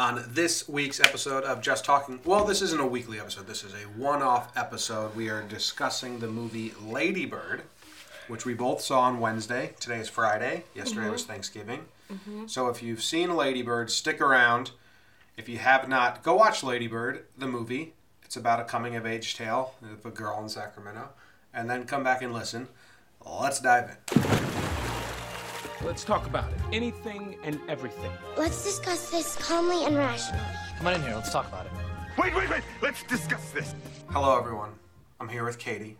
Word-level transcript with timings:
On 0.00 0.24
this 0.28 0.66
week's 0.66 0.98
episode 0.98 1.44
of 1.44 1.60
Just 1.60 1.84
Talking, 1.84 2.20
well, 2.24 2.46
this 2.46 2.62
isn't 2.62 2.80
a 2.80 2.86
weekly 2.86 3.20
episode. 3.20 3.46
This 3.46 3.62
is 3.62 3.74
a 3.74 3.86
one-off 4.00 4.50
episode. 4.56 5.14
We 5.14 5.28
are 5.28 5.42
discussing 5.42 6.20
the 6.20 6.26
movie 6.26 6.72
Lady 6.82 7.26
Bird, 7.26 7.60
which 8.26 8.46
we 8.46 8.54
both 8.54 8.80
saw 8.80 9.00
on 9.00 9.20
Wednesday. 9.20 9.74
Today 9.78 9.98
is 9.98 10.08
Friday. 10.08 10.64
Yesterday 10.74 11.02
mm-hmm. 11.02 11.12
was 11.12 11.24
Thanksgiving. 11.24 11.84
Mm-hmm. 12.10 12.46
So 12.46 12.68
if 12.68 12.82
you've 12.82 13.02
seen 13.02 13.36
Lady 13.36 13.60
Bird, 13.60 13.90
stick 13.90 14.22
around. 14.22 14.70
If 15.36 15.50
you 15.50 15.58
have 15.58 15.86
not, 15.86 16.22
go 16.22 16.34
watch 16.34 16.62
Lady 16.62 16.86
Bird, 16.86 17.26
the 17.36 17.46
movie. 17.46 17.92
It's 18.24 18.38
about 18.38 18.58
a 18.58 18.64
coming-of-age 18.64 19.36
tale 19.36 19.74
of 19.82 20.06
a 20.06 20.10
girl 20.10 20.40
in 20.42 20.48
Sacramento, 20.48 21.10
and 21.52 21.68
then 21.68 21.84
come 21.84 22.02
back 22.02 22.22
and 22.22 22.32
listen. 22.32 22.68
Let's 23.22 23.60
dive 23.60 23.98
in. 24.14 24.59
Let's 25.82 26.04
talk 26.04 26.26
about 26.26 26.50
it. 26.52 26.58
Anything 26.72 27.36
and 27.42 27.58
everything. 27.66 28.10
Let's 28.36 28.62
discuss 28.62 29.10
this 29.10 29.34
calmly 29.36 29.84
and 29.84 29.96
rationally. 29.96 30.44
Come 30.76 30.88
on 30.88 30.94
in 30.94 31.02
here. 31.02 31.14
Let's 31.14 31.32
talk 31.32 31.48
about 31.48 31.64
it. 31.64 31.72
Wait, 32.18 32.34
wait, 32.34 32.50
wait. 32.50 32.62
Let's 32.82 33.02
discuss 33.04 33.50
this. 33.50 33.74
Hello, 34.10 34.38
everyone. 34.38 34.72
I'm 35.20 35.28
here 35.28 35.42
with 35.42 35.58
Katie. 35.58 35.96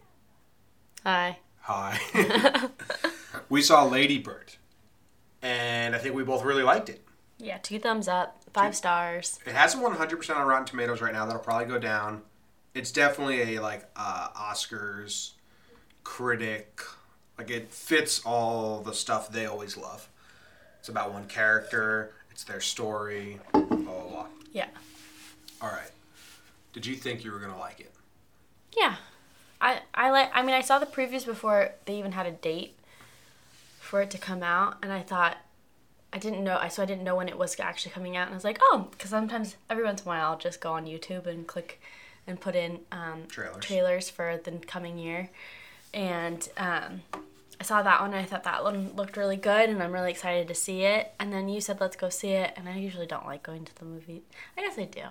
Hi. 1.04 1.38
Hi. 1.60 1.98
we 3.48 3.62
saw 3.62 3.84
Lady 3.84 4.18
Bird, 4.18 4.52
and 5.40 5.96
I 5.96 5.98
think 5.98 6.14
we 6.14 6.24
both 6.24 6.44
really 6.44 6.62
liked 6.62 6.90
it. 6.90 7.02
Yeah, 7.38 7.56
two 7.56 7.78
thumbs 7.78 8.06
up, 8.06 8.42
five 8.52 8.76
stars. 8.76 9.38
It 9.46 9.54
has 9.54 9.74
a 9.74 9.78
100% 9.78 10.36
on 10.36 10.46
Rotten 10.46 10.66
Tomatoes 10.66 11.00
right 11.00 11.14
now. 11.14 11.24
That'll 11.24 11.40
probably 11.40 11.66
go 11.66 11.78
down. 11.78 12.20
It's 12.74 12.92
definitely 12.92 13.56
a 13.56 13.62
like 13.62 13.88
uh, 13.96 14.28
Oscars 14.36 15.32
critic. 16.04 16.82
Like 17.40 17.50
it 17.50 17.72
fits 17.72 18.20
all 18.26 18.82
the 18.82 18.92
stuff 18.92 19.32
they 19.32 19.46
always 19.46 19.74
love. 19.74 20.06
It's 20.78 20.90
about 20.90 21.14
one 21.14 21.26
character. 21.26 22.12
It's 22.30 22.44
their 22.44 22.60
story. 22.60 23.38
Blah 23.54 23.62
blah 23.62 23.86
blah. 23.86 24.26
Yeah. 24.52 24.66
All 25.62 25.70
right. 25.70 25.90
Did 26.74 26.84
you 26.84 26.96
think 26.96 27.24
you 27.24 27.32
were 27.32 27.38
gonna 27.38 27.58
like 27.58 27.80
it? 27.80 27.92
Yeah. 28.76 28.96
I 29.58 29.80
I 29.94 30.10
like 30.10 30.30
I 30.34 30.42
mean 30.42 30.54
I 30.54 30.60
saw 30.60 30.78
the 30.78 30.84
previews 30.84 31.24
before 31.24 31.70
they 31.86 31.98
even 31.98 32.12
had 32.12 32.26
a 32.26 32.30
date 32.30 32.78
for 33.78 34.02
it 34.02 34.10
to 34.10 34.18
come 34.18 34.42
out 34.42 34.76
and 34.82 34.92
I 34.92 35.00
thought 35.00 35.38
I 36.12 36.18
didn't 36.18 36.44
know 36.44 36.58
I 36.60 36.68
so 36.68 36.82
I 36.82 36.84
didn't 36.84 37.04
know 37.04 37.16
when 37.16 37.30
it 37.30 37.38
was 37.38 37.58
actually 37.58 37.92
coming 37.92 38.18
out 38.18 38.26
and 38.26 38.34
I 38.34 38.36
was 38.36 38.44
like, 38.44 38.58
"Oh, 38.60 38.88
cuz 38.98 39.08
sometimes 39.08 39.56
every 39.70 39.84
once 39.84 40.02
in 40.02 40.08
a 40.08 40.10
while 40.10 40.32
I'll 40.32 40.38
just 40.38 40.60
go 40.60 40.74
on 40.74 40.84
YouTube 40.84 41.26
and 41.26 41.46
click 41.46 41.80
and 42.26 42.38
put 42.38 42.54
in 42.54 42.80
um, 42.92 43.28
Trailers. 43.28 43.64
trailers 43.64 44.10
for 44.10 44.36
the 44.36 44.50
coming 44.66 44.98
year." 44.98 45.30
And 45.92 46.48
um, 46.56 47.02
I 47.58 47.64
saw 47.64 47.82
that 47.82 48.00
one 48.00 48.10
and 48.12 48.20
I 48.20 48.24
thought 48.24 48.44
that 48.44 48.62
one 48.64 48.92
looked 48.96 49.16
really 49.16 49.36
good 49.36 49.68
and 49.70 49.82
I'm 49.82 49.92
really 49.92 50.10
excited 50.10 50.48
to 50.48 50.54
see 50.54 50.82
it. 50.82 51.12
And 51.18 51.32
then 51.32 51.48
you 51.48 51.60
said 51.60 51.80
let's 51.80 51.96
go 51.96 52.08
see 52.08 52.30
it 52.30 52.52
and 52.56 52.68
I 52.68 52.76
usually 52.76 53.06
don't 53.06 53.26
like 53.26 53.42
going 53.42 53.64
to 53.64 53.74
the 53.76 53.84
movie. 53.84 54.22
I 54.56 54.62
guess 54.62 54.78
I 54.78 54.84
do. 54.84 55.02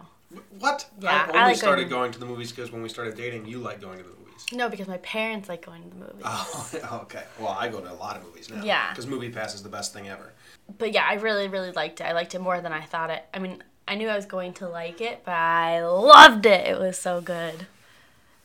What? 0.59 0.87
Yeah, 0.99 1.09
I 1.09 1.13
I 1.13 1.25
only 1.27 1.39
like 1.51 1.57
started 1.57 1.89
going- 1.89 2.01
going 2.01 2.11
to 2.13 2.19
the 2.19 2.25
movies 2.25 2.51
because 2.51 2.71
when 2.71 2.81
we 2.83 2.89
started 2.89 3.15
dating, 3.15 3.45
you 3.47 3.57
like 3.59 3.81
going 3.81 3.97
to 3.97 4.03
the 4.03 4.09
movies. 4.09 4.45
No, 4.53 4.69
because 4.69 4.87
my 4.87 4.97
parents 4.97 5.49
like 5.49 5.65
going 5.65 5.83
to 5.83 5.89
the 5.89 5.95
movies. 5.95 6.21
Oh, 6.23 6.99
okay. 7.03 7.23
Well, 7.39 7.55
I 7.59 7.67
go 7.67 7.81
to 7.81 7.91
a 7.91 7.93
lot 7.93 8.15
of 8.15 8.23
movies 8.23 8.49
now. 8.49 8.63
Yeah. 8.63 8.89
Because 8.91 9.05
Movie 9.07 9.29
Pass 9.29 9.53
is 9.53 9.61
the 9.63 9.69
best 9.69 9.91
thing 9.93 10.07
ever. 10.07 10.31
but 10.77 10.91
yeah, 10.93 11.05
I 11.07 11.15
really, 11.15 11.47
really 11.47 11.71
liked 11.71 11.99
it. 12.01 12.05
I 12.05 12.13
liked 12.13 12.33
it 12.35 12.39
more 12.39 12.61
than 12.61 12.71
I 12.71 12.81
thought 12.81 13.09
it. 13.09 13.23
I 13.33 13.39
mean, 13.39 13.63
I 13.87 13.95
knew 13.95 14.07
I 14.07 14.15
was 14.15 14.25
going 14.27 14.53
to 14.53 14.69
like 14.69 15.01
it, 15.01 15.21
but 15.25 15.33
I 15.33 15.83
loved 15.85 16.45
it. 16.45 16.67
It 16.67 16.79
was 16.79 16.97
so 16.97 17.21
good. 17.21 17.65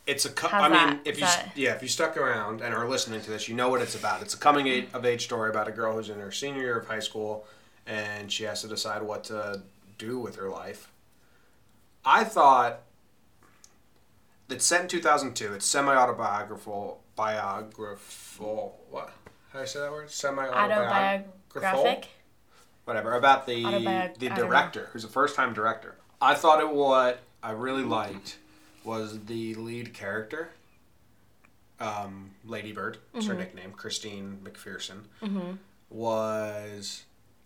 It's 0.07 0.25
a. 0.25 0.29
Co- 0.29 0.47
I 0.49 0.63
mean, 0.63 0.71
that? 0.73 0.99
if 1.05 1.15
Is 1.15 1.21
you 1.21 1.25
that- 1.25 1.51
yeah, 1.55 1.73
if 1.75 1.81
you 1.81 1.87
stuck 1.87 2.15
around 2.17 2.61
and 2.61 2.73
are 2.75 2.87
listening 2.87 3.21
to 3.21 3.29
this, 3.31 3.47
you 3.49 3.55
know 3.55 3.69
what 3.69 3.81
it's 3.81 3.95
about. 3.95 4.21
It's 4.21 4.33
a 4.35 4.37
coming 4.37 4.87
of 4.93 5.03
age 5.05 5.23
story 5.23 5.49
about 5.49 5.67
a 5.67 5.71
girl 5.71 5.93
who's 5.93 6.09
in 6.09 6.19
her 6.19 6.31
senior 6.31 6.61
year 6.61 6.77
of 6.79 6.87
high 6.87 6.99
school, 6.99 7.45
and 7.87 8.31
she 8.31 8.43
has 8.43 8.61
to 8.61 8.67
decide 8.67 9.01
what 9.01 9.23
to 9.25 9.63
do 9.97 10.19
with 10.19 10.35
her 10.35 10.49
life. 10.49 10.91
I 12.05 12.23
thought 12.23 12.81
it's 14.49 14.65
set 14.65 14.81
in 14.81 14.87
two 14.87 15.01
thousand 15.01 15.35
two. 15.35 15.53
It's 15.53 15.65
semi 15.65 15.93
autobiographical, 15.95 17.01
biographical. 17.15 18.79
What? 18.91 19.11
How 19.51 19.59
do 19.59 19.63
I 19.63 19.65
say 19.65 19.79
that 19.79 19.91
word? 19.91 20.11
Semi 20.11 20.45
Autobiographic. 20.47 22.09
whatever 22.83 23.13
about 23.13 23.47
the 23.47 23.63
Autobiog- 23.63 24.19
the 24.19 24.29
I 24.29 24.35
don't 24.35 24.37
know. 24.37 24.45
director 24.47 24.89
who's 24.93 25.03
a 25.03 25.07
first 25.07 25.35
time 25.35 25.53
director 25.53 25.95
i 26.21 26.35
thought 26.35 26.59
it 26.59 26.69
what 26.69 27.21
i 27.41 27.51
really 27.51 27.83
liked 27.83 28.37
was 28.85 29.25
the 29.25 29.55
lead 29.55 29.93
character 29.93 30.49
um, 31.79 32.31
lady 32.45 32.71
bird 32.71 32.97
is 33.13 33.25
her 33.27 33.33
Mm-hmm. 33.33 33.39
nickname 33.41 33.71
christine 33.71 34.39
mcpherson 34.43 34.99
was 35.89 37.03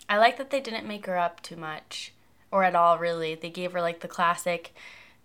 I 0.07 0.17
like 0.17 0.37
that 0.37 0.49
they 0.49 0.59
didn't 0.59 0.87
make 0.87 1.05
her 1.05 1.17
up 1.19 1.41
too 1.43 1.55
much, 1.55 2.13
or 2.51 2.63
at 2.63 2.73
all, 2.73 2.97
really. 2.97 3.35
They 3.35 3.51
gave 3.51 3.73
her 3.73 3.81
like 3.81 3.99
the 3.99 4.07
classic 4.07 4.73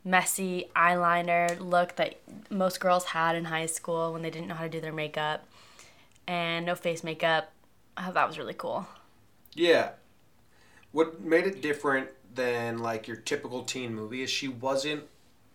messy 0.05 0.67
eyeliner 0.77 1.59
look 1.59 1.97
that 1.97 2.17
most 2.51 2.81
girls 2.81 3.07
had 3.07 3.35
in 3.35 3.47
high 3.47 3.65
school 3.65 4.13
when 4.13 4.21
they 4.21 4.29
didn't 4.29 4.49
know 4.49 4.55
how 4.57 4.65
to 4.65 4.69
do 4.69 4.81
their 4.83 4.93
makeup, 4.93 5.45
and 6.27 6.67
no 6.67 6.75
face 6.75 7.03
makeup. 7.03 7.51
I 7.97 8.03
thought 8.05 8.15
that 8.15 8.29
was 8.29 8.39
really 8.39 8.53
cool. 8.55 8.87
yeah 9.55 9.91
what 10.93 11.21
made 11.23 11.47
it 11.47 11.63
different 11.63 12.09
than 12.35 12.79
like 12.79 13.09
your 13.09 13.17
typical 13.17 13.63
teen 13.63 13.95
movie 13.95 14.23
is 14.23 14.29
she 14.31 14.49
wasn't 14.49 15.05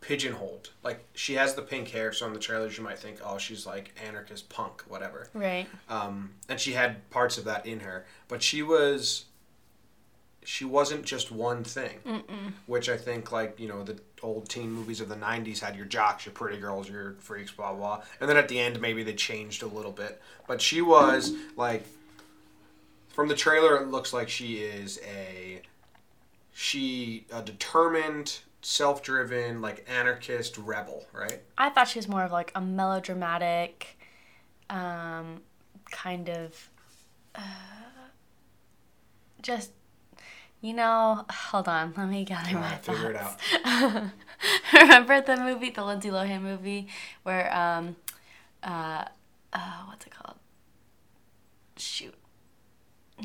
pigeonholed. 0.02 0.70
Like 0.84 1.06
she 1.14 1.36
has 1.36 1.56
the 1.56 1.62
pink 1.62 1.90
hair 1.90 2.14
so 2.14 2.26
in 2.26 2.34
the 2.34 2.40
trailers 2.40 2.78
you 2.78 2.84
might 2.84 3.00
think 3.00 3.20
oh 3.24 3.38
she's 3.38 3.66
like 3.66 3.94
anarchist 4.08 4.50
punk 4.50 4.84
whatever. 4.88 5.30
Right. 5.34 5.68
um, 5.90 6.32
and 6.48 6.60
she 6.60 6.74
had 6.74 7.10
parts 7.10 7.38
of 7.38 7.46
that 7.46 7.66
in 7.66 7.82
her 7.82 8.06
but 8.28 8.42
she 8.42 8.64
was 8.64 9.26
she 10.44 10.64
wasn't 10.66 11.04
just 11.04 11.32
one 11.32 11.64
thing. 11.64 12.00
Which 12.66 12.88
i 12.90 12.98
think 12.98 13.32
like 13.32 13.60
you 13.60 13.68
know 13.68 13.84
the 13.84 14.00
old 14.24 14.48
teen 14.50 14.72
movies 14.72 15.02
of 15.02 15.10
the 15.10 15.16
90s 15.16 15.60
had 15.60 15.76
your 15.76 15.86
jocks 15.86 16.26
your 16.26 16.34
pretty 16.34 16.58
girls 16.58 16.90
your 16.90 17.16
freaks 17.20 17.52
blah 17.52 17.74
blah. 17.74 18.02
And 18.22 18.30
then 18.30 18.38
at 18.38 18.48
the 18.48 18.60
end 18.60 18.80
maybe 18.80 19.04
they 19.04 19.14
changed 19.14 19.64
a 19.64 19.68
little 19.68 19.92
bit. 19.92 20.22
But 20.48 20.62
she 20.62 20.81
was 20.81 21.34
like 21.58 21.84
from 23.10 23.28
the 23.28 23.36
trailer 23.36 23.76
it 23.78 23.88
looks 23.90 24.14
like 24.14 24.30
she 24.30 24.58
is 24.60 25.00
a 25.06 25.62
she 26.54 27.26
a 27.34 27.42
determined 27.42 28.40
self-driven 28.62 29.62
like 29.62 29.86
anarchist 29.90 30.58
rebel 30.58 31.06
right 31.14 31.42
I 31.58 31.70
thought 31.70 31.88
she 31.88 32.00
was 32.00 32.08
more 32.08 32.24
of 32.24 32.31
like 32.31 32.52
a 32.56 32.62
melodramatic, 32.62 33.97
um, 34.70 35.42
kind 35.92 36.30
of, 36.30 36.69
uh, 37.36 37.42
just, 39.42 39.72
you 40.62 40.74
know. 40.74 41.25
Hold 41.31 41.68
on, 41.68 41.94
let 41.98 42.08
me 42.09 42.24
gather 42.25 42.53
my 42.53 42.64
Alright, 42.66 42.84
figure 42.86 43.12
it 43.12 43.18
thoughts. 43.18 43.44
out 43.66 44.03
Remember 44.74 45.22
the 45.22 45.38
movie, 45.38 45.69
the 45.69 45.84
Lindsay 45.84 46.09
Lohan 46.09 46.42
movie, 46.42 46.88
where 47.24 47.53
um, 47.56 47.96
uh, 48.64 49.06
uh, 49.53 49.84
what's 49.88 50.06
it 50.06 50.12
called? 50.14 50.38
Shoot, 51.78 52.14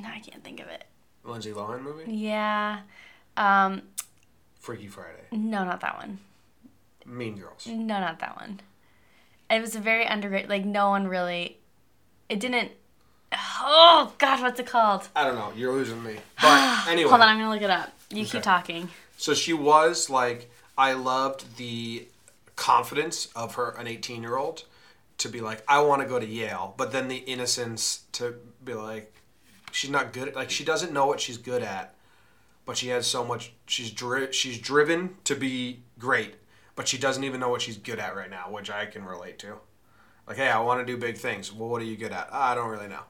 no, 0.00 0.08
I 0.08 0.20
can't 0.20 0.44
think 0.44 0.60
of 0.60 0.68
it. 0.68 0.84
lindsay 1.24 1.50
lohan 1.52 1.82
movie 1.82 2.04
Yeah, 2.12 2.80
um, 3.36 3.82
freaky 4.64 4.86
friday 4.88 5.26
no, 5.32 5.64
not 5.64 5.80
that 5.82 5.96
one. 5.98 6.18
mean 7.04 7.36
girls 7.36 7.66
No, 7.66 8.00
not 8.00 8.18
that 8.20 8.36
one. 8.40 8.60
It 9.50 9.60
was 9.60 9.76
a 9.76 9.80
very 9.80 10.04
underrated. 10.06 10.48
Like 10.48 10.64
no 10.64 10.88
one 10.88 11.06
really. 11.06 11.58
It 12.30 12.40
didn't. 12.40 12.72
Oh 13.32 14.12
God, 14.18 14.40
what's 14.40 14.58
it 14.58 14.66
called? 14.66 15.08
I 15.14 15.24
don't 15.24 15.34
know. 15.34 15.52
You're 15.54 15.72
losing 15.72 16.02
me. 16.02 16.16
But 16.40 16.88
anyway, 16.88 17.10
Hold 17.10 17.20
on, 17.20 17.28
I'm 17.28 17.38
gonna 17.38 17.50
look 17.50 17.62
it 17.62 17.70
up. 17.70 17.90
You 18.10 18.22
Okay. 18.22 18.30
keep 18.32 18.42
talking. 18.42 18.88
so 19.18 19.34
she 19.34 19.52
was 19.52 20.08
like, 20.08 20.50
I 20.78 20.94
loved 20.94 21.56
the 21.58 22.08
confidence 22.56 23.28
of 23.36 23.56
her, 23.56 23.70
an 23.78 23.86
18 23.86 24.22
year 24.22 24.36
old, 24.36 24.64
to 25.18 25.28
be 25.28 25.40
like, 25.40 25.62
I 25.68 25.80
want 25.82 26.02
to 26.02 26.08
go 26.08 26.18
to 26.18 26.26
Yale, 26.26 26.74
but 26.76 26.92
then 26.92 27.08
the 27.08 27.16
innocence 27.16 28.04
to 28.12 28.34
be 28.64 28.74
like, 28.74 29.12
she's 29.72 29.90
not 29.90 30.12
good. 30.12 30.28
At, 30.28 30.36
like 30.36 30.50
she 30.50 30.64
doesn't 30.64 30.92
know 30.92 31.06
what 31.06 31.20
she's 31.20 31.38
good 31.38 31.62
at, 31.62 31.93
but 32.66 32.76
she 32.76 32.88
has 32.88 33.06
so 33.06 33.24
much. 33.24 33.52
She's 33.66 33.90
dri- 33.90 34.32
she's 34.32 34.58
driven 34.58 35.16
to 35.24 35.34
be 35.34 35.82
great, 35.98 36.34
but 36.76 36.88
she 36.88 36.98
doesn't 36.98 37.24
even 37.24 37.40
know 37.40 37.48
what 37.48 37.62
she's 37.62 37.76
good 37.76 37.98
at 37.98 38.16
right 38.16 38.30
now, 38.30 38.50
which 38.50 38.70
I 38.70 38.86
can 38.86 39.04
relate 39.04 39.38
to. 39.40 39.54
Like, 40.26 40.36
hey, 40.38 40.48
I 40.48 40.58
want 40.60 40.80
to 40.80 40.86
do 40.90 40.98
big 40.98 41.18
things. 41.18 41.52
Well, 41.52 41.68
what 41.68 41.82
are 41.82 41.84
you 41.86 41.96
good 41.96 42.12
at? 42.12 42.28
"Ah, 42.32 42.52
I 42.52 42.54
don't 42.54 42.70
really 42.70 42.88
know. 42.88 43.02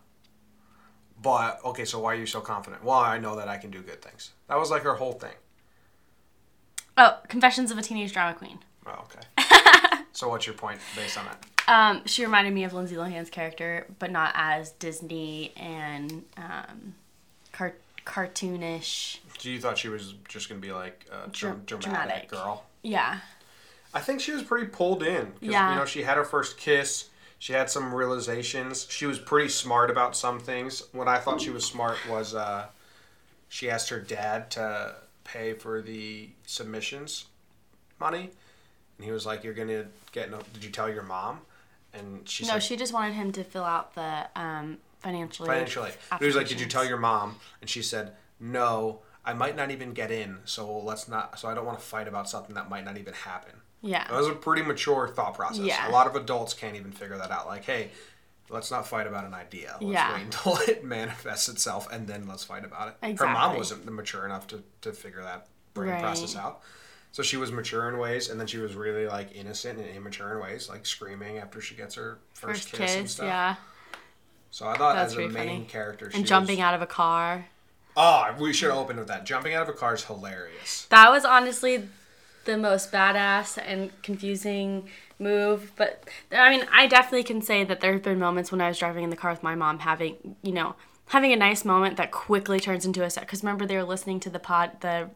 But 1.23 1.61
okay, 1.64 1.84
so 1.84 2.00
why 2.00 2.12
are 2.12 2.19
you 2.19 2.26
so 2.26 2.40
confident? 2.40 2.84
Well, 2.84 2.99
I 2.99 3.19
know 3.19 3.37
that 3.37 3.49
I 3.49 3.56
can 3.56 3.70
do 3.70 3.81
good 3.82 4.02
things. 4.02 4.32
That 4.49 4.58
was 4.58 4.70
like 4.70 4.82
her 4.82 4.94
whole 4.94 5.12
thing. 5.12 5.32
Oh, 6.96 7.19
Confessions 7.28 7.70
of 7.70 7.78
a 7.78 7.82
Teenage 7.82 8.12
Drama 8.12 8.34
Queen. 8.37 8.58
Oh, 8.87 9.05
okay. 9.05 9.99
so 10.12 10.28
what's 10.28 10.46
your 10.46 10.55
point 10.55 10.78
based 10.94 11.17
on 11.19 11.25
that? 11.26 11.44
Um, 11.67 12.02
she 12.05 12.25
reminded 12.25 12.52
me 12.52 12.64
of 12.64 12.75
Lindsay 12.75 12.94
Lohan's 12.94 13.31
character, 13.31 13.87
but 13.99 14.11
not 14.11 14.32
as 14.34 14.73
Disney 14.73 15.52
and 15.56 16.25
um, 16.37 16.94
car- 17.52 17.76
cartoonish. 18.05 19.19
So 19.38 19.48
you 19.48 19.60
thought 19.60 19.76
she 19.78 19.88
was 19.88 20.14
just 20.28 20.48
gonna 20.48 20.60
be 20.60 20.72
like 20.72 21.06
a 21.10 21.28
dra- 21.28 21.56
dramatic, 21.66 21.81
dramatic. 21.81 22.28
girl? 22.31 22.64
Yeah. 22.82 23.19
I 23.92 24.00
think 24.00 24.20
she 24.20 24.32
was 24.32 24.42
pretty 24.42 24.66
pulled 24.66 25.02
in. 25.02 25.32
Yeah. 25.40 25.72
You 25.72 25.78
know, 25.81 25.84
she 25.84 26.02
had 26.02 26.16
her 26.16 26.25
first 26.25 26.56
kiss. 26.58 27.08
She 27.38 27.52
had 27.52 27.69
some 27.70 27.94
realizations. 27.94 28.86
She 28.90 29.06
was 29.06 29.19
pretty 29.19 29.48
smart 29.48 29.90
about 29.90 30.16
some 30.16 30.40
things. 30.40 30.82
What 30.92 31.08
I 31.08 31.19
thought 31.19 31.40
she 31.40 31.50
was 31.50 31.64
smart 31.64 31.98
was 32.08 32.34
uh, 32.34 32.66
she 33.48 33.70
asked 33.70 33.90
her 33.90 34.00
dad 34.00 34.50
to 34.52 34.96
pay 35.25 35.52
for 35.52 35.82
the 35.82 36.30
submissions 36.46 37.26
money, 38.00 38.30
and 38.98 39.04
he 39.04 39.12
was 39.12 39.26
like, 39.26 39.44
"You're 39.44 39.54
gonna 39.54 39.87
get 40.12 40.30
no." 40.30 40.40
Did 40.54 40.64
you 40.64 40.70
tell 40.70 40.88
your 40.88 41.02
mom? 41.02 41.40
And 41.92 42.26
she 42.28 42.44
No, 42.44 42.54
said, 42.54 42.62
she 42.62 42.76
just 42.76 42.92
wanted 42.92 43.12
him 43.14 43.30
to 43.32 43.44
fill 43.44 43.62
out 43.64 43.94
the 43.94 44.26
um, 44.34 44.78
financial 45.00 45.44
aid 45.46 45.48
financial 45.48 45.87
aid. 45.87 45.94
He 46.19 46.26
was 46.26 46.34
like, 46.37 46.48
"Did 46.48 46.60
you 46.60 46.66
tell 46.66 46.84
your 46.84 46.96
mom?" 46.98 47.37
And 47.60 47.69
she 47.70 47.82
said, 47.82 48.12
"No, 48.40 49.00
I 49.26 49.32
might 49.32 49.56
not 49.56 49.71
even 49.71 49.93
get 49.93 50.11
in. 50.11 50.38
So 50.44 50.79
let's 50.79 51.09
not. 51.09 51.38
So 51.38 51.49
I 51.49 51.55
don't 51.55 51.65
want 51.67 51.79
to 51.79 51.85
fight 51.85 52.09
about 52.09 52.29
something 52.29 52.55
that 52.55 52.69
might 52.69 52.85
not 52.85 52.97
even 52.99 53.15
happen." 53.15 53.53
Yeah. 53.82 54.06
That 54.09 54.17
was 54.17 54.29
a 54.29 54.32
pretty 54.35 54.62
mature 54.62 55.09
thought 55.09 55.35
process. 55.35 55.65
Yeah. 55.67 55.88
A 55.88 55.93
lot 55.93 56.06
of 56.06 56.17
adults 56.17 56.55
can't 56.55 56.75
even 56.76 56.91
figure 56.93 57.19
that 57.19 57.31
out. 57.31 57.47
Like, 57.47 57.65
hey, 57.65 57.91
let's 58.49 58.71
not 58.71 58.87
fight 58.88 59.06
about 59.06 59.25
an 59.26 59.35
idea. 59.35 59.76
Let's 59.81 59.93
Yeah. 59.93 60.15
wait 60.15 60.23
until 60.23 60.56
it 60.69 60.85
manifests 60.85 61.49
itself 61.50 61.87
and 61.93 62.06
then 62.06 62.26
let's 62.26 62.44
fight 62.44 62.65
about 62.65 62.88
it. 62.88 62.94
Exactly. 63.03 63.26
Her 63.26 63.32
mom 63.35 63.56
wasn't 63.59 63.85
mature 63.93 64.25
enough 64.25 64.47
to, 64.49 64.62
to 64.82 64.93
figure 64.93 65.23
that 65.23 65.49
brain 65.75 65.91
Right. 65.91 66.00
process 66.03 66.35
out. 66.35 66.62
So 67.12 67.23
she 67.23 67.37
was 67.37 67.53
mature 67.53 67.88
in 67.91 67.99
ways, 67.99 68.29
and 68.31 68.41
then 68.41 68.47
she 68.47 68.56
was 68.59 68.75
really 68.75 69.06
like 69.06 69.37
innocent 69.37 69.79
and 69.79 69.88
immature 69.88 70.32
in 70.35 70.43
ways, 70.43 70.69
like 70.71 70.85
screaming 70.87 71.37
after 71.38 71.61
she 71.61 71.75
gets 71.75 71.94
her 71.97 72.19
first, 72.32 72.71
First 72.71 72.73
kiss, 72.73 72.97
and 72.97 73.11
stuff. 73.11 73.26
yeah. 73.26 73.55
So 74.50 74.67
I 74.67 74.76
thought 74.79 74.94
That's 74.97 75.12
as 75.12 75.19
a 75.19 75.29
main 75.29 75.32
funny. 75.32 75.67
character, 75.69 76.11
she 76.11 76.17
And 76.19 76.26
jumping 76.26 76.56
was, 76.59 76.65
out 76.65 76.75
of 76.75 76.81
a 76.82 76.87
car. 76.87 77.47
Oh, 77.96 78.35
we 78.38 78.52
should 78.52 78.70
have 78.70 78.79
opened 78.79 78.99
with 78.99 79.08
that. 79.08 79.25
Jumping 79.25 79.55
out 79.55 79.62
of 79.62 79.69
a 79.69 79.73
car 79.79 79.94
is 79.94 80.05
hilarious. 80.05 80.87
That 80.91 81.11
was 81.11 81.25
honestly 81.25 81.88
the 82.44 82.56
most 82.58 82.91
badass 82.93 83.58
and 83.64 83.91
confusing 84.02 84.88
move. 85.19 85.73
But 85.76 86.05
I 86.32 86.50
mean, 86.50 86.67
I 86.73 86.87
definitely 86.87 87.23
can 87.23 87.41
say 87.41 87.64
that 87.64 87.81
there 87.81 87.93
have 87.93 88.02
been 88.02 88.19
moments 88.19 88.50
when 88.52 88.61
I 88.61 88.69
was 88.69 88.79
driving 88.79 89.05
in 89.05 89.11
the 89.11 89.17
car 89.17 89.31
with 89.31 89.43
my 89.43 89.55
mom 89.55 89.79
having, 89.81 90.37
you 90.43 90.52
know, 90.52 90.75
having 91.06 91.32
a 91.32 91.37
nice 91.37 91.64
moment 91.64 91.96
that 91.99 92.11
quickly 92.11 92.58
turns 92.61 92.85
into 92.85 93.02
a 93.05 93.11
set. 93.11 93.23
Because 93.23 93.43
remember, 93.43 93.64
they 93.67 93.76
were 93.76 93.85
listening 93.85 94.20
to 94.20 94.31
the 94.31 94.38
pod, 94.40 94.81
the 94.81 95.11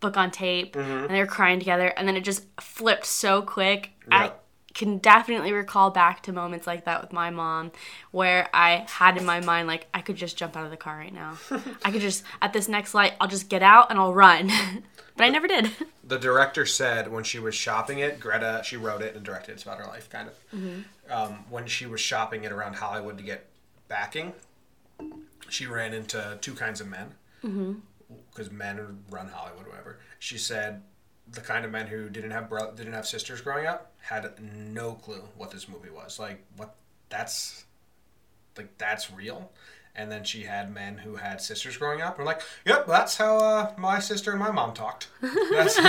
book 0.00 0.16
on 0.16 0.30
tape, 0.30 0.74
Mm-hmm. 0.74 0.90
and 1.06 1.10
they 1.10 1.18
were 1.20 1.26
crying 1.26 1.58
together, 1.58 1.88
and 1.88 2.06
then 2.06 2.16
it 2.16 2.22
just 2.24 2.44
flipped 2.60 3.06
so 3.06 3.42
quick. 3.42 3.90
I. 4.10 4.32
can 4.76 4.98
definitely 4.98 5.52
recall 5.52 5.90
back 5.90 6.22
to 6.22 6.32
moments 6.32 6.66
like 6.66 6.84
that 6.84 7.00
with 7.00 7.10
my 7.10 7.30
mom 7.30 7.72
where 8.10 8.48
I 8.52 8.84
had 8.86 9.16
in 9.16 9.24
my 9.24 9.40
mind 9.40 9.66
like 9.66 9.88
I 9.94 10.02
could 10.02 10.16
just 10.16 10.36
jump 10.36 10.54
out 10.54 10.66
of 10.66 10.70
the 10.70 10.76
car 10.76 10.98
right 10.98 11.12
now. 11.12 11.38
I 11.84 11.90
could 11.90 12.02
just 12.02 12.22
at 12.42 12.52
this 12.52 12.68
next 12.68 12.92
light 12.92 13.14
I'll 13.18 13.26
just 13.26 13.48
get 13.48 13.62
out 13.62 13.90
and 13.90 13.98
I'll 13.98 14.12
run. 14.12 14.52
but 15.16 15.24
I 15.24 15.30
never 15.30 15.48
did. 15.48 15.70
the 16.04 16.18
director 16.18 16.66
said 16.66 17.10
when 17.10 17.24
she 17.24 17.38
was 17.38 17.54
shopping 17.54 18.00
it, 18.00 18.20
Greta, 18.20 18.60
she 18.64 18.76
wrote 18.76 19.00
it 19.00 19.16
and 19.16 19.24
directed. 19.24 19.52
It's 19.52 19.62
about 19.62 19.78
her 19.78 19.86
life, 19.86 20.10
kind 20.10 20.28
of. 20.28 20.34
Um, 21.10 21.44
when 21.48 21.66
she 21.66 21.86
was 21.86 22.00
shopping 22.00 22.44
it 22.44 22.52
around 22.52 22.74
Hollywood 22.74 23.16
to 23.16 23.24
get 23.24 23.46
backing, 23.88 24.34
she 25.48 25.66
ran 25.66 25.94
into 25.94 26.36
two 26.42 26.52
kinds 26.54 26.82
of 26.82 26.88
men. 26.88 27.14
Because 28.30 28.50
men 28.52 28.98
run 29.10 29.28
Hollywood, 29.28 29.66
whatever. 29.66 29.98
She 30.18 30.36
said 30.36 30.82
the 31.30 31.40
kind 31.40 31.64
of 31.64 31.70
men 31.70 31.86
who 31.86 32.08
didn't 32.08 32.30
have 32.30 32.48
bro- 32.48 32.72
didn't 32.74 32.92
have 32.92 33.06
sisters 33.06 33.40
growing 33.40 33.66
up 33.66 33.92
had 34.00 34.32
no 34.40 34.92
clue 34.94 35.22
what 35.36 35.50
this 35.50 35.68
movie 35.68 35.90
was. 35.90 36.18
Like 36.18 36.44
what 36.56 36.74
that's 37.08 37.64
like 38.56 38.76
that's 38.78 39.10
real. 39.12 39.50
And 39.94 40.12
then 40.12 40.24
she 40.24 40.42
had 40.42 40.72
men 40.74 40.98
who 40.98 41.16
had 41.16 41.40
sisters 41.40 41.78
growing 41.78 42.02
up. 42.02 42.18
We're 42.18 42.24
like, 42.26 42.42
yep, 42.66 42.86
that's 42.86 43.16
how 43.16 43.38
uh, 43.38 43.72
my 43.78 43.98
sister 43.98 44.30
and 44.30 44.38
my 44.38 44.50
mom 44.50 44.74
talked. 44.74 45.08
That's 45.50 45.78
how, 45.78 45.86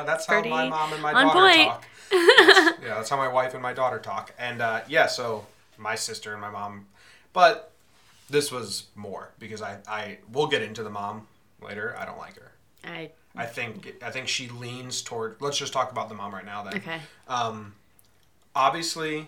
uh, 0.00 0.02
that's 0.04 0.26
how 0.26 0.42
my 0.42 0.68
mom 0.68 0.92
and 0.92 1.00
my 1.00 1.12
on 1.12 1.26
daughter 1.28 1.40
point. 1.54 1.68
talk. 1.68 1.84
That's- 2.10 2.74
yeah, 2.82 2.94
that's 2.96 3.08
how 3.10 3.16
my 3.16 3.28
wife 3.28 3.54
and 3.54 3.62
my 3.62 3.72
daughter 3.72 4.00
talk. 4.00 4.34
And 4.40 4.60
uh, 4.60 4.80
yeah, 4.88 5.06
so 5.06 5.46
my 5.78 5.94
sister 5.94 6.32
and 6.32 6.40
my 6.40 6.50
mom, 6.50 6.86
but 7.32 7.70
this 8.28 8.50
was 8.50 8.86
more 8.96 9.30
because 9.38 9.62
I 9.62 9.78
I 9.88 10.18
we'll 10.32 10.48
get 10.48 10.62
into 10.62 10.82
the 10.82 10.90
mom 10.90 11.28
later. 11.62 11.94
I 11.96 12.04
don't 12.06 12.18
like 12.18 12.34
her. 12.36 12.52
I 12.84 13.10
I 13.36 13.46
think 13.46 13.94
I 14.02 14.10
think 14.10 14.28
she 14.28 14.48
leans 14.48 15.02
toward. 15.02 15.36
Let's 15.40 15.58
just 15.58 15.72
talk 15.72 15.90
about 15.90 16.08
the 16.08 16.14
mom 16.14 16.32
right 16.32 16.44
now. 16.44 16.62
Then 16.62 16.76
okay. 16.76 17.00
Um, 17.28 17.74
obviously, 18.54 19.26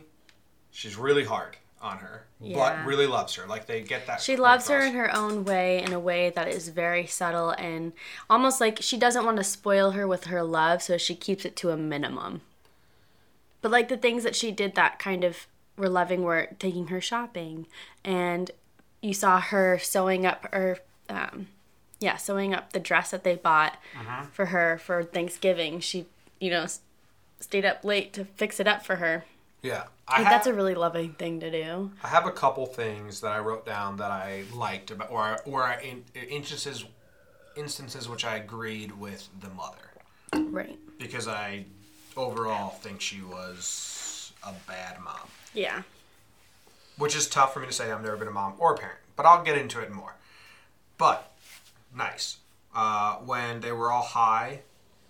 she's 0.71 0.97
really 0.97 1.25
hard 1.25 1.57
on 1.83 1.99
her, 1.99 2.25
Yeah. 2.41 2.57
but 2.57 2.87
really 2.87 3.07
loves 3.07 3.35
her. 3.35 3.47
Like 3.47 3.67
they 3.67 3.83
get 3.83 4.07
that. 4.07 4.21
She 4.21 4.37
loves 4.37 4.69
her 4.69 4.81
in 4.81 4.95
her 4.95 5.15
own 5.15 5.45
way, 5.45 5.83
in 5.83 5.93
a 5.93 5.99
way 6.01 6.31
that 6.31 6.49
is 6.49 6.69
very 6.69 7.07
subtle 7.07 7.51
and 7.51 7.93
almost 8.31 8.61
like 8.61 8.79
she 8.81 8.97
doesn't 8.97 9.25
want 9.25 9.37
to 9.39 9.45
spoil 9.45 9.91
her 9.93 10.07
with 10.07 10.25
her 10.25 10.43
love, 10.43 10.83
so 10.83 10.97
she 10.97 11.15
keeps 11.15 11.45
it 11.45 11.55
to 11.57 11.71
a 11.71 11.77
minimum. 11.77 12.41
But 13.61 13.71
like 13.73 13.89
the 13.89 13.97
things 13.97 14.23
that 14.23 14.37
she 14.37 14.53
did 14.53 14.75
that 14.77 14.99
kind 14.99 15.25
of 15.25 15.47
were 15.77 15.89
loving 15.89 16.23
were 16.23 16.49
taking 16.59 16.87
her 16.89 17.01
shopping, 17.01 17.67
and 18.05 18.51
you 19.03 19.13
saw 19.13 19.41
her 19.41 19.79
sewing 19.79 20.25
up 20.25 20.47
her. 20.53 20.79
um, 21.09 21.49
yeah, 22.01 22.17
sewing 22.17 22.55
up 22.55 22.73
the 22.73 22.81
dress 22.81 23.11
that 23.11 23.25
they 23.25 23.35
bought 23.37 23.79
uh-huh. 23.99 24.27
for 24.33 24.47
her 24.47 24.79
for 24.79 25.03
Thanksgiving. 25.03 25.81
She, 25.81 26.07
you 26.41 26.51
know, 26.51 26.63
s- 26.63 26.81
stayed 27.41 27.65
up 27.65 27.85
late 27.85 28.13
to 28.15 28.25
fix 28.25 28.61
it 28.61 28.67
up 28.67 28.85
for 28.85 28.97
her. 28.97 29.25
Yeah, 29.63 29.85
I 30.07 30.19
Like, 30.19 30.25
have, 30.25 30.33
that's 30.33 30.47
a 30.47 30.55
really 30.55 30.75
loving 30.75 31.15
thing 31.15 31.41
to 31.41 31.51
do. 31.51 31.91
I 32.05 32.09
have 32.09 32.27
a 32.27 32.31
couple 32.31 32.67
things 32.67 33.21
that 33.23 33.33
I 33.33 33.39
wrote 33.41 33.65
down 33.67 33.97
that 33.97 34.11
I 34.11 34.45
liked 34.55 34.91
about, 34.91 35.11
or 35.11 35.39
or 35.47 35.63
I, 35.65 35.81
in, 35.81 36.05
instances 36.29 36.85
instances 37.57 38.07
which 38.09 38.25
I 38.25 38.37
agreed 38.37 38.93
with 38.93 39.29
the 39.41 39.49
mother 39.49 39.91
Right. 40.53 40.79
because 40.99 41.27
I 41.27 41.65
overall 42.17 42.71
think 42.71 43.01
she 43.01 43.23
was 43.23 44.33
a 44.47 44.53
bad 44.69 45.01
mom. 45.01 45.29
Yeah. 45.55 45.83
which 46.99 47.17
is 47.17 47.27
tough 47.29 47.55
for 47.55 47.61
me 47.61 47.67
to 47.67 47.73
say. 47.73 47.91
I've 47.91 48.03
never 48.03 48.17
been 48.19 48.29
a 48.29 48.33
mom 48.33 48.55
or 48.59 48.75
a 48.75 48.77
parent, 48.77 48.99
but 49.17 49.25
I'll 49.27 49.43
get 49.43 49.57
into 49.59 49.81
it 49.81 49.91
more. 49.91 50.15
But 50.99 51.31
nice 51.97 52.39
uh, 52.75 53.17
when 53.17 53.61
they 53.61 53.73
were 53.73 53.91
all 53.91 54.03
high 54.03 54.61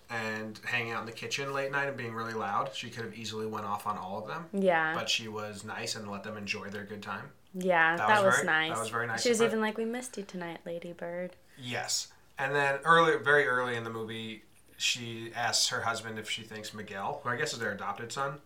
and 0.08 0.60
hanging 0.64 0.92
out 0.92 1.00
in 1.00 1.06
the 1.06 1.12
kitchen 1.12 1.52
late 1.52 1.72
night 1.72 1.88
and 1.88 1.96
being 1.96 2.14
really 2.14 2.32
loud. 2.32 2.70
She 2.74 2.90
could 2.90 3.04
have 3.04 3.14
easily 3.18 3.46
went 3.46 3.66
off 3.66 3.86
on 3.86 3.98
all 3.98 4.18
of 4.18 4.28
them. 4.28 4.46
Yeah. 4.52 4.94
But 4.94 5.08
she 5.10 5.26
was 5.28 5.64
nice 5.64 5.96
and 5.96 6.08
let 6.10 6.22
them 6.22 6.36
enjoy 6.36 6.68
their 6.68 6.84
good 6.84 7.02
time. 7.02 7.30
Yeah, 7.54 7.96
That 7.96 8.06
that, 8.06 8.16
was 8.22 8.26
was, 8.26 8.34
very- 8.36 8.46
nice. 8.46 8.70
that 8.74 8.78
was 8.80 8.88
very 8.90 9.06
nice 9.06 9.22
She 9.22 9.30
was 9.30 9.40
even 9.42 9.60
like, 9.60 9.78
"We 9.78 9.84
missed 9.86 10.16
you 10.18 10.24
tonight, 10.24 10.58
Lady 10.66 10.92
Bird." 10.92 11.36
Yes. 11.58 12.08
And 12.38 12.54
then 12.54 12.80
early, 12.84 13.16
very 13.16 13.46
early 13.46 13.76
in 13.76 13.84
the 13.84 13.88
movie, 13.90 14.44
she 14.76 15.32
asks 15.34 15.68
her 15.68 15.80
husband 15.80 16.18
if 16.18 16.28
she 16.28 16.42
thinks 16.42 16.74
Miguel, 16.74 17.20
who 17.24 17.30
I 17.30 17.36
guess 17.36 17.54
is 17.54 17.58
their 17.58 17.72
adopted 17.72 18.12
son. 18.12 18.40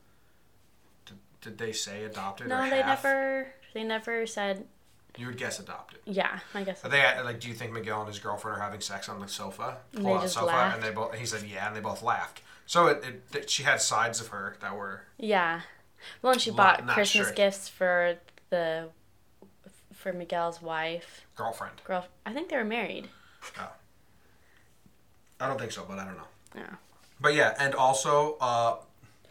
Did, 1.07 1.19
did 1.41 1.59
they 1.59 1.73
say 1.73 2.05
adopted? 2.05 2.47
No, 2.49 2.61
or 2.63 2.71
they 2.71 2.81
half? 2.83 3.03
never. 3.03 3.53
They 3.75 3.83
never 3.83 4.27
said. 4.29 4.67
You 5.19 5.27
would 5.27 5.37
guess 5.37 5.59
adopted. 5.59 6.01
Yeah, 6.07 6.39
I 6.55 6.63
guess. 6.65 6.85
Are 6.85 6.89
they 6.89 7.03
like? 7.25 7.41
Do 7.41 7.49
you 7.49 7.55
think 7.55 7.73
Miguel 7.73 8.01
and 8.01 8.09
his 8.09 8.19
girlfriend 8.19 8.59
are 8.59 8.63
having 8.63 8.81
sex 8.81 9.09
on 9.09 9.21
the 9.21 9.29
sofa? 9.29 9.79
And 9.93 10.03
Pull 10.05 10.13
they 10.13 10.19
out 10.19 10.23
just 10.23 10.35
sofa, 10.35 10.47
laughed? 10.47 10.75
and 10.77 10.85
they 10.85 10.91
both. 10.91 11.15
He 11.15 11.27
said, 11.27 11.43
"Yeah," 11.43 11.67
and 11.67 11.77
they 11.77 11.81
both 11.81 12.03
laughed. 12.03 12.43
So 12.67 12.87
it, 12.87 13.03
it, 13.05 13.31
that 13.33 13.51
she 13.51 13.65
had 13.65 13.81
sides 13.81 14.21
of 14.21 14.29
her 14.29 14.57
that 14.61 14.77
were 14.77 15.03
Yeah. 15.19 15.63
Well, 16.23 16.33
and 16.33 16.41
she 16.41 16.51
bought 16.51 16.87
not 16.87 16.95
Christmas 16.95 17.27
sure. 17.29 17.35
gifts 17.35 17.69
for 17.69 18.17
the 18.51 18.89
for 19.93 20.13
Miguel's 20.13 20.63
wife. 20.63 21.27
girlfriend. 21.37 21.75
Girl, 21.85 22.07
I 22.25 22.33
think 22.33 22.49
they 22.49 22.57
were 22.57 22.65
married. 22.65 23.09
Oh. 23.59 23.71
I 25.41 25.47
don't 25.49 25.59
think 25.59 25.73
so, 25.73 25.85
but 25.89 25.99
I 25.99 26.05
don't 26.05 26.17
know. 26.17 26.29
Yeah. 26.55 26.75
But 27.21 27.35
yeah, 27.35 27.55
and 27.59 27.75
also 27.75 28.37
uh, 28.41 28.77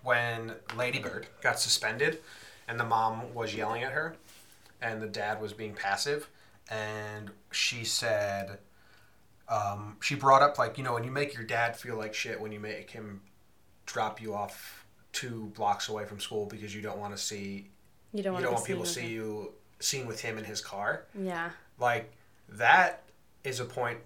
when 0.03 0.53
Lady 0.77 0.99
Bird 0.99 1.27
got 1.41 1.59
suspended, 1.59 2.19
and 2.67 2.79
the 2.79 2.83
mom 2.85 3.33
was 3.33 3.55
yelling 3.55 3.83
at 3.83 3.91
her, 3.93 4.15
and 4.81 5.01
the 5.01 5.07
dad 5.07 5.41
was 5.41 5.53
being 5.53 5.73
passive, 5.73 6.29
and 6.69 7.31
she 7.51 7.83
said, 7.83 8.59
um, 9.47 9.97
she 10.01 10.15
brought 10.15 10.41
up 10.41 10.57
like 10.59 10.77
you 10.77 10.83
know 10.83 10.93
when 10.93 11.03
you 11.03 11.11
make 11.11 11.33
your 11.33 11.43
dad 11.43 11.75
feel 11.75 11.95
like 11.95 12.13
shit 12.13 12.39
when 12.39 12.51
you 12.51 12.59
make 12.59 12.91
him 12.91 13.21
drop 13.85 14.21
you 14.21 14.33
off 14.35 14.85
two 15.11 15.51
blocks 15.55 15.89
away 15.89 16.05
from 16.05 16.19
school 16.19 16.45
because 16.45 16.75
you 16.75 16.81
don't 16.83 16.99
want 16.99 17.15
to 17.15 17.21
see 17.21 17.69
You 18.13 18.21
don't 18.21 18.25
you 18.25 18.31
want 18.33 18.43
don't 18.43 18.53
want 18.53 18.65
people 18.67 18.83
to 18.83 18.89
see 18.89 19.01
see 19.01 19.07
you 19.07 19.53
seen 19.79 20.05
with 20.05 20.21
him 20.21 20.37
in 20.37 20.43
his 20.43 20.61
car 20.61 21.05
Yeah. 21.19 21.49
like 21.79 22.11
that 22.49 23.03
is 23.43 23.59
a 23.59 23.65
point 23.65 23.97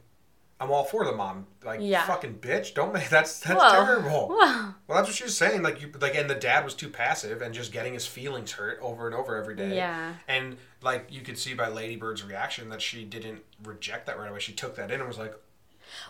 i'm 0.60 0.72
all 0.72 0.83
for 0.83 1.03
the 1.05 1.12
mom 1.12 1.45
like 1.65 1.79
Yeah. 1.81 2.05
fucking 2.05 2.36
bitch 2.36 2.74
don't 2.74 2.93
make 2.93 3.10
that's 3.10 3.39
that's 3.39 3.60
Whoa. 3.62 3.69
terrible 3.72 4.27
Whoa. 4.29 4.74
well 4.88 4.98
that's 4.98 5.07
what 5.07 5.15
she 5.15 5.24
was 5.24 5.36
saying 5.36 5.62
like 5.63 5.81
you 5.81 5.91
like 6.00 6.15
and 6.15 6.29
the 6.29 6.36
dad 6.36 6.63
was 6.63 6.74
too 6.74 6.89
passive 6.89 7.41
and 7.41 7.53
just 7.53 7.72
getting 7.72 7.93
his 7.93 8.05
feelings 8.05 8.51
hurt 8.53 8.79
over 8.81 9.05
and 9.07 9.15
over 9.15 9.36
every 9.36 9.55
day 9.55 9.75
Yeah. 9.75 10.13
and 10.27 10.57
like 10.81 11.07
you 11.10 11.22
could 11.22 11.38
see 11.38 11.53
by 11.53 11.67
lady 11.67 11.95
bird's 11.95 12.24
reaction 12.24 12.69
that 12.69 12.81
she 12.81 13.03
didn't 13.03 13.41
reject 13.63 14.05
that 14.05 14.17
right 14.19 14.29
away 14.29 14.39
she 14.39 14.53
took 14.53 14.75
that 14.75 14.91
in 14.91 15.00
and 15.00 15.07
was 15.07 15.17
like 15.17 15.33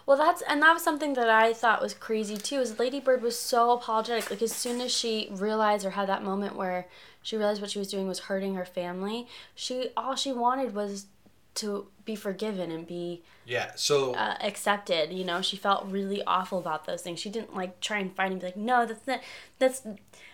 Well, 0.06 0.18
that's 0.18 0.42
and 0.48 0.62
that 0.62 0.74
was 0.74 0.84
something 0.84 1.14
that 1.16 1.30
I 1.30 1.52
thought 1.54 1.82
was 1.82 1.94
crazy 1.94 2.38
too. 2.38 2.60
Is 2.62 2.80
Lady 2.80 3.00
Bird 3.02 3.22
was 3.22 3.38
so 3.38 3.72
apologetic. 3.72 4.30
Like 4.30 4.42
as 4.42 4.54
soon 4.54 4.80
as 4.80 4.92
she 4.94 5.28
realized 5.32 5.84
or 5.86 5.90
had 5.92 6.08
that 6.08 6.24
moment 6.24 6.56
where 6.56 6.88
she 7.22 7.36
realized 7.36 7.60
what 7.60 7.72
she 7.72 7.80
was 7.80 7.90
doing 7.92 8.08
was 8.08 8.20
hurting 8.30 8.56
her 8.56 8.64
family, 8.66 9.28
she 9.56 9.90
all 9.98 10.16
she 10.16 10.32
wanted 10.32 10.74
was 10.74 11.08
to 11.56 11.88
be 12.06 12.16
forgiven 12.16 12.72
and 12.72 12.86
be 12.88 13.22
yeah 13.46 13.72
so 13.76 14.14
uh, 14.16 14.36
accepted. 14.42 15.12
You 15.14 15.24
know, 15.24 15.42
she 15.42 15.56
felt 15.58 15.86
really 15.88 16.24
awful 16.26 16.60
about 16.60 16.86
those 16.86 17.02
things. 17.02 17.20
She 17.20 17.30
didn't 17.30 17.56
like 17.56 17.80
try 17.80 18.00
and 18.00 18.14
fight 18.16 18.32
and 18.32 18.40
be 18.42 18.48
like, 18.48 18.58
no, 18.58 18.86
that's 18.86 19.06
not, 19.08 19.22
that's, 19.60 19.86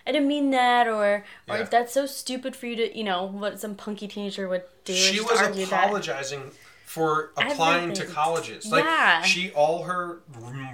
I 0.06 0.12
didn't 0.12 0.28
mean 0.28 0.50
that, 0.50 0.88
or 0.88 1.24
or 1.48 1.58
Yeah. 1.58 1.62
that's 1.64 1.92
so 1.92 2.06
stupid 2.06 2.56
for 2.56 2.66
you 2.66 2.76
to, 2.76 2.96
you 2.96 3.04
know, 3.04 3.24
what 3.24 3.60
some 3.60 3.74
punky 3.74 4.08
teenager 4.08 4.48
would 4.48 4.64
do. 4.84 4.94
she 4.94 5.20
was 5.20 5.38
argue 5.40 5.66
that. 5.66 5.84
apologizing 5.84 6.50
for 6.86 7.30
applying 7.36 7.92
to 7.94 8.04
colleges. 8.06 8.66
Like 8.66 8.84
Yeah. 8.84 9.22
she 9.22 9.50
all 9.52 9.84
her 9.84 10.22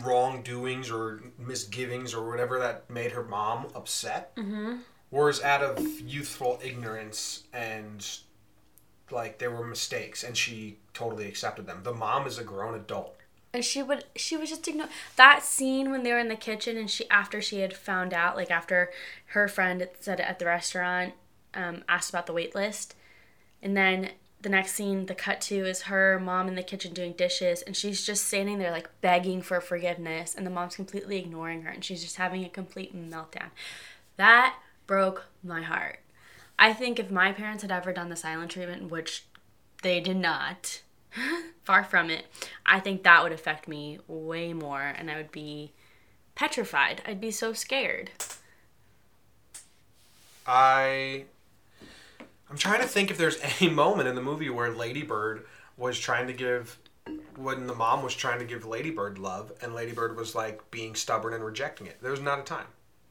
wrongdoings 0.04 0.90
or 0.90 1.22
misgivings 1.38 2.14
or 2.14 2.28
whatever 2.28 2.58
that 2.58 2.88
made 2.88 3.12
her 3.12 3.22
mom 3.24 3.66
upset 3.74 4.34
Mm-hmm. 4.36 4.76
was 5.10 5.42
out 5.42 5.62
of 5.62 5.78
youthful 6.00 6.58
ignorance 6.62 7.44
and 7.52 8.06
like 9.10 9.38
there 9.38 9.50
were 9.50 9.66
mistakes 9.66 10.22
and 10.24 10.36
she 10.36 10.78
totally 10.94 11.26
accepted 11.28 11.66
them. 11.66 11.80
The 11.82 11.94
mom 11.94 12.26
is 12.26 12.38
a 12.38 12.44
grown 12.44 12.74
adult. 12.74 13.14
and 13.54 13.64
she 13.64 13.82
would 13.82 14.04
she 14.16 14.36
was 14.36 14.50
just 14.50 14.66
ignore 14.68 14.88
that 15.16 15.42
scene 15.42 15.90
when 15.90 16.02
they 16.02 16.12
were 16.12 16.18
in 16.18 16.28
the 16.28 16.36
kitchen 16.36 16.76
and 16.76 16.90
she 16.90 17.08
after 17.10 17.40
she 17.40 17.60
had 17.60 17.74
found 17.74 18.12
out 18.12 18.36
like 18.36 18.50
after 18.50 18.90
her 19.26 19.48
friend 19.48 19.88
said 20.00 20.20
at 20.20 20.38
the 20.38 20.44
restaurant 20.46 21.14
um, 21.54 21.82
asked 21.88 22.10
about 22.10 22.26
the 22.26 22.32
wait 22.34 22.54
list 22.54 22.94
and 23.62 23.76
then 23.76 24.10
the 24.42 24.48
next 24.50 24.72
scene 24.74 25.06
the 25.06 25.14
cut 25.14 25.40
to 25.40 25.64
is 25.64 25.82
her 25.82 26.20
mom 26.20 26.48
in 26.48 26.54
the 26.54 26.62
kitchen 26.62 26.92
doing 26.92 27.12
dishes 27.12 27.62
and 27.62 27.74
she's 27.76 28.04
just 28.04 28.26
standing 28.26 28.58
there 28.58 28.70
like 28.72 28.90
begging 29.00 29.40
for 29.40 29.60
forgiveness 29.60 30.34
and 30.34 30.44
the 30.46 30.50
mom's 30.50 30.76
completely 30.76 31.16
ignoring 31.18 31.62
her 31.62 31.70
and 31.70 31.84
she's 31.84 32.02
just 32.02 32.16
having 32.16 32.44
a 32.44 32.48
complete 32.48 32.94
meltdown 32.94 33.48
that 34.16 34.56
broke 34.86 35.26
my 35.42 35.62
heart 35.62 36.00
i 36.58 36.72
think 36.72 36.98
if 36.98 37.10
my 37.10 37.32
parents 37.32 37.62
had 37.62 37.72
ever 37.72 37.92
done 37.92 38.08
the 38.08 38.16
silent 38.16 38.50
treatment 38.50 38.90
which 38.90 39.24
they 39.82 40.00
did 40.00 40.16
not 40.16 40.82
far 41.64 41.84
from 41.84 42.10
it 42.10 42.26
i 42.64 42.78
think 42.80 43.02
that 43.02 43.22
would 43.22 43.32
affect 43.32 43.68
me 43.68 43.98
way 44.06 44.52
more 44.52 44.82
and 44.82 45.10
i 45.10 45.16
would 45.16 45.32
be 45.32 45.72
petrified 46.34 47.02
i'd 47.06 47.20
be 47.20 47.30
so 47.30 47.52
scared 47.52 48.10
I 50.46 51.24
I'm 52.48 52.56
trying 52.56 52.80
to 52.80 52.86
think 52.86 53.10
if 53.10 53.18
there's 53.18 53.38
any 53.60 53.70
moment 53.70 54.08
in 54.08 54.14
the 54.14 54.22
movie 54.22 54.50
where 54.50 54.70
Lady 54.70 55.02
Bird 55.02 55.46
was 55.76 55.98
trying 55.98 56.26
to 56.28 56.32
give 56.32 56.78
when 57.36 57.66
the 57.66 57.74
mom 57.74 58.02
was 58.02 58.14
trying 58.14 58.38
to 58.38 58.44
give 58.44 58.64
Lady 58.64 58.90
Bird 58.90 59.18
love 59.18 59.52
and 59.60 59.74
Lady 59.74 59.92
Bird 59.92 60.16
was 60.16 60.34
like 60.34 60.70
being 60.70 60.94
stubborn 60.94 61.34
and 61.34 61.44
rejecting 61.44 61.86
it. 61.86 62.00
There 62.00 62.10
was 62.10 62.20
not 62.20 62.38
a 62.38 62.42
time, 62.42 62.66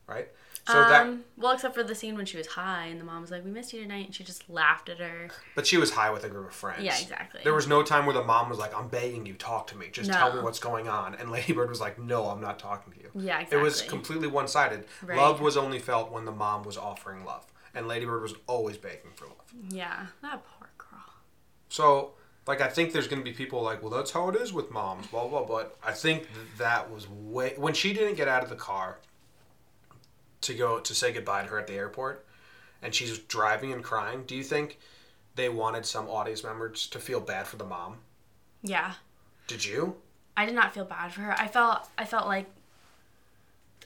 right? 0.08 0.30
So 0.68 0.74
that 0.74 1.02
um 1.04 1.24
well 1.38 1.52
except 1.52 1.76
for 1.76 1.84
the 1.84 1.94
scene 1.94 2.16
when 2.16 2.26
she 2.26 2.38
was 2.38 2.48
high 2.48 2.86
and 2.86 3.00
the 3.00 3.04
mom 3.06 3.22
was 3.22 3.30
like 3.30 3.46
we 3.46 3.52
missed 3.52 3.72
you 3.72 3.82
tonight 3.82 4.06
and 4.08 4.16
she 4.16 4.24
just 4.24 4.50
laughed 4.50 4.90
at 4.90 4.98
her 4.98 5.30
but 5.54 5.68
she 5.68 5.78
was 5.78 5.92
high 5.92 6.10
with 6.10 6.24
a 6.24 6.30
group 6.30 6.48
of 6.48 6.56
friends. 6.56 6.84
Yeah, 6.84 6.98
exactly. 7.00 7.42
There 7.44 7.54
was 7.54 7.68
no 7.68 7.84
time 7.84 8.06
where 8.06 8.16
the 8.16 8.24
mom 8.24 8.50
was 8.50 8.58
like, 8.58 8.76
"I'm 8.76 8.88
begging 8.88 9.26
you, 9.26 9.34
talk 9.36 9.68
to 9.68 9.78
me. 9.78 9.88
Just 9.92 10.12
tell 10.12 10.34
me 10.36 10.42
what's 10.42 10.60
going 10.60 10.88
on." 10.88 11.14
And 11.16 11.32
Lady 11.32 11.54
Bird 11.54 11.70
was 11.70 11.80
like, 11.82 12.00
"No, 12.00 12.26
I'm 12.30 12.42
not 12.42 12.58
talking 12.58 12.94
to 12.94 13.00
you." 13.00 13.12
Yeah, 13.14 13.38
exactly. 13.40 13.60
It 13.60 13.62
was 13.62 13.82
completely 13.84 14.28
one-sided. 14.28 14.86
Right. 15.04 15.18
Love 15.18 15.40
was 15.42 15.56
only 15.56 15.80
felt 15.80 16.12
when 16.12 16.26
the 16.26 16.32
mom 16.32 16.64
was 16.64 16.78
offering 16.78 17.24
love, 17.26 17.46
and 17.76 17.88
Lady 17.88 18.06
Bird 18.06 18.24
was 18.24 18.34
always 18.48 18.78
begging 18.78 19.12
for 19.16 19.26
love. 19.28 19.54
yeah 19.70 20.08
that 20.22 20.44
poor 20.46 20.70
girl 20.78 21.14
So, 21.70 22.14
like, 22.48 22.62
I 22.62 22.68
think 22.70 22.92
there's 22.92 23.08
going 23.08 23.20
to 23.24 23.24
be 23.24 23.34
people 23.36 23.62
like, 23.62 23.82
well, 23.82 23.92
that's 23.92 24.12
how 24.12 24.30
it 24.30 24.36
is 24.36 24.52
with 24.54 24.72
moms, 24.72 25.08
blah, 25.08 25.28
blah, 25.28 25.44
blah. 25.44 25.58
But 25.58 25.78
I 25.84 25.92
think 25.92 26.28
that 26.58 26.92
was 26.92 27.08
way. 27.10 27.54
When 27.58 27.74
she 27.74 27.94
didn't 27.94 28.16
get 28.16 28.28
out 28.28 28.44
of 28.44 28.50
the 28.50 28.56
car 28.56 29.00
to 30.46 30.54
go 30.54 30.80
to 30.80 30.96
say 30.96 31.12
goodbye 31.12 31.44
to 31.44 31.50
her 31.50 31.60
at 31.60 31.68
the 31.68 31.74
airport 31.74 32.26
and 32.82 32.94
she's 32.94 33.18
driving 33.20 33.72
and 33.74 33.84
crying, 33.84 34.24
do 34.26 34.36
you 34.36 34.44
think 34.44 34.80
they 35.36 35.50
wanted 35.50 35.86
some 35.86 36.08
audience 36.08 36.44
members 36.44 36.88
to 36.88 37.00
feel 37.00 37.20
bad 37.20 37.46
for 37.48 37.58
the 37.58 37.66
mom? 37.66 37.98
yeah 38.64 38.94
Did 39.48 39.64
you? 39.66 39.98
I 40.38 40.46
did 40.46 40.56
not 40.56 40.74
feel 40.74 40.86
bad 40.86 41.14
for 41.14 41.22
her. 41.22 41.34
I 41.40 41.48
felt 41.48 41.88
I 41.98 42.06
felt 42.06 42.26
like 42.28 42.48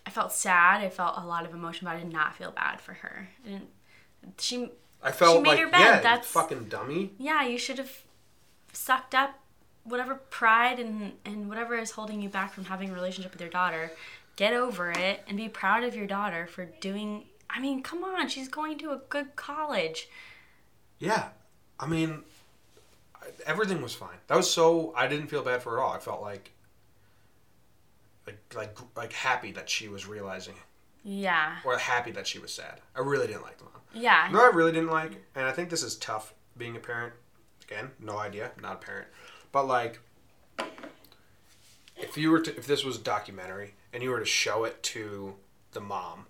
I 0.06 0.10
felt 0.10 0.32
sad. 0.32 0.82
I 0.82 0.90
felt 0.90 1.16
a 1.18 1.26
lot 1.26 1.46
of 1.46 1.54
emotion, 1.54 1.86
but 1.86 1.96
I 1.96 2.00
did 2.00 2.12
not 2.12 2.36
feel 2.36 2.52
bad 2.52 2.82
for 2.82 2.94
her. 2.94 3.30
I 3.46 3.48
didn't 3.50 3.70
she 4.38 4.70
I 5.02 5.12
felt 5.12 5.42
made 5.44 5.50
like, 5.52 5.60
her 5.60 5.70
bed, 5.70 5.80
yeah, 5.80 6.00
that's- 6.02 6.28
fucking 6.28 6.66
dummy. 6.66 7.12
yeah, 7.18 7.46
you 7.46 7.58
should 7.58 7.78
have 7.78 8.04
sucked 8.74 9.16
up 9.16 9.40
whatever 9.84 10.16
pride 10.16 10.80
and 10.80 11.14
and 11.26 11.48
whatever 11.50 11.76
is 11.78 11.92
holding 11.92 12.22
you 12.22 12.30
back 12.30 12.54
from 12.54 12.66
having 12.66 12.90
a 12.90 12.94
relationship 12.94 13.32
with 13.32 13.42
your 13.42 13.50
daughter. 13.50 13.92
Get 14.40 14.54
over 14.54 14.90
it 14.90 15.22
and 15.28 15.36
be 15.36 15.50
proud 15.50 15.84
of 15.84 15.94
your 15.98 16.08
daughter 16.08 16.48
for 16.48 16.64
doing 16.64 17.26
I 17.50 17.60
mean, 17.60 17.84
come 17.84 18.06
on, 18.06 18.30
she's 18.30 18.48
going 18.48 18.78
to 18.78 18.92
a 18.92 19.02
good 19.10 19.36
college. 19.36 20.08
Yeah. 20.98 21.30
I 21.78 21.88
mean, 21.88 22.24
everything 23.46 23.82
was 23.82 23.94
fine. 23.94 24.16
That 24.28 24.38
was 24.38 24.50
so. 24.50 24.94
I 24.96 25.08
didn't 25.08 25.28
feel 25.28 25.44
bad 25.44 25.62
for 25.62 25.72
her 25.72 25.80
at 25.80 25.84
all. 25.84 25.92
I 25.92 26.00
felt 26.00 26.22
like. 26.22 26.52
Like, 28.26 28.40
like, 28.56 28.78
like 28.96 29.12
happy 29.12 29.52
that 29.52 29.70
she 29.70 29.90
was 29.90 30.08
realizing 30.08 30.54
Yeah. 31.04 31.56
or 31.66 31.78
happy 31.78 32.12
that 32.12 32.26
she 32.26 32.40
was 32.40 32.54
sad. 32.54 32.80
I 32.96 33.02
really 33.02 33.28
didn't 33.28 33.42
like 33.42 33.58
the 33.58 33.66
mom. 33.66 33.74
Yeah. 33.94 34.30
No, 34.32 34.40
I 34.40 34.52
really 34.54 34.72
didn't 34.72 34.92
like, 34.92 35.14
and 35.36 35.46
I 35.46 35.52
think 35.52 35.70
this 35.70 35.84
is 35.84 35.98
tough 35.98 36.34
being 36.56 36.78
a 36.78 36.80
parent. 36.80 37.14
Again, 37.64 37.92
no 38.00 38.18
idea, 38.18 38.52
not 38.62 38.76
a 38.76 38.86
parent, 38.86 39.08
but 39.52 39.66
like, 39.68 40.00
if 42.00 42.18
you 42.18 42.32
were 42.32 42.40
to, 42.42 42.56
if 42.58 42.66
this 42.68 42.84
was 42.84 42.98
a 42.98 43.02
documentary 43.02 43.74
and 43.94 44.02
you 44.04 44.10
were 44.10 44.20
to 44.20 44.26
show 44.26 44.64
it 44.64 44.82
to 44.84 45.36
the 45.72 45.82
mom 45.82 46.26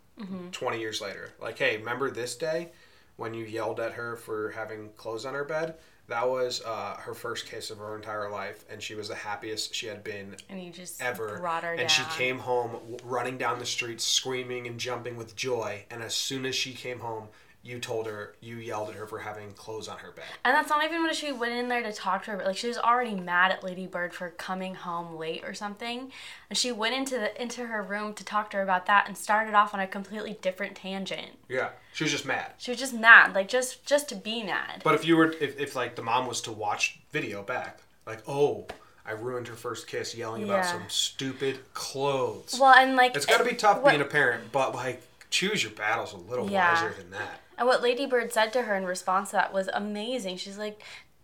twenty 0.52 0.80
years 0.80 1.00
later, 1.00 1.32
like, 1.42 1.58
hey, 1.58 1.78
remember 1.78 2.12
this 2.12 2.36
day 2.36 2.70
when 3.16 3.34
you 3.34 3.46
yelled 3.46 3.80
at 3.80 3.94
her 3.94 4.18
for 4.18 4.52
having 4.52 4.90
clothes 4.98 5.26
on 5.26 5.34
her 5.34 5.46
bed? 5.46 5.76
That 6.10 6.28
was 6.28 6.62
uh, 6.66 6.96
her 6.98 7.14
first 7.14 7.46
kiss 7.46 7.70
of 7.70 7.78
her 7.78 7.96
entire 7.96 8.30
life, 8.32 8.66
and 8.70 8.82
she 8.82 8.96
was 8.96 9.08
the 9.10 9.16
happiest 9.16 9.76
she 9.76 9.86
had 9.86 10.04
been 10.04 10.36
and 10.50 10.60
you 10.62 10.72
just 10.72 11.00
ever. 11.02 11.38
brought 11.38 11.64
her 11.64 11.70
and 11.72 11.82
down. 11.82 11.88
she 11.88 12.04
came 12.18 12.40
home 12.40 12.72
w- 12.72 12.98
running 13.04 13.38
down 13.38 13.60
the 13.60 13.66
street, 13.66 14.02
screaming 14.02 14.66
and 14.68 14.80
jumping 14.80 15.16
with 15.16 15.36
joy. 15.36 15.86
And 15.92 16.02
as 16.02 16.16
soon 16.16 16.46
as 16.48 16.56
she 16.56 16.74
came 16.74 17.00
home, 17.00 17.28
you 17.62 17.78
told 17.78 18.08
her, 18.08 18.36
you 18.40 18.56
yelled 18.56 18.90
at 18.90 18.96
her 18.96 19.06
for 19.06 19.20
having 19.20 19.52
clothes 19.52 19.88
on 19.90 19.98
her 19.98 20.12
bed. 20.12 20.24
And 20.46 20.56
that's 20.56 20.70
not 20.70 20.84
even 20.86 21.04
when 21.04 21.14
she 21.14 21.32
went 21.34 21.52
in 21.54 21.68
there 21.68 21.84
to 21.84 21.92
talk 21.92 22.24
to 22.24 22.32
her. 22.32 22.38
but 22.38 22.46
Like 22.46 22.58
she 22.58 22.68
was 22.70 22.78
already 22.78 23.16
mad 23.16 23.52
at 23.52 23.64
Lady 23.64 23.86
Bird 23.86 24.14
for 24.14 24.30
coming 24.30 24.76
home 24.76 25.18
late 25.18 25.44
or 25.44 25.54
something, 25.54 26.12
and 26.50 26.58
she 26.58 26.72
went 26.72 26.96
into 26.96 27.16
the 27.16 27.42
into 27.42 27.66
her 27.66 27.84
room 27.84 28.14
to 28.14 28.24
talk 28.24 28.50
to 28.52 28.58
her 28.58 28.64
about 28.64 28.86
that 28.86 29.08
and 29.08 29.18
started 29.18 29.54
off 29.54 29.74
on 29.74 29.80
a 29.82 29.88
completely 29.88 30.38
different 30.42 30.76
tangent. 30.78 31.32
Yeah, 31.50 31.70
she 31.94 32.06
was 32.06 32.12
just 32.12 32.26
mad. 32.26 32.54
She 32.58 32.72
was 32.72 32.80
just 32.80 32.94
mad, 32.94 33.36
like 33.36 33.50
just 33.50 33.86
just 33.86 34.08
to 34.10 34.16
be 34.16 34.42
mad. 34.44 34.82
But 34.84 34.96
if 34.96 35.06
you 35.06 35.18
were, 35.18 35.34
if, 35.42 35.60
if 35.60 35.76
like 35.76 35.96
the 35.96 36.02
mom 36.04 36.28
was 36.28 36.40
to 36.42 36.52
watch 36.54 37.00
video 37.12 37.44
back, 37.44 37.80
like, 38.08 38.24
oh, 38.28 38.68
I 39.06 39.12
ruined 39.12 39.48
her 39.50 39.56
first 39.56 39.88
kiss, 39.88 40.16
yelling 40.16 40.44
about 40.44 40.66
some 40.66 40.84
stupid 40.88 41.60
clothes. 41.74 42.58
Well, 42.60 42.74
and 42.74 42.96
like 42.96 43.16
it's 43.16 43.26
got 43.26 43.40
to 43.40 43.44
be 43.44 43.56
tough 43.56 43.82
what- 43.82 43.90
being 43.90 44.02
a 44.02 44.06
parent, 44.06 44.52
but 44.54 44.74
like, 44.74 45.02
choose 45.30 45.64
your 45.64 45.72
battles 45.74 46.14
a 46.14 46.18
little 46.18 46.50
Yeah. 46.50 46.74
wiser 46.84 46.94
than 46.98 47.12
that. 47.12 47.42
And 47.58 47.68
what 47.68 47.82
Lady 47.82 48.06
Bird 48.06 48.32
said 48.34 48.54
to 48.54 48.64
her 48.64 48.76
in 48.76 48.86
response 48.86 49.30
to 49.32 49.36
that 49.38 49.54
was 49.54 49.68
amazing. 49.74 50.38
She's 50.38 50.58
like, 50.58 50.82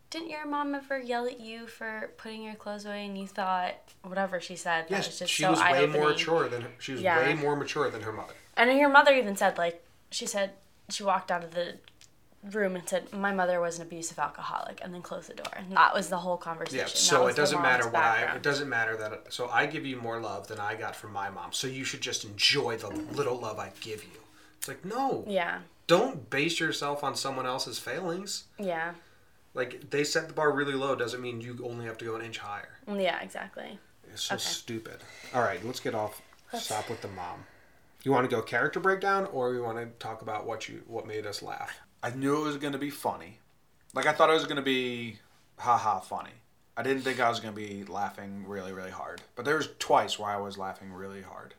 "Didn't 0.09 0.29
your 0.29 0.45
mom 0.45 0.75
ever 0.75 0.99
yell 0.99 1.25
at 1.25 1.39
you 1.39 1.65
for 1.67 2.11
putting 2.17 2.43
your 2.43 2.55
clothes 2.55 2.85
away?" 2.85 3.05
And 3.05 3.17
you 3.17 3.25
thought 3.27 3.75
whatever 4.03 4.39
she 4.39 4.55
said. 4.55 4.87
that 4.89 4.97
was 4.97 5.07
Yes, 5.07 5.19
just 5.19 5.31
she 5.33 5.43
so 5.43 5.51
was 5.51 5.61
way 5.61 5.85
more 5.87 6.09
mature 6.09 6.47
than 6.49 6.61
her, 6.63 6.71
she 6.77 6.91
was 6.93 7.01
Yeah. 7.01 7.17
way 7.19 7.33
more 7.33 7.55
mature 7.55 7.89
than 7.89 8.01
her 8.01 8.11
mother. 8.11 8.33
And 8.57 8.69
her 8.79 8.89
mother 8.89 9.13
even 9.13 9.35
said, 9.35 9.57
like, 9.57 9.83
she 10.11 10.25
said 10.27 10.53
she 10.89 11.03
walked 11.03 11.31
out 11.31 11.43
of 11.43 11.51
the 11.55 11.79
room 12.51 12.75
and 12.75 12.87
said, 12.87 13.11
"My 13.13 13.31
mother 13.31 13.59
was 13.59 13.77
an 13.79 13.83
abusive 13.83 14.19
alcoholic," 14.19 14.79
and 14.83 14.93
then 14.93 15.01
closed 15.01 15.29
the 15.29 15.33
door. 15.33 15.51
And 15.55 15.75
that 15.75 15.93
was 15.93 16.09
the 16.09 16.17
whole 16.17 16.37
conversation. 16.37 16.79
Yeah, 16.79 16.93
so 16.93 17.27
it 17.27 17.35
doesn't 17.35 17.61
matter 17.61 17.85
what 17.85 18.03
I. 18.03 18.35
It 18.35 18.43
doesn't 18.43 18.69
matter 18.69 18.95
that. 18.97 19.33
So 19.33 19.49
I 19.49 19.65
give 19.65 19.85
you 19.85 19.97
more 19.97 20.19
love 20.19 20.47
than 20.47 20.59
I 20.59 20.75
got 20.75 20.95
from 20.95 21.13
my 21.13 21.29
mom. 21.29 21.53
So 21.53 21.67
you 21.67 21.83
should 21.83 22.01
just 22.01 22.23
enjoy 22.23 22.77
the 22.77 22.87
mm-hmm. 22.87 23.15
little 23.15 23.37
love 23.37 23.59
I 23.59 23.71
give 23.81 24.03
you. 24.03 24.19
It's 24.57 24.67
like 24.67 24.83
no, 24.85 25.25
Yeah, 25.27 25.59
don't 25.87 26.29
base 26.29 26.59
yourself 26.59 27.03
on 27.03 27.15
someone 27.15 27.45
else's 27.45 27.77
failings. 27.79 28.45
yeah, 28.57 28.93
Like 29.53 29.89
they 29.91 30.03
set 30.03 30.27
the 30.27 30.33
bar 30.33 30.51
really 30.51 30.73
low 30.73 30.95
doesn't 30.95 31.21
mean 31.21 31.41
you 31.41 31.59
only 31.63 31.85
have 31.85 31.97
to 31.99 32.05
go 32.05 32.15
an 32.15 32.23
inch 32.23 32.39
higher. 32.39 32.79
Mm, 32.87 33.01
yeah, 33.03 33.21
exactly. 33.21 33.79
It's 34.11 34.23
so 34.23 34.35
Okay. 34.35 34.43
stupid. 34.43 34.97
All 35.33 35.41
right, 35.41 35.63
let's 35.65 35.79
get 35.79 35.93
off. 35.93 36.21
Stop 36.53 36.89
with 36.89 37.01
the 37.01 37.09
mom. 37.09 37.45
You 38.03 38.11
want 38.11 38.29
to 38.29 38.35
go 38.35 38.41
character 38.41 38.79
breakdown, 38.79 39.25
or 39.31 39.53
you 39.53 39.61
want 39.61 39.77
to 39.77 39.87
talk 39.99 40.21
about 40.21 40.45
what 40.45 40.69
you 40.69 40.83
what 40.87 41.05
made 41.05 41.25
us 41.25 41.41
laugh? 41.41 41.79
I 42.05 42.11
knew 42.11 42.37
it 42.37 42.43
was 42.43 42.57
going 42.57 42.73
to 42.73 42.79
be 42.79 42.91
funny. 42.91 43.39
Like 43.95 44.05
I 44.05 44.11
thought 44.11 44.29
it 44.29 44.33
was 44.33 44.43
going 44.43 44.57
to 44.57 44.61
be 44.61 45.17
haha 45.57 45.99
funny. 45.99 46.29
I 46.77 46.83
didn't 46.83 47.01
think 47.01 47.19
I 47.19 47.29
was 47.29 47.39
going 47.39 47.55
to 47.55 47.59
be 47.59 47.83
laughing 47.85 48.45
really 48.47 48.73
really 48.73 48.91
hard. 48.91 49.23
But 49.35 49.43
there 49.45 49.55
was 49.55 49.69
twice 49.79 50.19
where 50.19 50.29
I 50.29 50.37
was 50.37 50.55
laughing 50.55 50.93
really 50.93 51.23
hard. 51.23 51.55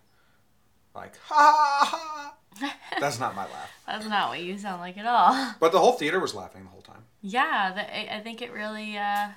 Like 0.95 1.17
ha 1.25 1.83
ha 1.83 2.33
ha. 2.61 2.73
That's 3.00 3.19
not 3.19 3.35
my 3.35 3.43
laugh. 3.43 3.71
That's 3.88 4.07
not 4.07 4.29
what 4.29 4.41
you 4.41 4.57
sound 4.57 4.81
like 4.81 4.97
at 4.97 5.07
all. 5.07 5.55
But 5.61 5.73
the 5.73 5.81
whole 5.81 5.95
theater 5.95 6.21
was 6.21 6.33
laughing 6.33 6.62
the 6.62 6.71
whole 6.71 6.81
time. 6.81 7.03
Yeah, 7.23 7.73
the, 7.75 7.97
I 7.97 8.19
I 8.19 8.21
think 8.21 8.41
it 8.41 8.53
really 8.53 8.97
uh, 8.97 9.31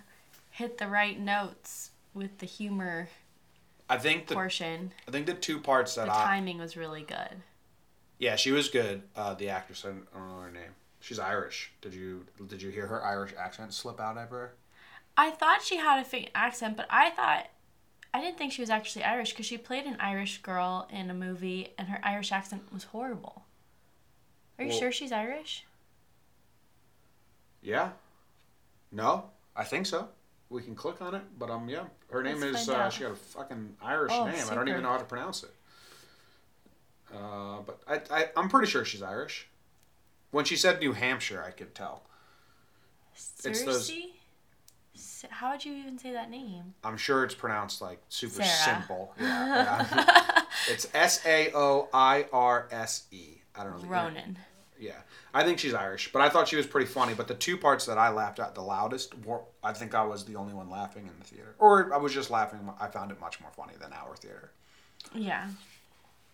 hit 0.51 0.77
the 0.77 0.87
right 0.87 1.19
notes 1.19 1.89
with 2.13 2.37
the 2.37 2.45
humor 2.45 3.09
I 3.89 3.97
think 3.97 4.27
the 4.27 4.35
portion. 4.35 4.93
I 5.07 5.11
think 5.11 5.25
the 5.25 5.33
two 5.33 5.59
parts 5.59 5.95
that 5.95 6.05
The 6.05 6.13
I 6.15 6.23
timing 6.23 6.59
was 6.59 6.77
really 6.77 7.01
good. 7.01 7.41
Yeah, 8.19 8.35
she 8.35 8.51
was 8.51 8.69
good. 8.69 9.01
Uh, 9.15 9.33
the 9.33 9.49
actress, 9.49 9.83
I 9.83 9.89
don't 9.89 10.29
know 10.29 10.41
her 10.41 10.51
name. 10.51 10.75
She's 10.99 11.19
Irish. 11.19 11.71
Did 11.81 11.93
you 11.93 12.25
did 12.47 12.61
you 12.61 12.69
hear 12.69 12.87
her 12.87 13.03
Irish 13.03 13.33
accent 13.37 13.73
slip 13.73 13.99
out 13.99 14.17
ever? 14.17 14.53
I 15.17 15.31
thought 15.31 15.61
she 15.63 15.77
had 15.77 15.99
a 15.99 16.05
faint 16.05 16.29
accent, 16.35 16.75
but 16.77 16.87
I 16.89 17.09
thought 17.11 17.47
I 18.13 18.21
didn't 18.21 18.37
think 18.37 18.51
she 18.51 18.61
was 18.61 18.69
actually 18.69 19.03
Irish 19.05 19.31
because 19.31 19.45
she 19.45 19.57
played 19.57 19.85
an 19.85 19.97
Irish 19.99 20.41
girl 20.41 20.87
in 20.91 21.09
a 21.09 21.13
movie, 21.13 21.69
and 21.77 21.87
her 21.89 21.99
Irish 22.03 22.31
accent 22.31 22.63
was 22.73 22.85
horrible. 22.85 23.43
Are 24.57 24.63
you 24.63 24.69
Well- 24.71 24.79
sure 24.79 24.91
she's 24.91 25.11
Irish? 25.11 25.65
Yeah. 27.61 27.91
No, 28.91 29.29
I 29.55 29.63
think 29.63 29.85
so. 29.85 30.09
we 30.49 30.63
can 30.63 30.73
click 30.73 30.99
on 31.01 31.13
it. 31.13 31.21
But 31.37 31.49
um, 31.51 31.69
yeah, 31.69 31.83
her 32.11 32.23
name 32.23 32.39
Let's 32.41 32.61
is. 32.63 32.69
Uh, 32.69 32.89
she 32.89 33.03
got 33.03 33.11
a 33.11 33.15
fucking 33.15 33.75
Irish 33.81 34.11
Oh, 34.15 34.25
name. 34.25 34.43
I 34.49 34.55
don't 34.55 34.67
even 34.67 34.81
know 34.81 34.89
how 34.89 34.97
to 34.97 35.03
pronounce 35.05 35.43
it. 35.43 35.53
Uh, 37.13 37.59
but 37.65 37.79
I, 37.87 38.01
I 38.21 38.29
I'm 38.35 38.49
pretty 38.49 38.67
sure 38.69 38.83
she's 38.85 39.01
Irish. 39.03 39.47
When 40.31 40.45
she 40.45 40.55
said 40.55 40.79
New 40.79 40.93
Hampshire, 40.93 41.43
I 41.45 41.51
could 41.51 41.73
tell. 41.75 42.03
It's 43.13 43.63
those- 43.63 43.89
Cersei? 43.89 44.11
S- 44.95 45.25
How 45.29 45.51
would 45.51 45.63
you 45.65 45.73
even 45.73 45.97
say 45.97 46.11
that 46.13 46.29
name? 46.29 46.73
I'm 46.83 46.97
sure 46.97 47.23
it's 47.23 47.35
pronounced 47.35 47.81
like 47.81 48.01
super 48.09 48.43
Sarah. 48.43 48.77
simple. 48.79 49.13
Yeah, 49.19 49.87
yeah. 49.95 50.41
it's 50.69 50.87
S 50.93 51.25
A 51.25 51.51
O 51.53 51.87
I 51.93 52.25
R 52.33 52.67
S 52.71 53.05
E. 53.11 53.41
I 53.55 53.63
don't 53.63 53.73
know. 53.73 53.79
the- 53.79 53.87
Ronan. 53.87 54.37
Yeah, 54.79 54.93
I 55.33 55.43
think 55.43 55.59
she's 55.59 55.73
Irish, 55.73 56.09
but 56.13 56.21
I 56.21 56.29
thought 56.29 56.47
she 56.47 56.55
was 56.55 56.65
pretty 56.65 56.87
funny. 56.87 57.13
But 57.13 57.27
the 57.27 57.33
two 57.35 57.57
parts 57.57 57.85
that 57.87 57.97
I 57.97 58.09
laughed 58.09 58.39
at 58.39 58.55
the 58.55 58.61
loudest, 58.61 59.13
were, 59.25 59.41
I 59.61 59.73
think 59.73 59.93
I 59.93 60.03
was 60.03 60.23
the 60.23 60.37
only 60.37 60.53
one 60.53 60.69
laughing 60.69 61.03
in 61.05 61.11
the 61.19 61.25
theater, 61.25 61.53
or 61.59 61.93
I 61.93 61.97
was 61.97 62.13
just 62.13 62.29
laughing. 62.29 62.59
I 62.79 62.87
found 62.87 63.11
it 63.11 63.19
much 63.19 63.41
more 63.41 63.51
funny 63.51 63.73
than 63.79 63.91
our 63.91 64.15
theater. 64.15 64.51
Yeah. 65.13 65.49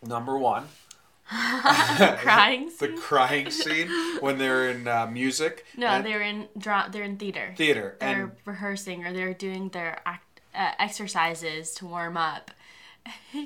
Number 0.03 0.37
one, 0.37 0.67
Crying. 2.17 2.71
the 2.79 2.89
crying 2.89 3.49
scene 3.61 3.89
when 4.19 4.37
they're 4.37 4.69
in 4.69 4.87
uh, 4.87 5.07
music. 5.07 5.65
No, 5.75 6.01
they're 6.01 6.21
in 6.21 6.47
dra- 6.57 6.89
they're 6.91 7.03
in 7.03 7.17
theater. 7.17 7.53
theater, 7.57 7.95
They're 7.99 8.23
and 8.23 8.31
rehearsing 8.45 9.05
or 9.05 9.13
they're 9.13 9.33
doing 9.33 9.69
their 9.69 10.01
act, 10.05 10.39
uh, 10.53 10.71
exercises 10.79 11.73
to 11.75 11.85
warm 11.87 12.17
up. 12.17 12.51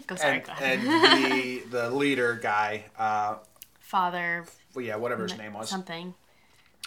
Go 0.07 0.15
sorry, 0.15 0.43
and, 0.61 0.81
and 0.87 1.23
the 1.31 1.63
the 1.69 1.89
leader 1.91 2.35
guy, 2.41 2.85
uh, 2.97 3.35
Father 3.79 4.45
well, 4.73 4.85
yeah, 4.85 4.95
whatever 4.95 5.23
his 5.23 5.37
name 5.37 5.53
was, 5.53 5.69
something. 5.69 6.13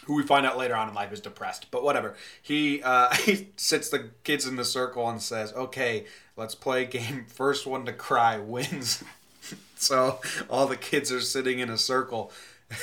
who 0.05 0.15
we 0.15 0.23
find 0.23 0.47
out 0.47 0.57
later 0.57 0.75
on 0.75 0.89
in 0.89 0.95
life 0.95 1.13
is 1.13 1.21
depressed. 1.21 1.71
But 1.71 1.83
whatever. 1.85 2.15
He 2.41 2.83
uh, 2.83 3.15
he 3.15 3.49
sits 3.57 3.89
the 3.91 4.11
kids 4.25 4.47
in 4.47 4.57
the 4.57 4.65
circle 4.65 5.09
and 5.09 5.21
says, 5.21 5.53
"Okay, 5.53 6.07
let's 6.37 6.55
play 6.55 6.83
a 6.83 6.87
game. 6.87 7.27
First 7.29 7.67
one 7.67 7.85
to 7.87 7.93
cry 7.93 8.39
wins." 8.39 9.03
so 9.77 10.21
all 10.49 10.67
the 10.67 10.77
kids 10.77 11.11
are 11.13 11.21
sitting 11.21 11.59
in 11.59 11.71
a 11.71 11.79
circle, 11.79 12.33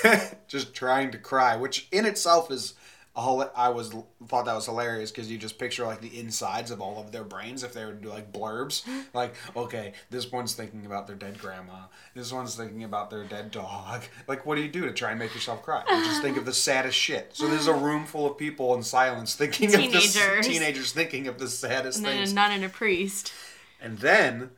just 0.48 0.74
trying 0.74 1.12
to 1.12 1.18
cry, 1.18 1.56
which 1.56 1.88
in 1.92 2.06
itself 2.06 2.51
is. 2.51 2.74
a 3.16 3.22
hila- 3.22 3.50
I 3.56 3.70
was 3.70 3.92
thought 4.28 4.46
that 4.46 4.54
was 4.56 4.66
hilarious 4.68 5.10
because 5.12 5.30
you 5.32 5.38
just 5.38 5.58
picture 5.58 5.84
like 5.86 6.00
the 6.00 6.20
insides 6.20 6.70
of 6.72 6.80
all 6.80 7.00
of 7.01 7.12
their 7.12 7.24
brains 7.24 7.63
if 7.63 7.74
they 7.74 7.84
were 7.84 7.94
to 7.94 7.98
do 8.01 8.10
like 8.10 8.32
blurbs. 8.32 8.84
Like, 9.13 9.34
okay, 9.56 9.94
this 10.12 10.32
one's 10.32 10.54
thinking 10.54 10.86
about 10.86 11.08
their 11.08 11.16
dead 11.16 11.39
grandma. 11.39 11.86
This 12.13 12.32
one's 12.32 12.56
thinking 12.56 12.84
about 12.84 13.10
their 13.10 13.24
dead 13.24 13.50
dog. 13.50 14.04
Like, 14.28 14.46
what 14.46 14.56
do 14.56 14.62
you 14.62 14.68
do 14.70 14.82
to 14.82 14.92
try 14.94 15.10
and 15.10 15.18
make 15.20 15.34
yourself 15.34 15.63
cry? 15.63 15.84
You 15.89 16.04
just 16.06 16.22
think 16.22 16.38
of 16.38 16.46
the 16.46 16.54
saddest 16.54 16.96
shit. 16.98 17.32
So 17.34 17.48
there's 17.48 17.66
a 17.66 17.74
room 17.74 18.06
full 18.06 18.30
of 18.30 18.38
people 18.38 18.75
in 18.75 18.84
silence 18.84 19.34
thinking 19.36 19.74
of 19.74 19.80
Teenagers. 19.82 20.13
the 20.13 20.42
teenagers 20.44 20.92
thinking 20.92 21.28
of 21.28 21.39
the 21.39 21.48
saddest 21.50 21.98
And 21.98 22.06
then 22.06 22.18
things. 22.18 22.32
a 22.32 22.36
nun 22.36 22.51
and 22.51 22.63
a 22.63 22.70
priest. 22.70 23.34
And 23.82 23.98
then 23.98 24.51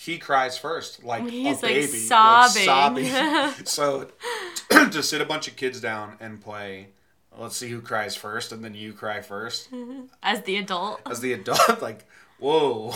he 0.00 0.16
cries 0.18 0.56
first, 0.56 1.02
like 1.02 1.28
He's, 1.28 1.60
a 1.60 1.66
like, 1.66 1.74
baby, 1.74 1.86
sobbing. 1.88 2.64
sobbing. 2.64 3.04
so 3.64 4.08
to 4.70 5.02
sit 5.02 5.20
a 5.20 5.24
bunch 5.24 5.48
of 5.48 5.56
kids 5.56 5.80
down 5.80 6.16
and 6.20 6.40
play, 6.40 6.90
let's 7.36 7.56
see 7.56 7.68
who 7.68 7.80
cries 7.80 8.14
first, 8.14 8.52
and 8.52 8.64
then 8.64 8.74
you 8.74 8.92
cry 8.92 9.20
first 9.20 9.68
As 10.22 10.42
the 10.42 10.56
adult. 10.56 11.00
as 11.04 11.20
the 11.20 11.32
adult. 11.32 11.82
Like, 11.82 12.06
whoa, 12.38 12.92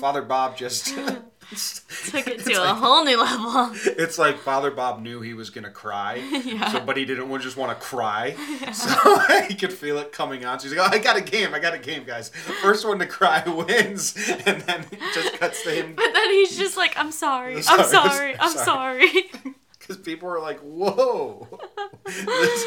Father 0.00 0.20
Bob 0.20 0.58
just. 0.58 0.92
Took 2.10 2.26
it 2.26 2.44
to 2.44 2.62
a 2.70 2.74
whole 2.74 3.04
new 3.04 3.20
level. 3.20 3.74
It's 4.02 4.18
like 4.18 4.38
Father 4.38 4.70
Bob 4.70 5.00
knew 5.00 5.20
he 5.20 5.34
was 5.34 5.50
gonna 5.50 5.70
cry, 5.70 6.20
so, 6.72 6.80
but 6.80 6.96
he 6.96 7.04
didn't 7.04 7.40
just 7.40 7.56
want 7.56 7.78
to 7.78 7.84
cry, 7.84 8.34
so 8.72 8.90
he 9.48 9.54
could 9.54 9.72
feel 9.72 9.98
it 9.98 10.12
coming 10.12 10.44
on. 10.44 10.58
So 10.60 10.68
he's 10.68 10.76
like, 10.76 10.92
"Oh, 10.92 10.96
I 10.96 10.98
got 10.98 11.16
a 11.16 11.20
game! 11.20 11.54
I 11.54 11.58
got 11.58 11.74
a 11.74 11.78
game, 11.78 12.04
guys! 12.04 12.30
First 12.62 12.86
one 12.86 12.98
to 12.98 13.06
cry 13.06 13.42
wins." 13.46 14.14
And 14.46 14.62
then 14.62 14.86
it 14.90 15.14
just 15.14 15.38
cuts 15.38 15.62
to 15.64 15.70
him 15.70 15.94
But 15.94 16.12
then 16.12 16.30
he's 16.30 16.56
just 16.56 16.76
like, 16.76 16.94
I'm 16.96 17.12
sorry. 17.12 17.56
I'm 17.56 17.62
sorry, 17.62 17.86
sorry. 17.86 18.36
I'm 18.40 18.56
sorry. 18.56 19.10
because 19.78 19.96
people 19.98 20.28
were 20.28 20.40
like, 20.40 20.60
"Whoa!" 20.60 21.46
this, 22.06 22.64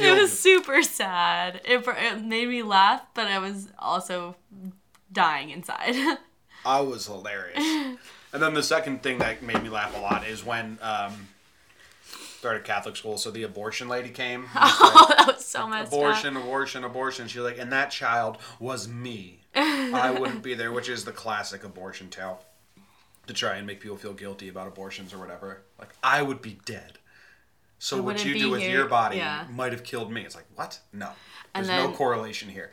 It 0.00 0.20
was 0.20 0.30
me. 0.30 0.36
super 0.36 0.82
sad. 0.82 1.60
It, 1.64 1.84
it 1.86 2.24
made 2.24 2.48
me 2.48 2.62
laugh, 2.62 3.02
but 3.14 3.26
I 3.26 3.38
was 3.38 3.68
also 3.78 4.36
dying 5.12 5.50
inside. 5.50 5.94
I 6.64 6.80
was 6.80 7.06
hilarious. 7.06 7.98
And 8.36 8.42
then 8.42 8.52
the 8.52 8.62
second 8.62 9.02
thing 9.02 9.16
that 9.20 9.42
made 9.42 9.62
me 9.62 9.70
laugh 9.70 9.96
a 9.96 9.98
lot 9.98 10.26
is 10.26 10.44
when 10.44 10.78
um, 10.82 11.28
started 12.02 12.64
Catholic 12.64 12.94
school, 12.94 13.16
so 13.16 13.30
the 13.30 13.44
abortion 13.44 13.88
lady 13.88 14.10
came. 14.10 14.44
oh, 14.54 15.06
that 15.16 15.26
was 15.26 15.42
so 15.42 15.66
messed 15.66 15.90
up. 15.90 15.98
abortion, 15.98 16.36
abortion, 16.36 16.84
abortion. 16.84 17.28
She's 17.28 17.40
like, 17.40 17.56
and 17.56 17.72
that 17.72 17.90
child 17.90 18.36
was 18.60 18.88
me. 18.88 19.38
I 19.54 20.10
wouldn't 20.10 20.42
be 20.42 20.52
there, 20.52 20.70
which 20.70 20.90
is 20.90 21.06
the 21.06 21.12
classic 21.12 21.64
abortion 21.64 22.10
tale. 22.10 22.42
To 23.26 23.32
try 23.32 23.56
and 23.56 23.66
make 23.66 23.80
people 23.80 23.96
feel 23.96 24.12
guilty 24.12 24.50
about 24.50 24.68
abortions 24.68 25.14
or 25.14 25.18
whatever. 25.18 25.62
Like, 25.78 25.94
I 26.02 26.20
would 26.20 26.42
be 26.42 26.58
dead. 26.66 26.98
So 27.78 27.96
I 27.96 28.00
what 28.00 28.22
you 28.22 28.38
do 28.38 28.50
with 28.50 28.60
here. 28.60 28.70
your 28.70 28.86
body 28.86 29.16
Yeah. 29.16 29.46
might 29.50 29.72
have 29.72 29.82
killed 29.82 30.12
me. 30.12 30.26
It's 30.26 30.34
like, 30.34 30.46
what? 30.54 30.78
No. 30.92 31.08
There's 31.54 31.68
no 31.68 31.90
correlation 31.90 32.50
here. 32.50 32.70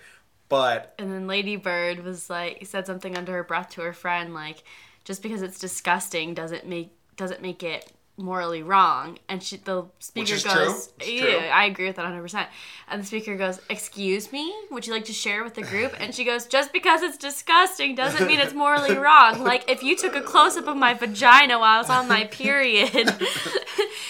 But 0.50 0.94
And 1.00 1.10
then 1.10 1.26
Lady 1.26 1.56
Bird 1.56 2.04
was 2.04 2.30
like 2.30 2.66
said 2.66 2.86
something 2.86 3.18
under 3.18 3.32
her 3.32 3.46
breath 3.46 3.70
to 3.70 3.82
her 3.82 3.94
friend 3.94 4.34
like 4.34 4.66
just 5.04 5.22
because 5.22 5.42
it's 5.42 5.60
disgusting 5.60 6.34
doesn't 6.34 6.66
make 6.66 6.92
doesn't 7.16 7.42
make 7.42 7.62
it 7.64 7.92
morally 8.16 8.62
wrong. 8.62 9.18
And 9.28 9.42
she 9.42 9.58
the 9.58 9.86
speaker 10.00 10.34
goes 10.34 10.90
It's 11.00 11.10
yeah. 11.12 11.50
I 11.52 11.66
agree 11.66 11.88
with 11.88 11.96
that 11.96 12.06
100%. 12.06 12.46
And 12.88 13.02
the 13.02 13.06
speaker 13.08 13.36
goes, 13.36 13.60
"Excuse 13.72 14.32
me? 14.32 14.54
Would 14.70 14.86
you 14.86 14.94
like 14.94 15.06
to 15.06 15.14
share 15.14 15.44
with 15.44 15.56
the 15.56 15.64
group?" 15.64 15.94
And 16.00 16.14
she 16.14 16.24
goes, 16.24 16.46
"Just 16.46 16.72
because 16.74 17.02
it's 17.02 17.18
disgusting 17.18 17.96
doesn't 17.96 18.28
mean 18.28 18.40
it's 18.40 18.54
morally 18.54 18.96
wrong. 19.06 19.44
Like 19.44 19.70
if 19.70 19.82
you 19.82 19.96
took 19.98 20.16
a 20.16 20.22
close 20.22 20.56
up 20.58 20.68
of 20.68 20.78
my 20.78 20.94
vagina 20.94 21.58
while 21.60 21.76
I 21.76 21.78
was 21.80 21.90
on 21.90 22.08
my 22.08 22.26
period, 22.26 22.94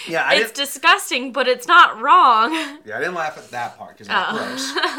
yeah, 0.06 0.24
I 0.26 0.34
it's 0.36 0.52
disgusting, 0.52 1.32
but 1.32 1.48
it's 1.48 1.66
not 1.66 1.98
wrong." 2.00 2.52
yeah, 2.84 2.96
I 2.96 2.98
didn't 3.00 3.14
laugh 3.14 3.38
at 3.38 3.50
that 3.52 3.78
part 3.78 3.92
because 3.96 4.08
that's 4.08 4.32
Oh. 4.32 4.36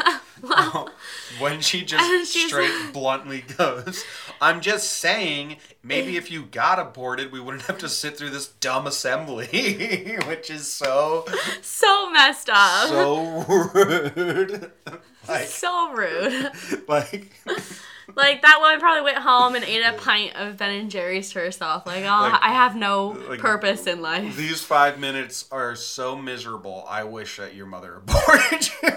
gross. 0.02 0.20
when 1.38 1.60
she 1.60 1.84
just 1.84 2.32
straight 2.48 2.72
bluntly 2.92 3.44
goes, 3.56 4.04
I'm 4.40 4.60
just 4.60 4.90
saying, 4.94 5.56
maybe 5.82 6.16
if 6.16 6.30
you 6.30 6.44
got 6.44 6.78
aborted, 6.78 7.32
we 7.32 7.40
wouldn't 7.40 7.64
have 7.64 7.78
to 7.78 7.88
sit 7.88 8.16
through 8.16 8.30
this 8.30 8.48
dumb 8.48 8.86
assembly, 8.86 10.16
which 10.26 10.50
is 10.50 10.70
so 10.70 11.26
So 11.62 12.10
messed 12.10 12.50
up. 12.52 12.88
so 12.88 13.42
rude. 13.42 14.70
like, 15.28 15.46
so 15.46 15.92
rude. 15.92 16.50
like, 16.88 17.32
Like 18.14 18.42
that 18.42 18.60
woman 18.60 18.78
probably 18.78 19.02
went 19.02 19.18
home 19.18 19.56
and 19.56 19.64
ate 19.64 19.82
a 19.82 19.92
pint 19.94 20.36
of 20.36 20.56
Ben 20.56 20.70
and 20.70 20.90
Jerry's 20.90 21.32
to 21.32 21.40
herself. 21.40 21.84
Like, 21.86 22.04
oh, 22.04 22.06
Like- 22.30 22.40
I 22.40 22.52
have 22.52 22.76
no 22.76 23.08
like- 23.28 23.40
purpose 23.40 23.86
in 23.88 24.00
life. 24.00 24.36
these 24.36 24.62
five 24.62 24.98
minutes 25.00 25.46
are 25.50 25.74
so 25.74 26.14
miserable. 26.16 26.84
I 26.88 27.02
wish 27.02 27.36
that 27.38 27.54
your 27.56 27.66
mother 27.66 27.96
aborted 27.96 28.68
you. 28.82 28.88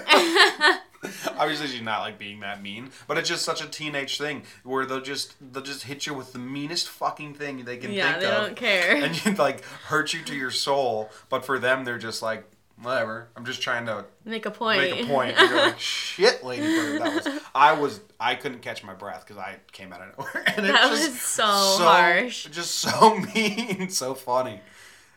Obviously, 1.38 1.66
she's 1.68 1.80
not 1.82 2.00
like 2.00 2.18
being 2.18 2.40
that 2.40 2.62
mean, 2.62 2.90
but 3.06 3.16
it's 3.16 3.28
just 3.28 3.44
such 3.44 3.62
a 3.64 3.66
teenage 3.68 4.18
thing 4.18 4.42
where 4.64 4.84
they'll 4.84 5.00
just 5.00 5.34
they'll 5.52 5.62
just 5.62 5.84
hit 5.84 6.06
you 6.06 6.14
with 6.14 6.32
the 6.32 6.38
meanest 6.38 6.88
fucking 6.88 7.34
thing 7.34 7.64
they 7.64 7.76
can 7.78 7.92
Yeah, 7.92 8.10
think 8.12 8.22
they 8.22 8.30
of. 8.30 8.46
don't 8.46 8.56
care. 8.56 8.96
and 8.96 9.24
you 9.24 9.32
like 9.32 9.64
hurt 9.64 10.12
you 10.12 10.22
to 10.24 10.34
your 10.34 10.50
soul. 10.50 11.10
But 11.30 11.44
for 11.44 11.58
them, 11.58 11.84
they're 11.84 11.98
just 11.98 12.20
like, 12.22 12.44
whatever. 12.82 13.28
I'm 13.36 13.44
just 13.46 13.62
trying 13.62 13.86
to 13.86 14.04
Make 14.24 14.44
a 14.46 14.50
point. 14.50 14.80
make 14.82 15.04
a 15.04 15.06
point. 15.06 15.36
And 15.38 15.48
you're 15.50 15.60
like, 15.62 15.78
shit, 15.80 16.44
Lady 16.44 16.62
Bird. 16.66 17.00
That 17.00 17.14
was. 17.24 17.40
I 17.54 17.72
was. 17.72 18.00
I 18.18 18.34
couldn't 18.34 18.60
catch 18.60 18.84
my 18.84 18.92
breath 18.92 19.24
because 19.26 19.40
I 19.42 19.56
came 19.72 19.92
out 19.94 20.02
of 20.02 20.18
nowhere. 20.18 20.44
And 20.56 20.66
it 20.66 20.72
That 20.72 20.90
was 20.90 21.00
was 21.08 21.20
so 21.22 21.44
harsh. 21.44 22.46
Just 22.50 22.74
so 22.76 23.16
mean, 23.34 23.88
so 23.88 24.12
funny. 24.14 24.60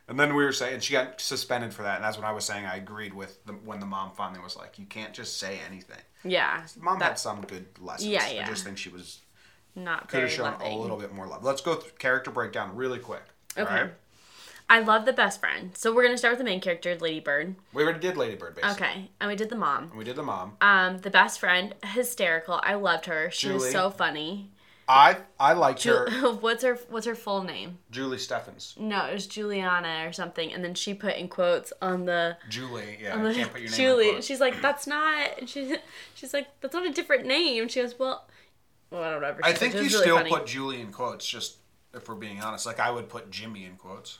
And 0.07 0.19
then 0.19 0.35
we 0.35 0.43
were 0.43 0.51
saying 0.51 0.81
she 0.81 0.91
got 0.93 1.21
suspended 1.21 1.73
for 1.73 1.83
that, 1.83 1.95
and 1.95 2.03
that's 2.03 2.17
when 2.17 2.25
I 2.25 2.31
was 2.31 2.43
saying 2.43 2.65
I 2.65 2.75
agreed 2.75 3.13
with 3.13 3.43
the, 3.45 3.53
when 3.53 3.79
the 3.79 3.85
mom 3.85 4.11
finally 4.11 4.41
was 4.41 4.57
like, 4.57 4.77
"You 4.77 4.85
can't 4.85 5.13
just 5.13 5.37
say 5.37 5.59
anything." 5.65 6.01
yeah. 6.23 6.65
Mom 6.79 6.99
had 6.99 7.19
some 7.19 7.41
good 7.41 7.65
lessons. 7.79 8.09
Yeah, 8.09 8.29
yeah. 8.29 8.45
I 8.45 8.49
just 8.49 8.63
think 8.63 8.77
she 8.77 8.89
was 8.89 9.19
not 9.75 10.09
could 10.09 10.21
have 10.21 10.31
shown 10.31 10.51
loving. 10.51 10.71
a 10.71 10.77
little 10.77 10.97
bit 10.97 11.13
more 11.13 11.27
love. 11.27 11.43
Let's 11.43 11.61
go 11.61 11.75
through 11.75 11.91
character 11.99 12.31
breakdown 12.31 12.75
really 12.75 12.99
quick. 12.99 13.23
Okay. 13.57 13.71
Alright? 13.71 13.93
I 14.69 14.79
love 14.79 15.05
the 15.05 15.13
best 15.13 15.39
friend. 15.39 15.71
So 15.75 15.93
we're 15.93 16.03
gonna 16.03 16.17
start 16.17 16.33
with 16.33 16.39
the 16.39 16.45
main 16.45 16.61
character, 16.61 16.95
Lady 16.95 17.19
Bird. 17.19 17.55
We 17.73 17.83
already 17.83 17.99
did 17.99 18.17
Lady 18.17 18.35
Bird, 18.35 18.55
basically. 18.55 18.85
Okay, 18.85 19.09
and 19.19 19.29
we 19.29 19.35
did 19.35 19.49
the 19.49 19.55
mom. 19.55 19.85
And 19.85 19.97
we 19.97 20.03
did 20.03 20.15
the 20.15 20.23
mom. 20.23 20.53
Um, 20.61 20.99
the 20.99 21.09
best 21.09 21.39
friend, 21.39 21.75
hysterical. 21.83 22.59
I 22.63 22.75
loved 22.75 23.05
her. 23.05 23.29
She 23.29 23.49
was 23.49 23.71
so 23.71 23.89
funny. 23.89 24.49
I 24.87 25.17
I 25.39 25.53
liked 25.53 25.81
Ju- 25.81 25.91
her. 25.93 26.33
what's 26.41 26.63
her 26.63 26.75
What's 26.89 27.05
her 27.05 27.15
full 27.15 27.43
name? 27.43 27.77
Julie 27.91 28.17
Steffens. 28.17 28.75
No, 28.77 29.05
it 29.05 29.13
was 29.13 29.27
Juliana 29.27 30.05
or 30.07 30.11
something. 30.11 30.51
And 30.51 30.63
then 30.63 30.73
she 30.73 30.93
put 30.93 31.15
in 31.15 31.29
quotes 31.29 31.71
on 31.81 32.05
the 32.05 32.37
Julie. 32.49 32.97
Yeah, 33.01 33.15
on 33.15 33.23
the 33.23 33.33
can't 33.33 33.51
put 33.51 33.61
your 33.61 33.69
name. 33.71 33.79
in 33.79 33.85
Julie. 33.85 34.09
quotes. 34.11 34.25
She's 34.27 34.39
like, 34.41 34.61
that's 34.61 34.85
not. 34.85 35.39
and 35.39 35.49
She's 35.49 35.77
she's 36.15 36.33
like, 36.33 36.47
that's 36.61 36.73
not 36.73 36.85
a 36.85 36.91
different 36.91 37.25
name. 37.25 37.67
She 37.69 37.81
goes, 37.81 37.97
well, 37.97 38.25
well, 38.91 39.13
whatever. 39.15 39.39
I 39.43 39.51
She 39.53 39.57
think 39.57 39.71
said. 39.73 39.79
It 39.79 39.81
you 39.81 39.83
was 39.85 39.93
really 39.93 40.03
still 40.05 40.17
funny. 40.17 40.29
put 40.29 40.45
Julie 40.47 40.81
in 40.81 40.91
quotes, 40.91 41.25
just 41.25 41.57
if 41.93 42.07
we're 42.09 42.15
being 42.15 42.41
honest. 42.41 42.65
Like 42.65 42.79
I 42.81 42.91
would 42.91 43.07
put 43.07 43.31
Jimmy 43.31 43.65
in 43.65 43.77
quotes. 43.77 44.19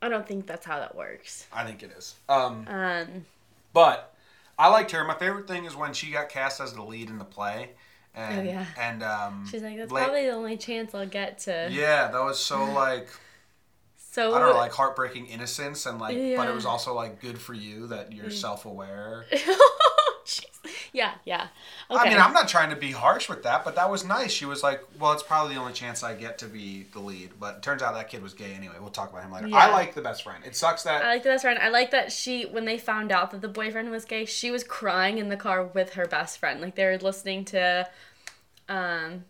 I 0.00 0.08
don't 0.08 0.26
think 0.26 0.46
that's 0.46 0.66
how 0.66 0.78
that 0.80 0.94
works. 0.94 1.46
I 1.52 1.64
think 1.64 1.82
it 1.82 1.90
is. 1.96 2.14
Um, 2.28 2.66
Um, 2.68 3.26
but 3.72 4.14
I 4.58 4.68
liked 4.68 4.90
her. 4.92 5.02
My 5.04 5.14
favorite 5.14 5.46
thing 5.48 5.64
is 5.64 5.74
when 5.74 5.92
she 5.94 6.10
got 6.10 6.28
cast 6.28 6.60
as 6.60 6.72
the 6.74 6.82
lead 6.82 7.08
in 7.10 7.18
the 7.18 7.24
play. 7.24 7.70
And, 8.14 8.40
Oh, 8.40 8.42
yeah. 8.42 8.66
And 8.78 9.02
um, 9.02 9.46
She's 9.50 9.62
like, 9.62 9.76
that's 9.76 9.92
probably 9.92 10.26
the 10.26 10.32
only 10.32 10.56
chance 10.56 10.94
I'll 10.94 11.06
get 11.06 11.38
to. 11.40 11.68
Yeah, 11.70 12.08
that 12.08 12.22
was 12.22 12.38
so 12.38 12.64
like 12.72 13.08
So 13.96 14.34
I 14.34 14.38
don't 14.38 14.50
know, 14.50 14.56
like 14.56 14.72
heartbreaking 14.72 15.26
innocence, 15.26 15.86
and 15.86 15.98
like, 15.98 16.16
but 16.36 16.48
it 16.48 16.54
was 16.54 16.66
also 16.66 16.94
like 16.94 17.20
good 17.20 17.38
for 17.38 17.54
you 17.54 17.88
that 17.88 18.12
you're 18.12 18.30
self 18.30 18.64
aware. 18.66 19.24
Yeah, 20.92 21.12
yeah. 21.24 21.48
Okay. 21.90 22.00
I 22.00 22.08
mean, 22.08 22.18
I'm 22.18 22.32
not 22.32 22.48
trying 22.48 22.70
to 22.70 22.76
be 22.76 22.90
harsh 22.90 23.28
with 23.28 23.42
that, 23.42 23.64
but 23.64 23.74
that 23.76 23.90
was 23.90 24.02
nice. 24.04 24.30
She 24.32 24.46
was 24.46 24.62
like, 24.62 24.82
"Well, 24.98 25.12
it's 25.12 25.22
probably 25.22 25.54
the 25.54 25.60
only 25.60 25.74
chance 25.74 26.02
I 26.02 26.14
get 26.14 26.38
to 26.38 26.46
be 26.46 26.86
the 26.92 27.00
lead." 27.00 27.32
But 27.38 27.56
it 27.56 27.62
turns 27.62 27.82
out 27.82 27.92
that 27.94 28.08
kid 28.08 28.22
was 28.22 28.32
gay 28.32 28.54
anyway. 28.54 28.76
We'll 28.80 28.88
talk 28.90 29.10
about 29.10 29.24
him 29.24 29.32
later. 29.32 29.48
Yeah. 29.48 29.56
I 29.56 29.70
like 29.70 29.94
the 29.94 30.00
best 30.00 30.22
friend. 30.22 30.42
It 30.46 30.56
sucks 30.56 30.82
that 30.84 31.04
I 31.04 31.08
like 31.08 31.22
the 31.22 31.28
best 31.28 31.42
friend. 31.42 31.58
I 31.60 31.68
like 31.68 31.90
that 31.90 32.10
she, 32.12 32.44
when 32.46 32.64
they 32.64 32.78
found 32.78 33.12
out 33.12 33.30
that 33.32 33.42
the 33.42 33.48
boyfriend 33.48 33.90
was 33.90 34.04
gay, 34.06 34.24
she 34.24 34.50
was 34.50 34.64
crying 34.64 35.18
in 35.18 35.28
the 35.28 35.36
car 35.36 35.64
with 35.64 35.94
her 35.94 36.06
best 36.06 36.38
friend. 36.38 36.60
Like 36.62 36.76
they 36.76 36.86
were 36.86 36.96
listening 36.98 37.44
to, 37.46 37.86
um, 38.68 39.24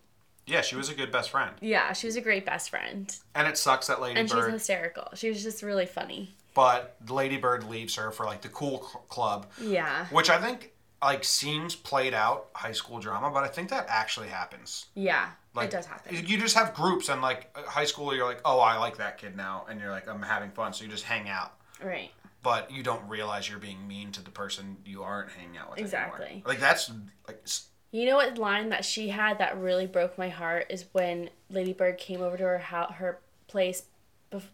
yeah, 0.47 0.61
she 0.61 0.77
was 0.77 0.89
a 0.89 0.95
good 0.95 1.11
best 1.11 1.31
friend, 1.31 1.53
yeah, 1.61 1.93
she 1.95 2.07
was 2.07 2.17
a 2.17 2.21
great 2.21 2.45
best 2.47 2.71
friend, 2.71 3.15
and 3.35 3.49
it 3.49 3.57
sucks 3.59 3.87
that 3.89 4.01
Lady 4.01 4.21
and 4.21 4.29
she 4.29 4.37
was 4.37 4.45
Bird. 4.45 4.53
hysterical. 4.53 5.09
She 5.15 5.29
was 5.29 5.43
just 5.43 5.63
really 5.63 5.87
funny. 5.87 6.35
but 6.55 6.97
Lady 7.09 7.37
Bird 7.39 7.65
leaves 7.65 7.97
her 7.97 8.11
for 8.13 8.27
like 8.27 8.43
the 8.43 8.49
cool 8.51 8.79
cl- 8.87 9.05
club, 9.09 9.47
Yeah, 9.61 10.07
which 10.09 10.31
I 10.31 10.39
think 10.41 10.71
like 11.05 11.23
seems 11.25 11.75
played 11.75 12.15
out 12.15 12.49
high 12.55 12.73
school 12.73 12.99
drama, 12.99 13.31
but 13.31 13.45
I 13.45 13.49
think 13.49 13.69
that 13.71 13.87
actually 13.89 14.29
happens. 14.29 14.87
yeah, 14.95 15.29
Like 15.55 15.69
it 15.69 15.73
does 15.73 15.87
happen. 15.87 16.15
You 16.27 16.39
just 16.39 16.57
have 16.57 16.75
groups, 16.75 17.09
and 17.09 17.21
like 17.23 17.51
uh, 17.55 17.63
high 17.63 17.85
school, 17.85 18.15
you're 18.15 18.27
like, 18.27 18.41
"Oh, 18.45 18.59
I 18.61 18.79
like 18.79 18.97
that 18.99 19.19
kid 19.19 19.37
now," 19.37 19.67
and 19.69 19.81
you're 19.81 19.91
like, 19.91 20.09
"I'm 20.09 20.23
having 20.23 20.51
fun," 20.51 20.73
so 20.73 20.85
you 20.85 20.91
just 20.91 21.05
hang 21.05 21.29
out. 21.29 21.53
right. 21.83 22.11
but 22.43 22.71
you 22.71 22.83
don't 22.83 23.09
realize 23.09 23.49
you're 23.49 23.59
being 23.59 23.89
mean 23.89 24.13
to 24.13 24.23
the 24.23 24.31
person 24.31 24.77
you 24.85 25.03
aren't 25.03 25.31
hanging 25.33 25.57
out 25.57 25.71
with 25.71 25.79
Exactly. 25.79 26.27
anymore. 26.27 26.43
Like 26.47 26.61
that's 26.61 26.91
like 27.27 27.43
You 27.91 28.05
know 28.07 28.17
what 28.17 28.37
line 28.37 28.69
that 28.69 28.85
she 28.85 29.09
had 29.09 29.39
that 29.39 29.57
really 29.59 29.87
broke 29.87 30.19
my 30.19 30.29
heart 30.29 30.67
is 30.69 30.85
when 30.93 31.31
Lady 31.49 31.73
Bird 31.73 31.97
came 31.97 32.21
over 32.21 32.37
to 32.37 32.45
her 32.45 32.59
ho- 32.59 32.93
her 32.93 33.19
place 33.47 33.85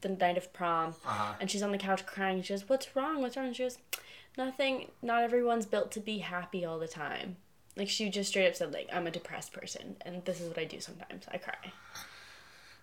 the 0.03 0.09
night 0.11 0.37
of 0.37 0.53
prom, 0.53 0.91
Uh-huh. 1.05 1.35
and 1.41 1.51
she's 1.51 1.63
on 1.63 1.73
the 1.73 1.79
couch 1.79 2.05
crying. 2.07 2.43
She 2.43 2.53
goes, 2.53 2.69
"What's 2.69 2.95
wrong? 2.95 3.23
What's 3.23 3.37
wrong?" 3.37 3.47
And 3.47 3.57
she 3.57 3.63
goes, 3.65 3.79
"Nothing. 4.37 4.91
Not 5.03 5.23
everyone's 5.23 5.67
built 5.67 5.91
to 5.93 6.01
be 6.01 6.19
happy 6.19 6.65
all 6.65 6.79
the 6.79 6.89
time." 6.89 7.37
Like 7.77 7.89
she 7.89 8.09
just 8.11 8.31
straight 8.31 8.49
up 8.49 8.55
said, 8.57 8.73
"Like 8.73 8.89
I'm 8.93 9.07
a 9.07 9.11
depressed 9.11 9.53
person, 9.53 9.97
and 10.03 10.25
this 10.25 10.41
is 10.41 10.49
what 10.49 10.59
I 10.59 10.65
do 10.65 10.81
sometimes. 10.81 11.25
I 11.31 11.39
cry." 11.39 11.73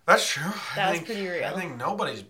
that's 0.06 0.28
true. 0.28 0.52
That 0.76 0.88
I 0.88 0.92
was 0.92 1.00
think, 1.00 1.06
pretty 1.08 1.28
real. 1.28 1.46
I 1.46 1.60
think 1.60 1.78
nobody's 1.78 2.24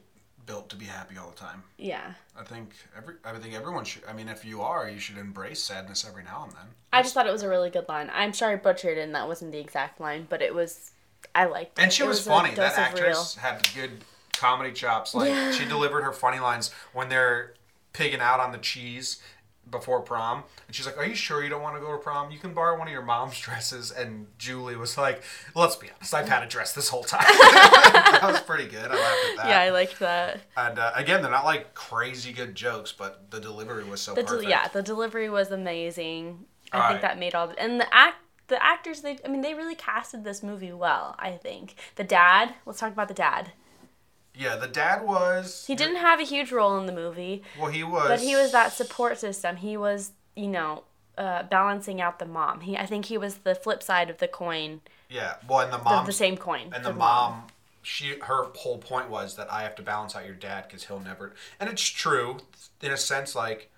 built 0.46 0.70
to 0.70 0.76
be 0.76 0.86
happy 0.86 1.18
all 1.18 1.30
the 1.30 1.36
time. 1.36 1.62
Yeah. 1.78 2.14
I 2.36 2.44
think 2.44 2.74
every 2.98 3.16
I 3.24 3.34
think 3.34 3.54
everyone 3.54 3.84
should. 3.86 4.04
I 4.08 4.14
mean, 4.14 4.30
if 4.30 4.44
you 4.46 4.62
are, 4.62 4.90
you 4.90 5.00
should 5.00 5.18
embrace 5.18 5.62
sadness 5.62 6.06
every 6.08 6.24
now 6.24 6.44
and 6.44 6.54
then. 6.54 6.68
I 6.92 7.04
just 7.04 7.14
thought 7.14 7.28
it 7.28 7.32
was 7.32 7.44
a 7.44 7.50
really 7.50 7.70
good 7.70 7.88
line. 7.88 8.10
I'm 8.12 8.34
sorry, 8.34 8.58
butchered, 8.58 8.98
it 8.98 9.02
and 9.02 9.14
that 9.14 9.28
wasn't 9.28 9.52
the 9.52 9.60
exact 9.60 10.00
line, 10.00 10.26
but 10.30 10.42
it 10.42 10.56
was. 10.56 10.92
I 11.36 11.46
liked 11.46 11.78
it. 11.78 11.82
And 11.84 11.94
she 11.94 12.04
was, 12.04 12.26
a 12.26 12.30
funny. 12.30 12.56
That 12.56 12.72
of 12.72 12.78
real. 12.78 12.86
actress 13.10 13.36
had 13.36 13.68
good 13.76 13.92
comedy 14.34 14.72
chops. 14.72 15.14
Like 15.14 15.30
Yeah. 15.30 15.52
she 15.52 15.66
delivered 15.66 16.02
her 16.04 16.14
funny 16.14 16.40
lines 16.40 16.72
when 16.94 17.10
they're 17.10 17.54
pigging 17.98 18.22
out 18.22 18.40
on 18.40 18.52
the 18.52 18.58
cheese 18.60 19.22
before 19.70 20.00
prom, 20.00 20.44
and 20.66 20.74
she's 20.76 20.86
like, 20.86 20.98
"Are 20.98 21.06
you 21.06 21.14
sure 21.16 21.44
you 21.44 21.50
don't 21.50 21.62
want 21.62 21.76
to 21.76 21.82
go 21.82 21.92
to 21.92 21.98
prom? 21.98 22.32
You 22.32 22.40
can 22.40 22.54
borrow 22.54 22.78
one 22.78 22.88
of 22.88 22.94
your 22.94 23.02
mom's 23.02 23.38
dresses." 23.40 23.92
And 23.92 24.28
Julie 24.38 24.78
was 24.78 24.98
like, 24.98 25.22
"Let's 25.56 25.76
be 25.76 25.90
honest, 25.94 26.14
I've 26.14 26.30
had 26.30 26.42
a 26.44 26.48
dress 26.48 26.72
this 26.74 26.88
whole 26.88 27.04
time." 27.04 27.26
that 27.28 28.20
was 28.24 28.40
pretty 28.42 28.66
good. 28.70 28.86
I 28.90 28.96
laughed 28.96 29.30
at 29.32 29.38
that. 29.38 29.50
Yeah, 29.50 29.60
I 29.60 29.70
liked 29.72 30.00
that. 30.00 30.40
And 30.56 30.80
uh, 30.80 30.92
again, 30.96 31.22
they're 31.22 31.32
not 31.32 31.44
like 31.46 31.74
crazy 31.74 32.32
good 32.32 32.56
jokes, 32.56 32.94
but 32.94 33.30
the 33.30 33.40
delivery 33.42 33.84
was 33.84 34.00
so 34.00 34.14
The 34.14 34.24
del- 34.24 34.36
perfect. 34.36 34.50
yeah, 34.50 34.68
the 34.70 34.82
delivery 34.84 35.30
was 35.30 35.52
amazing. 35.52 36.46
I 36.72 36.78
All 36.80 36.88
think 36.90 37.02
right. 37.04 37.10
that 37.10 37.20
made 37.20 37.36
all 37.36 37.48
the 37.50 37.60
and 37.62 37.80
the 37.80 37.94
act 37.94 38.18
the 38.48 38.64
actors 38.64 39.02
they 39.02 39.18
I 39.26 39.28
mean 39.28 39.42
they 39.42 39.54
really 39.54 39.76
casted 39.76 40.24
this 40.24 40.42
movie 40.44 40.72
well. 40.72 41.16
I 41.20 41.32
think 41.32 41.76
the 41.96 42.04
dad. 42.06 42.54
Let's 42.66 42.80
talk 42.80 42.94
about 42.94 43.10
the 43.10 43.14
dad. 43.14 43.52
Yeah, 44.38 44.56
the 44.56 44.68
dad 44.68 45.04
was. 45.06 45.66
He 45.66 45.74
didn't 45.76 45.96
have 45.98 46.20
a 46.20 46.24
huge 46.24 46.52
role 46.52 46.78
in 46.78 46.86
the 46.86 46.92
movie, 46.94 47.44
Well, 47.60 47.72
he 47.72 47.84
was. 47.84 48.08
but 48.08 48.20
he 48.20 48.36
was 48.36 48.52
that 48.52 48.72
support 48.74 49.18
system. 49.18 49.56
He 49.58 49.76
was 49.78 50.12
you 50.36 50.48
know 50.48 50.84
uh, 51.18 51.44
balancing 51.44 52.00
out 52.02 52.20
the 52.20 52.26
mom. 52.26 52.62
He 52.62 52.78
I 52.78 52.86
think 52.86 53.06
he 53.06 53.18
was 53.18 53.38
the 53.40 53.56
flip 53.56 53.82
side 53.82 54.10
of 54.10 54.20
the 54.20 54.28
coin, 54.28 54.82
Yeah. 55.10 55.36
Well, 55.48 55.62
and 55.62 55.74
the 55.74 55.80
mom. 55.80 56.06
the 56.06 56.12
same 56.12 56.38
coin. 56.38 56.72
And 56.76 56.86
the 56.86 56.94
mom, 56.94 57.44
she 57.82 58.20
her 58.22 58.44
whole 58.56 58.78
point 58.78 59.10
was 59.10 59.36
that 59.38 59.52
I 59.52 59.64
have 59.64 59.76
to 59.78 59.82
balance 59.82 60.16
out 60.16 60.26
your 60.26 60.36
dad 60.36 60.66
because 60.68 60.86
he'll 60.86 61.00
never. 61.00 61.34
And 61.60 61.70
it's 61.70 61.82
true 61.84 62.38
in 62.82 62.92
a 62.92 62.98
sense. 62.98 63.34
Like 63.36 63.72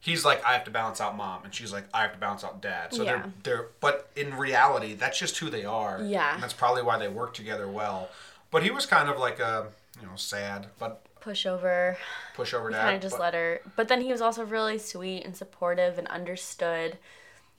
he's 0.00 0.24
like 0.24 0.44
I 0.44 0.52
have 0.54 0.64
to 0.64 0.70
balance 0.70 1.00
out 1.00 1.16
mom, 1.16 1.44
and 1.44 1.54
she's 1.54 1.72
like 1.72 1.84
I 1.94 2.02
have 2.02 2.12
to 2.12 2.18
balance 2.18 2.42
out 2.44 2.60
dad. 2.60 2.92
So 2.94 3.04
Yeah. 3.04 3.12
they're 3.12 3.32
they're. 3.42 3.66
But 3.80 4.10
in 4.16 4.34
reality, 4.36 4.94
that's 4.94 5.18
just 5.18 5.38
who 5.38 5.50
they 5.50 5.64
are. 5.64 6.00
Yeah. 6.02 6.34
And 6.34 6.42
that's 6.42 6.52
probably 6.52 6.82
why 6.82 6.98
they 6.98 7.08
work 7.08 7.34
together 7.34 7.68
well. 7.68 8.08
But 8.56 8.62
he 8.62 8.70
was 8.70 8.86
kind 8.86 9.10
of 9.10 9.18
like 9.18 9.38
a 9.38 9.66
you 10.00 10.06
know 10.06 10.16
sad 10.16 10.68
but 10.78 11.04
pushover. 11.20 11.96
pushover 12.34 12.70
dad. 12.70 12.80
kind 12.80 12.96
of 12.96 13.02
just 13.02 13.16
but- 13.18 13.22
let 13.22 13.34
her. 13.34 13.60
But 13.76 13.88
then 13.88 14.00
he 14.00 14.10
was 14.10 14.22
also 14.22 14.46
really 14.46 14.78
sweet 14.78 15.24
and 15.26 15.36
supportive 15.36 15.98
and 15.98 16.08
understood 16.08 16.96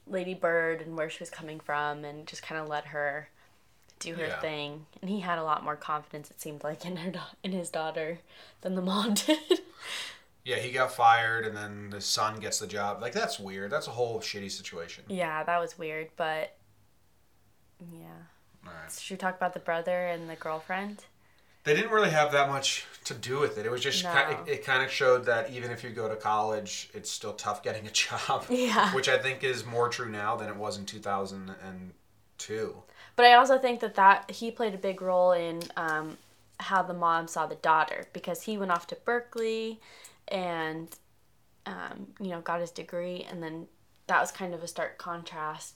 Lady 0.08 0.34
Bird 0.34 0.80
and 0.82 0.96
where 0.96 1.08
she 1.08 1.20
was 1.20 1.30
coming 1.30 1.60
from 1.60 2.04
and 2.04 2.26
just 2.26 2.42
kind 2.42 2.60
of 2.60 2.66
let 2.68 2.86
her 2.86 3.28
do 4.00 4.14
her 4.14 4.26
Yeah. 4.26 4.40
thing. 4.40 4.86
And 5.00 5.08
he 5.08 5.20
had 5.20 5.38
a 5.38 5.44
lot 5.44 5.62
more 5.62 5.76
confidence, 5.76 6.32
it 6.32 6.40
seemed 6.40 6.64
like, 6.64 6.84
in 6.84 6.96
her 6.96 7.12
in 7.44 7.52
his 7.52 7.70
daughter 7.70 8.18
than 8.62 8.74
the 8.74 8.82
mom 8.82 9.14
did. 9.26 9.60
Yeah, 10.44 10.56
he 10.56 10.72
got 10.72 10.90
fired, 10.90 11.46
and 11.46 11.56
then 11.56 11.90
the 11.90 12.00
son 12.00 12.40
gets 12.40 12.58
the 12.58 12.66
job. 12.66 13.00
Like 13.00 13.12
that's 13.12 13.38
weird. 13.38 13.70
That's 13.70 13.86
a 13.86 13.90
whole 13.92 14.18
shitty 14.18 14.50
situation. 14.50 15.04
yeah, 15.08 15.44
that 15.44 15.58
was 15.60 15.78
weird, 15.78 16.08
but 16.16 16.56
yeah. 17.80 18.24
Right. 18.82 18.92
Should 18.92 19.14
we 19.14 19.18
talk 19.18 19.36
about 19.36 19.54
the 19.54 19.60
brother 19.60 20.06
and 20.06 20.28
the 20.28 20.36
girlfriend? 20.36 21.04
They 21.64 21.74
didn't 21.74 21.90
really 21.90 22.10
have 22.10 22.32
that 22.32 22.48
much 22.48 22.86
to 23.04 23.14
do 23.14 23.38
with 23.40 23.58
it. 23.58 23.66
It 23.66 23.70
was 23.70 23.82
just 23.82 24.02
No. 24.04 24.12
kind 24.12 24.32
of, 24.34 24.48
it, 24.48 24.64
kind 24.64 24.82
of 24.82 24.90
showed 24.90 25.24
that 25.26 25.50
even 25.50 25.70
if 25.70 25.82
you 25.84 25.90
go 25.90 26.08
to 26.08 26.16
college, 26.16 26.88
it's 26.94 27.10
still 27.10 27.34
tough 27.34 27.62
getting 27.62 27.86
a 27.86 27.90
job. 28.04 28.46
Yeah. 28.48 28.94
Which 28.94 29.08
I 29.08 29.18
think 29.18 29.44
is 29.44 29.66
more 29.66 29.88
true 29.88 30.08
now 30.08 30.36
than 30.36 30.48
it 30.48 30.56
was 30.56 30.78
in 30.78 30.86
2002. 30.86 32.82
But 33.16 33.26
I 33.26 33.34
also 33.34 33.58
think 33.58 33.80
that 33.80 33.94
that 33.96 34.30
he 34.30 34.50
played 34.50 34.74
a 34.74 34.78
big 34.78 35.02
role 35.02 35.32
in 35.32 35.62
um, 35.76 36.16
how 36.60 36.82
the 36.82 36.94
mom 36.94 37.28
saw 37.28 37.46
the 37.46 37.56
daughter 37.56 38.06
because 38.12 38.42
he 38.42 38.56
went 38.56 38.70
off 38.70 38.86
to 38.88 38.96
Berkeley 39.04 39.80
and 40.28 40.88
um, 41.66 42.08
you 42.20 42.28
know 42.28 42.40
got 42.40 42.60
his 42.60 42.70
degree 42.70 43.26
and 43.30 43.42
then 43.42 43.66
that 44.06 44.20
was 44.20 44.30
kind 44.30 44.54
of 44.54 44.62
a 44.62 44.68
stark 44.68 44.96
contrast 44.98 45.74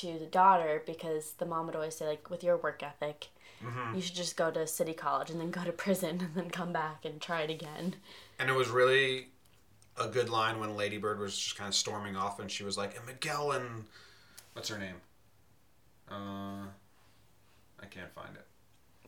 to 0.00 0.18
the 0.18 0.26
daughter 0.26 0.82
because 0.86 1.32
the 1.34 1.46
mom 1.46 1.66
would 1.66 1.74
always 1.76 1.94
say 1.96 2.06
like 2.06 2.30
with 2.30 2.42
your 2.44 2.56
work 2.56 2.82
ethic 2.82 3.28
you 3.94 4.00
should 4.02 4.14
just 4.14 4.36
go 4.36 4.50
to 4.50 4.66
city 4.66 4.92
college 4.92 5.30
and 5.30 5.40
then 5.40 5.50
go 5.50 5.64
to 5.64 5.72
prison 5.84 6.20
and 6.20 6.34
then 6.34 6.50
come 6.50 6.70
back 6.72 7.04
and 7.04 7.20
try 7.20 7.40
it 7.42 7.50
again 7.50 7.94
And 8.38 8.50
it 8.50 8.54
was 8.54 8.68
really 8.68 9.28
a 9.96 10.06
good 10.08 10.28
line 10.28 10.58
when 10.60 10.76
Lady 10.76 10.98
Bird 10.98 11.18
was 11.18 11.38
just 11.38 11.56
kind 11.56 11.68
of 11.68 11.74
storming 11.74 12.14
off 12.16 12.40
and 12.40 12.50
she 12.50 12.62
was 12.64 12.76
like, 12.76 12.96
and 12.96 13.06
Miguel 13.06 13.52
and. 13.52 13.84
What's 14.52 14.68
her 14.68 14.78
name? 14.78 14.96
Uh, 16.10 16.66
I 17.80 17.86
can't 17.90 18.12
find 18.14 18.34
it. 18.36 18.44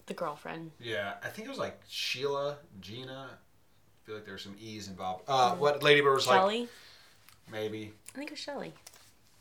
the 0.06 0.14
girlfriend 0.14 0.70
Yeah, 0.80 1.14
I 1.22 1.28
think 1.28 1.46
it 1.46 1.50
was 1.50 1.58
like 1.58 1.78
Sheila, 1.88 2.56
Gina. 2.80 3.28
I 3.32 4.06
feel 4.06 4.14
like 4.14 4.24
there's 4.24 4.42
some 4.42 4.56
E's 4.60 4.88
involved. 4.88 5.24
Uh, 5.28 5.54
what 5.56 5.82
Lady 5.82 6.00
Bird 6.00 6.14
was 6.14 6.26
like, 6.26 6.38
Shelly 6.38 6.68
maybe. 7.50 7.92
I 8.14 8.18
think 8.18 8.30
it 8.30 8.32
was 8.34 8.40
Shelly 8.40 8.72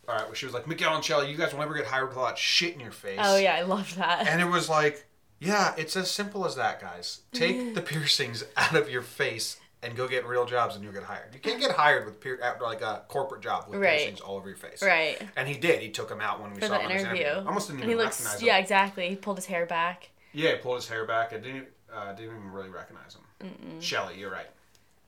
All 0.07 0.15
right, 0.15 0.25
well, 0.25 0.33
she 0.33 0.45
was 0.45 0.53
like, 0.53 0.67
Miguel 0.67 0.95
and 0.95 1.03
Shelly, 1.03 1.31
you 1.31 1.37
guys 1.37 1.51
will 1.53 1.59
never 1.61 1.73
get 1.73 1.85
hired 1.85 2.09
with 2.09 2.17
all 2.17 2.25
that 2.25 2.37
shit 2.37 2.73
in 2.73 2.79
your 2.79 2.91
face. 2.91 3.19
oh 3.21 3.37
yeah 3.37 3.55
I 3.55 3.61
love 3.63 3.95
that 3.95 4.27
And 4.27 4.41
it 4.41 4.45
was 4.47 4.69
like, 4.69 5.05
yeah, 5.39 5.73
it's 5.77 5.95
as 5.95 6.09
simple 6.11 6.45
as 6.45 6.55
that, 6.55 6.79
guys. 6.81 7.21
Take 7.33 7.73
the 7.75 7.81
piercings 7.81 8.43
out 8.55 8.75
of 8.75 8.89
your 8.89 9.01
face 9.01 9.57
and 9.83 9.95
go 9.95 10.07
get 10.07 10.25
real 10.25 10.45
jobs, 10.45 10.73
and 10.75 10.83
you'll 10.83 10.93
get 10.93 11.03
hired. 11.03 11.31
You 11.33 11.39
can't 11.39 11.59
get 11.59 11.71
hired 11.71 12.05
with 12.05 12.19
pier- 12.19 12.39
like 12.61 12.81
a 12.81 13.03
corporate 13.07 13.41
job 13.41 13.65
with 13.67 13.79
Right. 13.79 13.97
piercings 13.99 14.19
all 14.21 14.35
over 14.37 14.47
your 14.47 14.57
face. 14.57 14.81
right 14.81 15.21
And 15.35 15.47
he 15.47 15.55
did. 15.55 15.81
He 15.81 15.89
took 15.89 16.09
them 16.09 16.21
out 16.21 16.41
when 16.41 16.53
we 16.53 16.59
for 16.61 16.67
saw 16.67 16.77
the 16.77 16.85
him 16.85 16.91
interview. 16.91 17.23
interview. 17.25 17.47
Almost 17.47 17.67
didn't 17.67 17.81
and 17.81 17.89
even 17.91 17.99
he 17.99 18.03
looks, 18.03 18.19
recognize 18.23 18.43
yeah, 18.43 18.57
exactly. 18.57 19.09
He 19.09 19.15
pulled 19.15 19.37
his 19.37 19.45
hair 19.45 19.65
back. 19.65 20.09
Yeah, 20.33 20.51
he 20.51 20.57
pulled 20.57 20.77
his 20.77 20.87
hair 20.87 21.05
back. 21.05 21.33
I 21.33 21.37
didn't. 21.37 21.67
Uh, 21.93 22.11
didn't 22.13 22.35
even 22.35 22.51
really 22.51 22.69
recognize 22.69 23.15
him. 23.15 23.79
Shelly, 23.79 24.17
you're 24.19 24.31
right. 24.31 24.47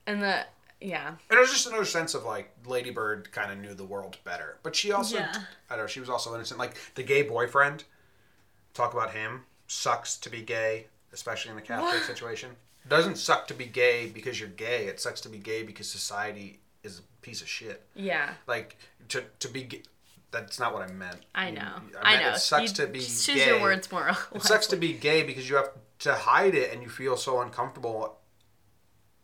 And 0.06 0.22
the 0.22 0.44
yeah, 0.80 1.08
And 1.08 1.36
it 1.36 1.40
was 1.40 1.50
just 1.50 1.66
another 1.66 1.84
sense 1.84 2.14
of 2.14 2.24
like 2.24 2.50
Lady 2.66 2.90
Bird 2.90 3.30
kind 3.32 3.50
of 3.50 3.58
knew 3.58 3.74
the 3.74 3.84
world 3.84 4.16
better, 4.24 4.58
but 4.62 4.76
she 4.76 4.92
also 4.92 5.16
Yeah. 5.16 5.32
I 5.68 5.74
don't 5.76 5.84
know 5.84 5.88
she 5.88 6.00
was 6.00 6.08
also 6.08 6.34
innocent. 6.34 6.58
Like 6.60 6.74
the 6.94 7.02
gay 7.02 7.22
boyfriend, 7.22 7.84
talk 8.74 8.92
about 8.92 9.12
him 9.12 9.42
sucks 9.66 10.16
to 10.18 10.30
be 10.30 10.40
gay, 10.42 10.86
especially 11.12 11.50
in 11.50 11.56
the 11.56 11.62
Catholic 11.62 12.02
situation. 12.04 12.50
Doesn't 12.88 13.16
suck 13.18 13.46
to 13.48 13.54
be 13.54 13.66
gay 13.66 14.06
because 14.08 14.38
you're 14.40 14.48
gay. 14.48 14.86
It 14.86 14.98
sucks 15.00 15.20
to 15.22 15.28
be 15.28 15.38
gay 15.38 15.62
because 15.62 15.90
society 15.90 16.60
is 16.82 17.00
a 17.00 17.02
piece 17.22 17.42
of 17.42 17.48
shit. 17.48 17.84
yeah. 17.94 18.34
Like 18.46 18.76
to 19.08 19.24
to 19.40 19.48
be. 19.48 19.64
Ga- 19.64 19.82
that's 20.30 20.60
not 20.60 20.74
what 20.74 20.82
I 20.88 20.92
meant. 20.92 21.16
I 21.34 21.50
know. 21.50 21.80
I 22.02 22.16
I, 22.16 22.22
know. 22.22 22.28
It 22.30 22.36
sucks 22.38 22.62
You 22.62 22.68
to 22.84 22.86
be 22.86 22.98
just 23.00 23.26
gay. 23.26 23.32
choose 23.34 23.46
your 23.46 23.60
words 23.60 23.90
more. 23.90 24.10
It 24.34 24.42
sucks 24.42 24.66
to 24.68 24.76
be 24.76 24.92
gay 24.92 25.22
because 25.22 25.48
you 25.48 25.56
have 25.56 25.70
to 26.00 26.14
hide 26.14 26.54
it 26.54 26.72
and 26.72 26.82
you 26.82 26.88
feel 26.88 27.16
so 27.16 27.40
uncomfortable. 27.40 28.18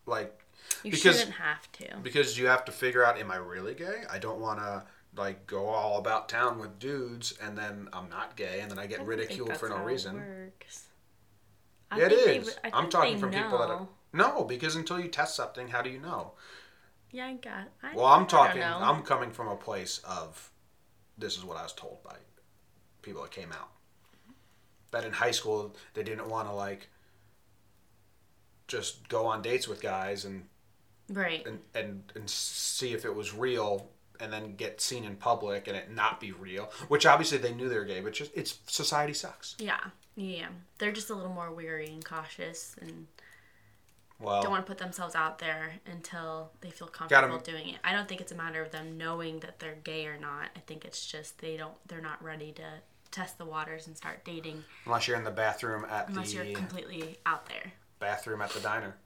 Like 0.07 0.44
You 0.85 0.91
Because- 0.93 1.19
shouldn't 1.19 1.37
have 1.37 1.71
to. 1.73 1.97
because 2.03 2.39
you 2.39 2.47
have 2.47 2.65
to 2.67 2.73
figure 2.73 3.05
out 3.05 3.19
am 3.19 3.31
I 3.31 3.37
really 3.37 3.75
gay? 3.75 4.05
I 4.09 4.19
don't 4.19 4.39
want 4.41 4.59
to 4.61 4.87
like 5.17 5.47
go 5.47 5.67
all 5.69 5.99
about 5.99 6.29
town 6.29 6.59
with 6.59 6.79
dudes 6.79 7.33
and 7.41 7.57
then 7.57 7.89
I'm 7.93 8.09
not 8.09 8.37
gay 8.37 8.61
and 8.61 8.71
then 8.71 8.79
I 8.79 8.87
get 8.87 9.01
I 9.01 9.05
ridiculed 9.05 9.57
for 9.57 9.69
no 9.69 9.79
reason. 9.79 10.17
works. 10.17 10.89
I 11.91 11.99
Yeah, 11.99 12.07
it 12.07 12.09
think 12.11 12.25
they 12.27 12.37
is. 12.51 12.59
I 12.65 12.71
I'm 12.75 12.91
talking 12.91 13.15
they 13.15 13.21
from 13.21 13.31
people 13.31 13.59
that 13.59 13.71
are 13.71 13.89
no, 14.13 14.45
because 14.45 14.77
until 14.77 15.01
you 15.01 15.09
test 15.09 15.35
something, 15.35 15.69
how 15.69 15.83
do 15.83 15.91
you 15.91 15.99
know? 15.99 16.35
Yeah, 17.11 17.27
I 17.27 17.35
got. 17.35 17.69
I, 17.83 17.95
Well, 17.97 18.07
I'm 18.07 18.27
talking. 18.27 18.61
know. 18.61 18.79
I'm 18.81 19.03
coming 19.03 19.31
from 19.33 19.49
a 19.49 19.57
place 19.57 19.99
of 19.99 20.51
this 21.19 21.37
is 21.37 21.45
what 21.45 21.57
I 21.57 21.63
was 21.63 21.73
told 21.73 22.03
by 22.05 22.17
people 23.03 23.23
that 23.23 23.31
came 23.33 23.53
out. 23.53 23.71
That 24.91 25.05
in 25.05 25.13
high 25.13 25.31
school 25.33 25.75
they 25.95 26.03
didn't 26.03 26.29
want 26.29 26.49
to 26.49 26.55
like 26.55 26.89
just 28.69 29.09
go 29.09 29.27
on 29.27 29.43
dates 29.43 29.69
with 29.69 29.81
guys 29.81 30.25
and 30.25 30.47
right. 31.09 31.47
and, 31.47 31.59
and 31.75 32.03
and 32.15 32.29
see 32.29 32.93
if 32.93 33.05
it 33.05 33.15
was 33.15 33.35
real 33.35 33.89
and 34.21 34.33
then 34.33 34.55
get 34.55 34.81
seen 34.81 35.05
in 35.05 35.17
public 35.17 35.67
and 35.67 35.77
it 35.77 35.93
not 35.93 36.21
be 36.21 36.31
real 36.33 36.71
which 36.89 37.05
obviously 37.05 37.37
they 37.39 37.53
knew 37.53 37.69
they 37.69 37.77
were 37.77 37.85
gay 37.85 38.01
but 38.01 38.13
just 38.13 38.31
it's 38.35 38.59
society 38.67 39.13
sucks 39.13 39.57
Yeah, 39.59 39.81
yeah. 40.17 40.47
They're 40.79 40.93
just 40.93 41.11
a 41.11 41.15
little 41.15 41.33
more 41.33 41.51
weary 41.53 41.89
and 41.89 42.05
cautious, 42.05 42.77
and 42.81 43.07
well 44.21 44.43
don't 44.43 44.53
want 44.53 44.65
to 44.65 44.71
put 44.71 44.79
themselves 44.79 45.15
out 45.17 45.41
there 45.41 45.73
until 45.87 46.53
they 46.61 46.71
feel 46.71 46.87
comfortable 46.87 47.39
doing 47.39 47.71
it. 47.71 47.77
I 47.83 47.93
don't 47.93 48.09
think 48.09 48.21
it's 48.21 48.31
a 48.33 48.37
matter 48.37 48.63
of 48.63 48.71
them 48.71 48.97
knowing 48.97 49.41
that 49.41 49.59
they're 49.59 49.79
gay 49.83 50.07
or 50.07 50.17
not. 50.19 50.51
I 50.57 50.61
think 50.61 50.85
it's 50.85 51.05
just 51.07 51.39
they 51.41 51.57
don't. 51.57 51.75
They're 51.89 52.01
not 52.01 52.23
ready 52.23 52.53
to 52.53 52.65
test 53.11 53.39
the 53.39 53.45
waters 53.45 53.87
and 53.87 53.97
start 53.97 54.25
dating 54.25 54.63
unless 54.87 55.07
you're 55.07 55.17
in 55.17 55.25
the 55.25 55.31
bathroom 55.31 55.85
at 55.91 56.09
unless 56.09 56.33
the 56.33 56.45
you're 56.45 56.57
completely 56.57 57.17
out 57.27 57.47
there. 57.47 57.73
bathroom 57.99 58.41
at 58.43 58.51
the 58.51 58.61
diner 58.61 58.97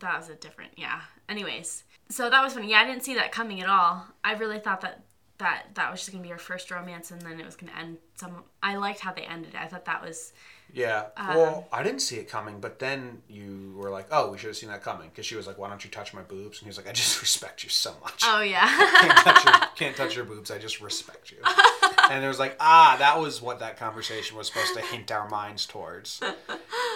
that 0.00 0.18
was 0.18 0.28
a 0.28 0.34
different 0.34 0.72
yeah. 0.76 1.00
Anyways 1.28 1.84
so 2.08 2.28
that 2.28 2.42
was 2.42 2.54
funny. 2.54 2.70
Yeah 2.70 2.80
i 2.80 2.84
didn't 2.84 3.04
see 3.04 3.14
that 3.14 3.30
coming 3.32 3.60
at 3.62 3.68
all. 3.68 4.04
I 4.24 4.32
really 4.34 4.58
thought 4.58 4.80
that 4.82 5.04
that 5.38 5.66
that 5.74 5.90
was 5.90 6.00
just 6.00 6.12
gonna 6.12 6.22
be 6.22 6.28
her 6.28 6.36
first 6.38 6.70
romance 6.70 7.10
and 7.12 7.22
then 7.22 7.40
it 7.40 7.46
was 7.46 7.56
gonna 7.56 7.72
end 7.80 7.96
some 8.16 8.42
i 8.62 8.76
liked 8.76 9.00
how 9.00 9.12
they 9.12 9.22
ended 9.22 9.54
it. 9.54 9.60
I 9.60 9.66
thought 9.68 9.86
that 9.86 10.02
was 10.02 10.32
yeah 10.72 11.06
Um, 11.16 11.34
well 11.34 11.68
i 11.72 11.82
didn't 11.82 12.00
see 12.00 12.16
it 12.16 12.28
coming 12.28 12.60
but 12.60 12.78
then 12.78 13.22
you 13.28 13.72
were 13.74 13.90
like 13.90 14.06
oh 14.12 14.30
we 14.30 14.38
should 14.38 14.48
have 14.48 14.56
seen 14.56 14.68
that 14.68 14.82
coming 14.82 15.08
because 15.08 15.24
she 15.24 15.34
was 15.36 15.46
like 15.46 15.56
why 15.56 15.68
don't 15.70 15.82
you 15.84 15.90
touch 15.90 16.12
my 16.12 16.20
boobs? 16.22 16.58
And 16.58 16.66
he 16.66 16.68
was 16.68 16.76
like 16.76 16.88
i 16.88 16.92
just 16.92 17.20
respect 17.26 17.62
you 17.64 17.70
so 17.70 17.94
much. 18.02 18.22
Oh 18.24 18.42
yeah. 18.42 18.66
Can't 19.00 19.18
touch 19.18 19.44
your 19.44 19.54
can't 19.76 19.96
touch 19.96 20.14
your 20.16 20.24
boobs 20.26 20.50
i 20.50 20.58
just 20.58 20.80
respect 20.80 21.30
you. 21.30 21.38
And 22.10 22.24
it 22.24 22.28
was 22.28 22.40
like 22.40 22.56
ah 22.60 22.96
that 22.98 23.18
was 23.20 23.40
what 23.40 23.60
that 23.60 23.78
conversation 23.78 24.36
was 24.36 24.48
supposed 24.48 24.74
to 24.74 24.80
hint 24.80 25.10
our 25.12 25.28
minds 25.28 25.64
towards 25.64 26.20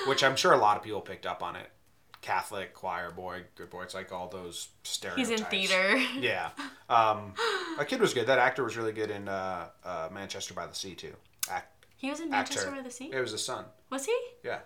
which 0.08 0.24
i'm 0.24 0.34
sure 0.36 0.52
a 0.52 0.58
lot 0.58 0.76
of 0.76 0.82
people 0.82 1.00
picked 1.00 1.24
up 1.24 1.40
on 1.42 1.54
it 1.56 1.70
catholic 2.24 2.72
choir 2.72 3.10
boy 3.10 3.42
good 3.54 3.68
boy. 3.68 3.82
It's 3.82 3.92
like 3.92 4.10
all 4.10 4.28
those 4.28 4.68
stereotypes. 4.82 5.28
he's 5.28 5.40
in 5.40 5.44
theater. 5.46 6.02
Yeah. 6.18 6.48
Um 6.88 7.34
a 7.78 7.84
kid 7.84 8.00
was 8.00 8.14
good. 8.14 8.26
That 8.28 8.38
actor 8.38 8.64
was 8.64 8.78
really 8.78 8.92
good 8.92 9.10
in 9.10 9.28
uh, 9.28 9.66
uh, 9.84 10.08
manchester 10.10 10.54
by 10.54 10.66
the 10.66 10.74
sea 10.74 10.94
too. 10.94 11.14
Act, 11.50 11.84
he 11.98 12.08
was 12.08 12.20
in 12.20 12.32
actor. 12.32 12.54
Manchester 12.54 12.70
by 12.70 12.80
the 12.80 12.90
sea? 12.90 13.10
It 13.12 13.20
was 13.20 13.32
the 13.32 13.38
son. 13.38 13.66
Was 13.90 14.06
he? 14.06 14.16
Yeah. 14.42 14.60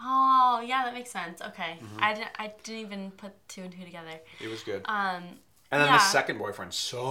Oh 0.00 0.60
yeah 0.66 0.84
that 0.84 0.92
makes 0.92 1.12
sense. 1.12 1.40
Okay. 1.40 1.78
Mm-hmm. 1.80 2.02
i 2.02 2.14
didn't 2.14 2.30
i 2.36 2.52
didn't 2.64 2.80
even 2.80 3.10
put 3.12 3.32
two 3.48 3.62
and 3.62 3.70
two 3.72 3.84
together. 3.84 4.18
He 4.40 4.48
was 4.48 4.64
good. 4.64 4.82
Um 4.86 5.22
and 5.70 5.80
then 5.80 5.86
yeah. 5.86 5.98
the 5.98 6.02
second 6.02 6.38
boyfriend 6.38 6.74
sucked. 6.74 7.02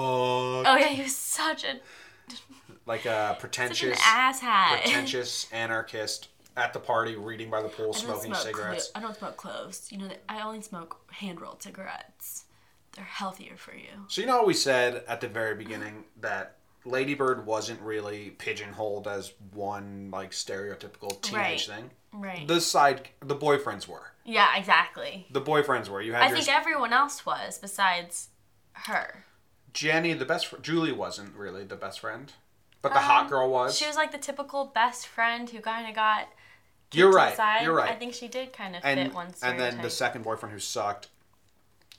Oh 0.67 0.76
yeah 0.78 0.88
he 0.88 1.02
was 1.02 1.15
such 1.15 1.63
a 1.63 1.80
like 2.86 3.06
a 3.06 3.10
such 3.10 3.36
an 3.36 3.39
pretentious 3.39 4.00
asshat. 4.02 4.82
pretentious 4.82 5.47
anarchist 5.54 6.28
at 6.58 6.74
the 6.74 6.80
party 6.80 7.15
reading 7.15 7.50
by 7.50 7.62
the 7.62 7.70
pool 7.70 7.93
smoking 7.93 8.34
smoke 8.34 8.43
cigarettes 8.43 8.89
Clo- 8.89 9.00
I 9.00 9.04
don't 9.06 9.15
smoke 9.17 9.38
cloves. 9.38 9.89
You 9.91 10.00
know, 10.00 10.10
I 10.28 10.41
only 10.41 10.62
smoke 10.62 10.98
hand 11.13 11.39
rolled 11.39 11.62
cigarettes. 11.63 12.43
They're 12.96 13.06
healthier 13.06 13.56
for 13.56 13.74
you. 13.76 14.06
So 14.08 14.22
you 14.22 14.28
know 14.28 14.39
how 14.39 14.46
we 14.46 14.54
said 14.56 15.04
at 15.08 15.22
the 15.22 15.28
very 15.28 15.56
beginning 15.56 16.06
that 16.20 16.56
Ladybird 16.84 17.46
wasn't 17.46 17.80
really 17.82 18.32
pigeonholed 18.32 19.08
as 19.08 19.34
one 19.54 20.10
like 20.12 20.32
stereotypical 20.32 21.22
teenage 21.22 21.67
Right. 21.70 21.78
thing. 21.78 21.91
Right. 22.13 22.48
The 22.48 22.60
side, 22.60 23.10
the 23.22 23.36
boyfriends 23.36 23.88
were. 23.88 24.13
yeah, 24.26 24.58
exactly. 24.58 25.28
The 25.32 25.41
boyfriends 25.41 25.89
were. 25.89 26.02
You 26.02 26.13
had 26.13 26.24
I 26.24 26.32
think 26.34 26.50
everyone 26.50 26.91
else 26.93 27.26
was 27.26 27.60
besides 27.60 28.30
her. 28.74 29.26
Jenny, 29.74 30.13
the 30.13 30.26
best. 30.26 30.48
Fr- 30.48 30.58
Julie 30.58 30.91
wasn't 30.93 31.36
really 31.36 31.63
the 31.65 31.76
best 31.76 32.00
friend, 32.00 32.32
but 32.82 32.93
the 32.93 33.00
hot 33.00 33.30
girl 33.30 33.50
was. 33.52 33.72
Um, 33.72 33.76
She 33.76 33.86
was 33.86 33.96
like 33.96 34.12
the 34.12 34.17
typical 34.17 34.65
best 34.65 35.06
friend 35.06 35.48
who 35.50 35.60
kind 35.60 35.88
of 35.88 35.93
got. 35.93 36.30
You're 36.93 37.12
right. 37.12 37.36
side. 37.36 37.63
You're 37.63 37.76
right. 37.76 37.91
I 37.91 37.95
think 37.95 38.13
she 38.13 38.28
did 38.28 38.54
kind 38.54 38.76
of 38.76 38.86
and 38.86 39.00
fit 39.00 39.13
one 39.13 39.28
and 39.43 39.60
then 39.60 39.82
the 39.82 39.89
second 39.89 40.23
boyfriend 40.23 40.54
who 40.54 40.60
sucked, 40.60 41.10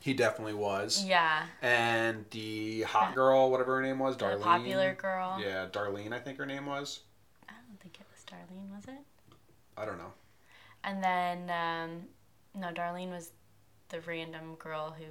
he 0.01 0.15
definitely 0.15 0.55
was. 0.55 1.05
Yeah, 1.05 1.43
And 1.61 2.25
the 2.31 2.83
hot 2.83 3.15
girl, 3.15 3.51
whatever 3.51 3.77
her 3.77 3.83
name 3.83 3.99
was, 3.99 4.17
the 4.17 4.25
Darlene. 4.25 4.43
popular 4.43 4.95
girl. 4.95 5.39
Yeah, 5.41 5.67
Darlene, 5.71 6.13
I 6.13 6.19
think 6.19 6.39
her 6.39 6.47
name 6.47 6.67
was. 6.67 7.01
I 7.49 7.53
don't 7.69 7.81
think 7.81 7.99
it 8.01 8.07
was 8.11 8.25
Darlene, 8.25 8.75
was 8.75 8.85
it? 8.85 9.05
I 9.77 9.85
don't 9.85 9.99
know. 9.99 10.13
And 10.85 11.03
then 11.03 11.51
um, 11.51 12.03
no, 12.55 12.73
Darlene 12.73 13.11
was 13.11 13.33
the 13.89 14.01
random 14.01 14.55
girl 14.57 14.95
who 14.99 15.05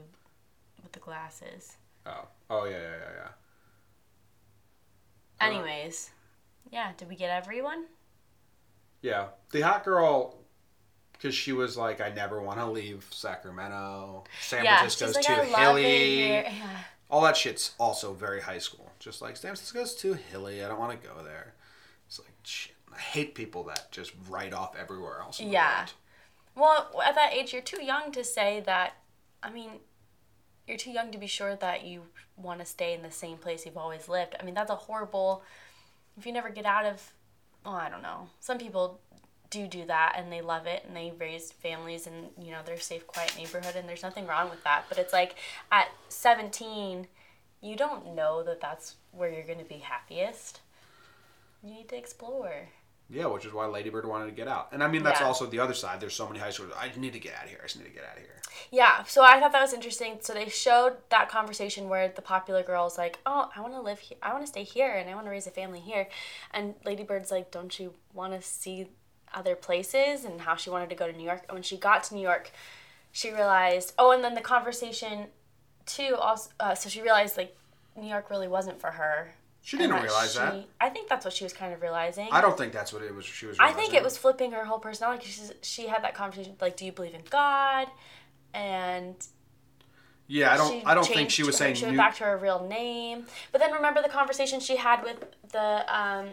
with 0.81 0.91
the 0.91 0.99
glasses. 0.99 1.77
Oh, 2.05 2.27
oh 2.49 2.65
yeah, 2.65 2.71
yeah, 2.71 2.79
yeah, 2.79 3.11
yeah. 3.17 3.27
Anyways, 5.47 6.11
yeah. 6.71 6.91
Did 6.97 7.09
we 7.09 7.15
get 7.15 7.29
everyone? 7.29 7.85
Yeah, 9.07 9.27
the 9.51 9.61
hot 9.61 9.85
girl, 9.85 10.35
because 11.13 11.33
she 11.33 11.53
was 11.53 11.77
like, 11.77 12.01
I 12.01 12.09
never 12.09 12.41
want 12.41 12.59
to 12.59 12.65
leave 12.65 13.07
Sacramento. 13.09 14.25
San 14.41 14.65
yeah, 14.65 14.79
Francisco's 14.79 15.15
like, 15.15 15.25
too 15.25 15.33
I 15.33 15.37
love 15.37 15.77
it 15.77 15.83
hilly. 15.83 16.29
Yeah. 16.29 16.53
All 17.09 17.21
that 17.21 17.37
shit's 17.37 17.71
also 17.79 18.13
very 18.13 18.41
high 18.41 18.57
school. 18.57 18.91
Just 18.99 19.21
like 19.21 19.37
San 19.37 19.49
Francisco's 19.49 19.95
too 19.95 20.13
hilly. 20.13 20.61
I 20.63 20.67
don't 20.67 20.79
want 20.79 20.99
to 21.01 21.07
go 21.07 21.23
there. 21.23 21.53
It's 22.05 22.19
like 22.19 22.33
shit. 22.43 22.75
I 22.93 22.99
hate 22.99 23.33
people 23.33 23.63
that 23.63 23.91
just 23.91 24.11
write 24.29 24.53
off 24.53 24.75
everywhere 24.77 25.21
else. 25.21 25.39
Yeah. 25.39 25.85
Well, 26.55 27.01
at 27.05 27.15
that 27.15 27.33
age, 27.33 27.53
you're 27.53 27.61
too 27.61 27.83
young 27.83 28.11
to 28.11 28.23
say 28.23 28.61
that. 28.65 28.95
I 29.41 29.51
mean, 29.51 29.69
you're 30.67 30.77
too 30.77 30.91
young 30.91 31.11
to 31.11 31.17
be 31.17 31.27
sure 31.27 31.55
that 31.55 31.85
you 31.85 32.01
want 32.35 32.59
to 32.59 32.65
stay 32.65 32.93
in 32.93 33.03
the 33.03 33.11
same 33.11 33.37
place 33.37 33.65
you've 33.65 33.77
always 33.77 34.09
lived. 34.09 34.35
I 34.37 34.43
mean, 34.43 34.55
that's 34.55 34.71
a 34.71 34.75
horrible. 34.75 35.43
If 36.17 36.25
you 36.25 36.33
never 36.33 36.49
get 36.49 36.65
out 36.65 36.85
of, 36.85 37.13
oh, 37.67 37.73
I 37.73 37.89
don't 37.89 38.01
know. 38.01 38.29
Some 38.39 38.57
people 38.57 38.99
do 39.49 39.67
do 39.67 39.85
that 39.85 40.15
and 40.17 40.31
they 40.31 40.41
love 40.41 40.67
it 40.67 40.83
and 40.87 40.95
they 40.95 41.13
raise 41.19 41.51
families 41.51 42.07
and 42.07 42.29
you 42.41 42.51
know 42.51 42.59
they're 42.65 42.79
safe, 42.79 43.05
quiet 43.05 43.33
neighborhood 43.37 43.75
and 43.75 43.87
there's 43.87 44.03
nothing 44.03 44.25
wrong 44.25 44.49
with 44.49 44.63
that. 44.63 44.85
But 44.89 44.97
it's 44.97 45.13
like 45.13 45.35
at 45.71 45.89
17, 46.09 47.07
you 47.61 47.75
don't 47.75 48.15
know 48.15 48.41
that 48.43 48.61
that's 48.61 48.95
where 49.11 49.29
you're 49.31 49.43
going 49.43 49.59
to 49.59 49.65
be 49.65 49.77
happiest. 49.77 50.61
You 51.63 51.73
need 51.73 51.89
to 51.89 51.97
explore. 51.97 52.69
Yeah, 53.09 53.27
which 53.27 53.45
is 53.45 53.53
why 53.53 53.65
Ladybird 53.67 54.05
wanted 54.05 54.25
to 54.25 54.31
get 54.33 54.47
out. 54.49 54.69
And 54.73 54.83
I 54.83 54.87
mean, 54.87 55.01
that's 55.03 55.21
Yeah. 55.21 55.27
also 55.27 55.45
the 55.45 55.59
other 55.59 55.73
side. 55.73 56.01
There's 56.01 56.13
so 56.15 56.27
many 56.27 56.39
high 56.39 56.49
schools. 56.49 56.73
I 56.77 56.91
need 56.97 57.13
to 57.13 57.19
get 57.19 57.35
out 57.35 57.45
of 57.45 57.49
here. 57.49 57.59
I 57.61 57.65
just 57.67 57.77
need 57.77 57.85
to 57.85 57.89
get 57.91 58.03
out 58.03 58.17
of 58.17 58.23
here. 58.23 58.41
Yeah, 58.69 59.03
so 59.03 59.23
I 59.23 59.39
thought 59.39 59.53
that 59.53 59.61
was 59.61 59.71
interesting. 59.73 60.17
So 60.21 60.33
they 60.33 60.49
showed 60.49 60.97
that 61.09 61.29
conversation 61.29 61.87
where 61.87 62.09
the 62.09 62.21
popular 62.21 62.63
girl's 62.63 62.97
like, 62.97 63.19
"Oh, 63.25 63.49
I 63.55 63.61
want 63.61 63.73
to 63.73 63.81
live 63.81 63.99
here. 63.99 64.17
I 64.21 64.33
want 64.33 64.43
to 64.43 64.47
stay 64.47 64.63
here, 64.63 64.91
and 64.91 65.09
I 65.09 65.15
want 65.15 65.25
to 65.27 65.31
raise 65.31 65.47
a 65.47 65.51
family 65.51 65.79
here." 65.79 66.09
And 66.51 66.75
Ladybird's 66.83 67.31
like, 67.31 67.49
"Don't 67.49 67.79
you 67.79 67.93
want 68.13 68.33
to 68.33 68.41
see 68.41 68.89
other 69.33 69.55
places?" 69.55 70.25
And 70.25 70.41
how 70.41 70.55
she 70.55 70.69
wanted 70.69 70.89
to 70.89 70.95
go 70.95 71.07
to 71.09 71.13
New 71.15 71.23
York. 71.23 71.43
And 71.47 71.53
when 71.55 71.63
she 71.63 71.77
got 71.77 72.03
to 72.05 72.15
New 72.15 72.21
York, 72.21 72.51
she 73.13 73.31
realized. 73.31 73.93
Oh, 73.97 74.11
and 74.11 74.21
then 74.23 74.33
the 74.35 74.41
conversation, 74.41 75.27
too. 75.85 76.17
Also, 76.19 76.49
uh, 76.59 76.75
so 76.75 76.89
she 76.89 77.01
realized 77.01 77.37
like 77.37 77.55
New 77.95 78.09
York 78.09 78.29
really 78.29 78.47
wasn't 78.49 78.81
for 78.81 78.91
her. 78.91 79.33
She 79.61 79.77
didn't 79.77 80.01
realize 80.01 80.33
she- 80.33 80.39
that. 80.39 80.65
I 80.79 80.89
think 80.89 81.09
that's 81.09 81.25
what 81.25 81.33
she 81.33 81.43
was 81.43 81.51
kind 81.53 81.73
of 81.73 81.81
realizing. 81.81 82.29
I 82.31 82.39
don't 82.41 82.57
think 82.57 82.71
that's 82.73 82.93
what 82.93 83.01
it 83.03 83.13
was. 83.13 83.25
She 83.25 83.45
was. 83.47 83.57
I 83.59 83.73
think 83.73 83.93
it 83.93 84.03
was 84.03 84.17
flipping 84.17 84.51
her 84.53 84.63
whole 84.65 84.79
personality 84.79 85.25
because 85.27 85.53
she 85.61 85.87
had 85.87 86.03
that 86.03 86.13
conversation 86.15 86.55
like, 86.61 86.77
"Do 86.77 86.85
you 86.85 86.91
believe 86.93 87.13
in 87.13 87.23
God?" 87.29 87.87
And 88.53 89.15
Yeah, 90.27 90.53
I 90.53 90.57
don't. 90.57 90.85
I 90.87 90.93
don't 90.93 91.05
think 91.07 91.29
she 91.29 91.43
was 91.43 91.55
her- 91.55 91.65
saying. 91.65 91.75
she 91.75 91.83
went 91.85 91.93
New- 91.93 91.97
back 91.97 92.15
to 92.17 92.23
her 92.25 92.37
real 92.37 92.65
name. 92.67 93.27
But 93.51 93.59
then 93.61 93.71
remember 93.73 94.01
the 94.01 94.09
conversation 94.09 94.59
she 94.59 94.77
had 94.77 95.03
with 95.03 95.23
the 95.51 95.85
um, 95.93 96.29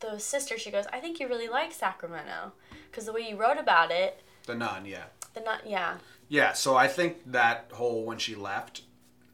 the 0.00 0.18
sister. 0.18 0.58
She 0.58 0.70
goes, 0.70 0.84
"I 0.92 1.00
think 1.00 1.18
you 1.20 1.28
really 1.28 1.48
like 1.48 1.72
Sacramento 1.72 2.52
because 2.90 3.04
the 3.06 3.12
way 3.12 3.28
you 3.28 3.36
wrote 3.36 3.58
about 3.58 3.90
it, 3.90 4.20
the 4.46 4.54
nun. 4.54 4.84
Yeah. 4.84 5.04
the 5.34 5.40
nun, 5.40 5.60
yeah 5.66 5.96
Yeah, 6.28 6.52
so 6.54 6.76
I 6.76 6.88
think 6.88 7.30
that 7.32 7.70
whole 7.74 8.04
when 8.04 8.18
she 8.18 8.34
left, 8.34 8.82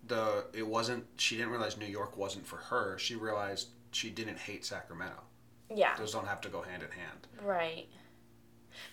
the 0.07 0.45
it 0.53 0.67
wasn't 0.67 1.05
she 1.17 1.37
didn't 1.37 1.51
realize 1.53 1.77
New 1.77 1.87
York 1.87 2.17
wasn't 2.17 2.47
for 2.47 2.57
her. 2.57 2.99
She 2.99 3.15
realized 3.15 3.69
she 3.93 4.11
didn't 4.11 4.38
hate 4.38 4.65
Sacramento. 4.65 5.21
yeah 5.75 5.97
Those 5.97 6.12
don't 6.12 6.27
have 6.27 6.41
to 6.43 6.49
go 6.49 6.62
hand 6.62 6.83
in 6.83 6.91
hand. 6.91 7.27
right." 7.43 7.87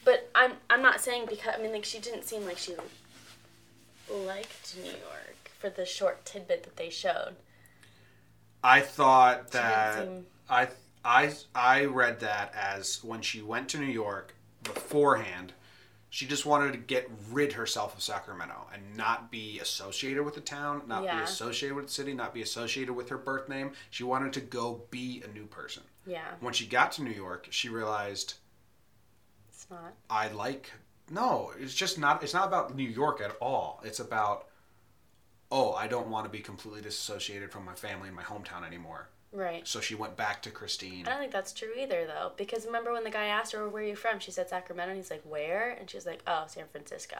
But 0.04 0.30
I'm 0.36 0.54
I'm 0.70 0.82
not 0.82 1.00
saying 1.02 1.26
because 1.30 1.56
I 1.58 1.62
mean 1.62 1.72
like 1.72 1.86
she 1.86 2.00
didn't 2.00 2.24
seem 2.26 2.46
like 2.46 2.58
she 2.58 2.74
liked 4.10 4.76
New 4.78 4.84
York 4.90 5.52
for 5.60 5.70
the 5.70 5.86
short 5.86 6.26
tidbit 6.26 6.64
that 6.64 6.76
they 6.78 6.90
showed. 6.90 7.36
I 8.64 8.82
thought 8.82 9.52
that 9.52 10.04
seem- 10.04 10.26
I 10.50 10.68
I 11.06 11.34
I 11.56 11.86
read 11.86 12.20
that 12.20 12.54
as 12.56 13.04
when 13.04 13.22
she 13.22 13.42
went 13.42 13.70
to 13.70 13.78
New 13.80 13.86
York 13.86 14.36
beforehand, 14.64 15.54
She 16.12 16.26
just 16.26 16.46
wanted 16.46 16.72
to 16.72 16.80
get 16.80 17.10
rid 17.32 17.54
herself 17.54 17.96
of 17.96 18.02
Sacramento 18.02 18.68
and 18.74 18.98
not 18.98 19.30
be 19.32 19.60
associated 19.60 20.24
with 20.24 20.34
the 20.34 20.42
town, 20.42 20.82
not 20.88 21.04
be 21.04 21.08
associated 21.24 21.76
with 21.76 21.86
the 21.88 21.92
city, 21.94 22.14
not 22.14 22.34
be 22.34 22.42
associated 22.42 22.94
with 22.94 23.10
her 23.10 23.18
birth 23.18 23.48
name. 23.48 23.74
She 23.92 24.04
wanted 24.04 24.34
to 24.34 24.42
go 24.42 24.84
be 24.90 25.22
a 25.24 25.32
new 25.32 25.46
person. 25.46 25.84
Yeah. 26.08 26.26
When 26.40 26.54
she 26.54 26.66
got 26.66 26.92
to 26.94 27.04
New 27.04 27.12
York, 27.12 27.48
she 27.52 27.70
realized 27.70 28.36
It's 29.50 29.68
not. 29.70 29.94
I 30.10 30.30
like 30.30 30.72
no, 31.12 31.52
it's 31.60 31.74
just 31.74 31.98
not 32.00 32.24
it's 32.24 32.34
not 32.34 32.48
about 32.48 32.76
New 32.76 32.88
York 32.88 33.22
at 33.22 33.36
all. 33.40 33.82
It's 33.84 34.00
about 34.00 34.48
oh, 35.52 35.74
I 35.74 35.88
don't 35.88 36.10
want 36.10 36.26
to 36.26 36.30
be 36.30 36.40
completely 36.40 36.82
disassociated 36.82 37.52
from 37.52 37.66
my 37.66 37.74
family 37.74 38.08
and 38.08 38.16
my 38.16 38.24
hometown 38.24 38.66
anymore. 38.66 39.10
Right. 39.32 39.68
So 39.68 39.80
she 39.80 39.94
went 39.96 40.18
back 40.18 40.42
to 40.44 40.50
Christine. 40.52 41.06
I 41.06 41.12
don't 41.12 41.20
think 41.20 41.32
that's 41.32 41.54
true 41.54 41.72
either, 41.78 42.06
though, 42.08 42.32
because 42.36 42.66
remember 42.66 42.92
when 42.92 43.04
the 43.04 43.12
guy 43.12 43.26
asked 43.26 43.52
her, 43.54 43.70
"Where 43.70 43.84
are 43.84 43.86
you 43.86 43.96
from?" 43.96 44.20
She 44.20 44.32
said 44.32 44.50
Sacramento, 44.50 44.90
and 44.92 44.98
he's 45.00 45.12
like, 45.12 45.22
"Where?" 45.24 45.72
And 45.80 45.90
she 45.90 45.98
was 45.98 46.06
like, 46.08 46.22
"Oh, 46.26 46.46
San 46.48 46.66
Francisco." 46.72 47.18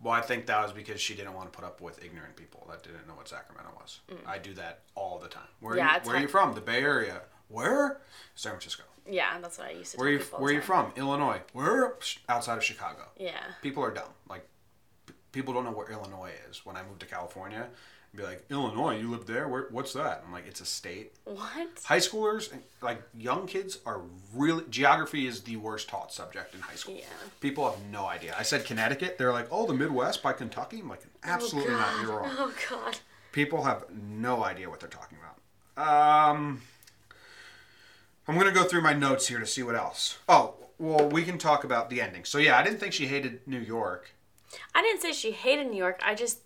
Well, 0.00 0.12
I 0.14 0.20
think 0.20 0.46
that 0.46 0.62
was 0.62 0.72
because 0.72 1.00
she 1.00 1.14
didn't 1.14 1.34
want 1.34 1.52
to 1.52 1.56
put 1.56 1.64
up 1.64 1.80
with 1.80 2.04
ignorant 2.04 2.34
people 2.36 2.66
that 2.70 2.82
didn't 2.82 3.06
know 3.06 3.14
what 3.14 3.28
Sacramento 3.28 3.70
was. 3.80 4.00
I 4.26 4.38
do 4.38 4.52
that 4.54 4.80
all 4.96 5.18
the 5.18 5.28
time. 5.28 5.46
Where, 5.60 5.74
Mm. 5.74 5.78
Yeah, 5.78 5.86
are, 5.88 5.94
you, 6.00 6.06
where 6.08 6.16
are 6.16 6.20
you 6.20 6.28
from? 6.28 6.54
The 6.54 6.60
Bay 6.60 6.82
Area. 6.82 7.22
Where? 7.48 8.00
San 8.34 8.52
Francisco. 8.52 8.82
Yeah, 9.08 9.38
that's 9.40 9.58
what 9.58 9.68
I 9.68 9.72
used 9.72 9.92
to. 9.92 9.98
Where 9.98 10.08
you 10.10 10.18
Where 10.20 10.50
are 10.50 10.54
you 10.54 10.60
from? 10.60 10.92
Illinois. 10.96 11.40
Where? 11.52 11.96
Outside 12.28 12.56
of 12.56 12.64
Chicago. 12.64 13.08
Yeah. 13.16 13.40
People 13.62 13.82
are 13.84 13.90
dumb. 13.92 14.08
Like 14.28 14.46
p- 15.06 15.14
people 15.32 15.52
don't 15.54 15.64
know 15.64 15.72
where 15.72 15.90
Illinois 15.90 16.32
is. 16.48 16.64
When 16.64 16.76
I 16.76 16.82
moved 16.84 17.00
to 17.00 17.06
California, 17.06 17.68
be 18.14 18.22
like, 18.22 18.44
Illinois, 18.50 18.98
you 18.98 19.10
live 19.10 19.26
there? 19.26 19.48
Where, 19.48 19.68
what's 19.70 19.94
that? 19.94 20.22
I'm 20.26 20.32
like, 20.32 20.46
it's 20.46 20.60
a 20.60 20.66
state. 20.66 21.14
What? 21.24 21.68
High 21.84 21.98
schoolers, 21.98 22.52
like 22.82 23.02
young 23.16 23.46
kids, 23.46 23.78
are 23.86 24.02
really 24.34 24.64
geography 24.68 25.26
is 25.26 25.42
the 25.42 25.56
worst 25.56 25.88
taught 25.88 26.12
subject 26.12 26.54
in 26.54 26.60
high 26.60 26.74
school. 26.74 26.94
Yeah. 26.94 27.04
People 27.40 27.70
have 27.70 27.80
no 27.90 28.06
idea. 28.06 28.34
I 28.38 28.42
said 28.42 28.66
Connecticut. 28.66 29.16
They're 29.16 29.32
like, 29.32 29.48
oh, 29.50 29.66
the 29.66 29.74
Midwest 29.74 30.22
by 30.22 30.34
Kentucky. 30.34 30.80
I'm 30.80 30.90
like, 30.90 31.02
absolutely 31.24 31.72
not. 31.72 32.02
You're 32.02 32.18
wrong. 32.18 32.30
Oh 32.38 32.52
God. 32.68 32.98
People 33.32 33.64
have 33.64 33.84
no 33.90 34.44
idea 34.44 34.68
what 34.68 34.80
they're 34.80 34.90
talking 34.90 35.16
about. 35.18 36.36
Um, 36.36 36.60
I'm 38.28 38.36
gonna 38.36 38.52
go 38.52 38.64
through 38.64 38.82
my 38.82 38.92
notes 38.92 39.26
here 39.26 39.38
to 39.38 39.46
see 39.46 39.62
what 39.62 39.74
else. 39.74 40.18
Oh, 40.28 40.54
well, 40.78 41.08
we 41.08 41.22
can 41.22 41.38
talk 41.38 41.64
about 41.64 41.88
the 41.88 42.02
ending. 42.02 42.24
So 42.24 42.36
yeah, 42.36 42.58
I 42.58 42.62
didn't 42.62 42.78
think 42.78 42.92
she 42.92 43.06
hated 43.06 43.40
New 43.46 43.58
York. 43.58 44.10
I 44.74 44.82
didn't 44.82 45.00
say 45.00 45.12
she 45.12 45.30
hated 45.32 45.70
New 45.70 45.78
York. 45.78 46.00
I 46.04 46.14
just. 46.14 46.40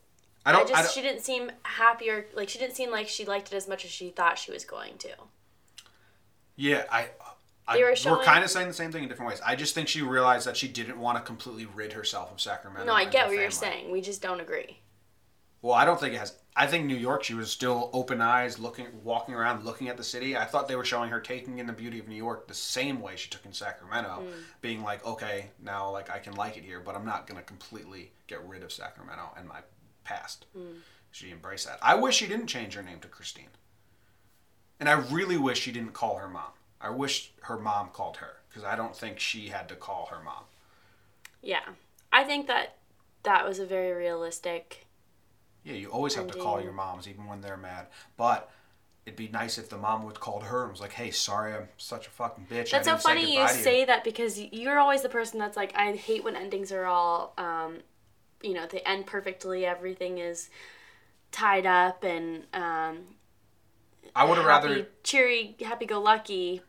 I 0.47 0.51
I, 0.51 0.53
don't. 0.53 0.69
just 0.69 0.79
I 0.79 0.83
don't 0.83 0.93
she 0.93 1.03
didn't 1.03 1.23
seem 1.23 1.51
happier. 1.65 2.27
Like 2.35 2.49
she 2.49 2.59
didn't 2.59 2.77
seem 2.77 2.91
like 2.91 3.09
she 3.09 3.25
liked 3.25 3.53
it 3.53 3.57
as 3.57 3.69
much 3.69 3.85
as 3.85 3.91
she 3.91 4.11
thought 4.11 4.39
she 4.39 4.53
was 4.53 4.65
going 4.65 4.97
to. 4.99 5.11
yeah, 6.57 6.85
I. 6.91 7.09
I 7.69 7.79
They 7.79 7.83
were 7.83 7.97
we're 8.07 8.23
kind 8.23 8.45
of 8.45 8.51
saying 8.51 8.69
the 8.69 8.75
same 8.75 8.93
thing 8.93 9.03
in 9.03 9.09
different 9.09 9.29
ways. 9.29 9.41
I 9.45 9.57
just 9.57 9.75
think 9.75 9.89
she 9.89 10.01
realized 10.01 10.47
that 10.47 10.57
she 10.57 10.69
didn't 10.69 11.01
want 11.01 11.19
to 11.19 11.25
completely 11.25 11.67
rid 11.67 11.95
herself 11.95 12.31
of 12.31 12.41
Sacramento. 12.41 12.87
No, 12.87 12.93
I 12.93 13.07
get 13.07 13.27
what 13.27 13.37
you're 13.37 13.51
saying. 13.51 13.91
We 13.91 14.01
just 14.01 14.23
don't 14.23 14.39
agree. 14.39 14.79
Well, 15.63 15.75
I 15.75 15.85
don't 15.85 15.99
think 15.99 16.15
it 16.15 16.19
has. 16.19 16.35
I 16.55 16.69
think 16.69 16.87
New 16.87 16.95
York, 16.95 17.25
she 17.25 17.35
was 17.35 17.51
still 17.51 17.91
open 17.93 18.21
eyes, 18.21 18.61
looking, 18.61 18.87
walking 19.03 19.35
around, 19.35 19.65
looking 19.65 19.89
at 19.89 19.97
the 19.97 20.05
city. 20.05 20.37
I 20.37 20.45
thought 20.45 20.69
they 20.69 20.77
were 20.77 20.85
showing 20.85 21.11
her 21.11 21.21
taking 21.21 21.59
in 21.59 21.67
the 21.67 21.73
beauty 21.73 21.99
of 21.99 22.07
New 22.07 22.15
York 22.15 22.47
the 22.47 22.55
same 22.55 23.01
way 23.01 23.17
she 23.17 23.29
took 23.29 23.45
in 23.45 23.53
Sacramento, 23.53 24.23
hmm. 24.23 24.31
being 24.61 24.85
like, 24.85 25.05
okay, 25.05 25.51
now 25.61 25.91
like 25.91 26.09
I 26.09 26.19
can 26.19 26.35
like 26.35 26.57
it 26.57 26.63
here, 26.63 26.79
but 26.79 26.95
I'm 26.95 27.05
not 27.05 27.27
gonna 27.27 27.43
completely 27.43 28.13
get 28.29 28.47
rid 28.47 28.63
of 28.63 28.71
Sacramento 28.71 29.33
and 29.37 29.49
my 29.49 29.59
past. 30.07 30.47
She 31.11 31.31
embraced 31.31 31.67
that. 31.67 31.79
I 31.83 31.95
wish 31.95 32.17
she 32.17 32.27
didn't 32.27 32.47
change 32.47 32.75
her 32.75 32.83
name 32.83 33.01
to 33.01 33.09
Christine, 33.09 33.55
and 34.79 34.89
I 34.89 34.93
really 34.93 35.37
wish 35.37 35.61
she 35.61 35.73
didn't 35.73 35.93
call 35.93 36.17
her 36.17 36.29
mom. 36.29 36.53
I 36.81 36.91
wish 36.91 37.33
her 37.43 37.59
mom 37.59 37.89
called 37.89 38.19
her 38.19 38.37
because 38.49 38.65
I 38.65 38.77
don't 38.77 38.95
think 38.95 39.19
she 39.19 39.49
had 39.49 39.69
to 39.71 39.75
call 39.75 40.07
her 40.11 40.23
mom. 40.23 40.45
Yeah, 41.43 41.65
I 42.13 42.25
think 42.25 42.47
that 42.47 42.77
that 43.23 43.47
was 43.47 43.59
a 43.59 43.67
very 43.67 43.93
realistic. 43.93 44.87
Yeah, 45.65 45.75
you 45.75 45.89
always 45.89 46.15
have 46.15 46.29
to 46.29 46.39
call 46.39 46.61
your 46.61 46.73
moms, 46.73 47.09
even 47.09 47.27
when 47.27 47.41
they're 47.41 47.57
mad. 47.57 47.87
But 48.17 48.51
it'd 49.05 49.17
be 49.17 49.29
nice 49.29 49.59
if 49.59 49.69
the 49.69 49.77
mom 49.77 50.05
would 50.05 50.21
called 50.21 50.45
her 50.45 50.63
and 50.63 50.71
was 50.73 50.81
like, 50.81 50.93
"Hey, 50.93 51.11
sorry, 51.11 51.55
I'm 51.55 51.69
such 51.77 52.07
a 52.07 52.11
fucking 52.11 52.47
bitch." 52.51 52.71
That's 52.71 52.87
so 52.87 52.97
funny 52.97 53.35
you 53.35 53.49
say 53.49 53.85
that 53.85 54.05
because 54.05 54.39
you're 54.39 54.79
always 54.79 55.03
the 55.03 55.09
person 55.09 55.39
that's 55.39 55.57
like, 55.57 55.75
I 55.77 55.93
hate 55.93 56.25
when 56.25 56.37
endings 56.37 56.71
are 56.73 56.85
all, 56.85 57.33
um, 57.39 57.79
you 58.43 58.55
know, 58.55 58.67
they 58.67 58.81
end 58.81 59.07
perfectly. 59.07 59.67
Everything 59.67 60.19
is 60.19 60.51
tied 61.33 61.67
up 61.67 62.05
and 62.05 62.45
um, 62.55 62.99
I 64.15 64.25
would 64.25 64.39
have 64.39 64.47
happy, 64.47 64.69
rather. 64.69 64.89
cheery, 65.03 65.57
happy-go-lucky. 65.63 66.63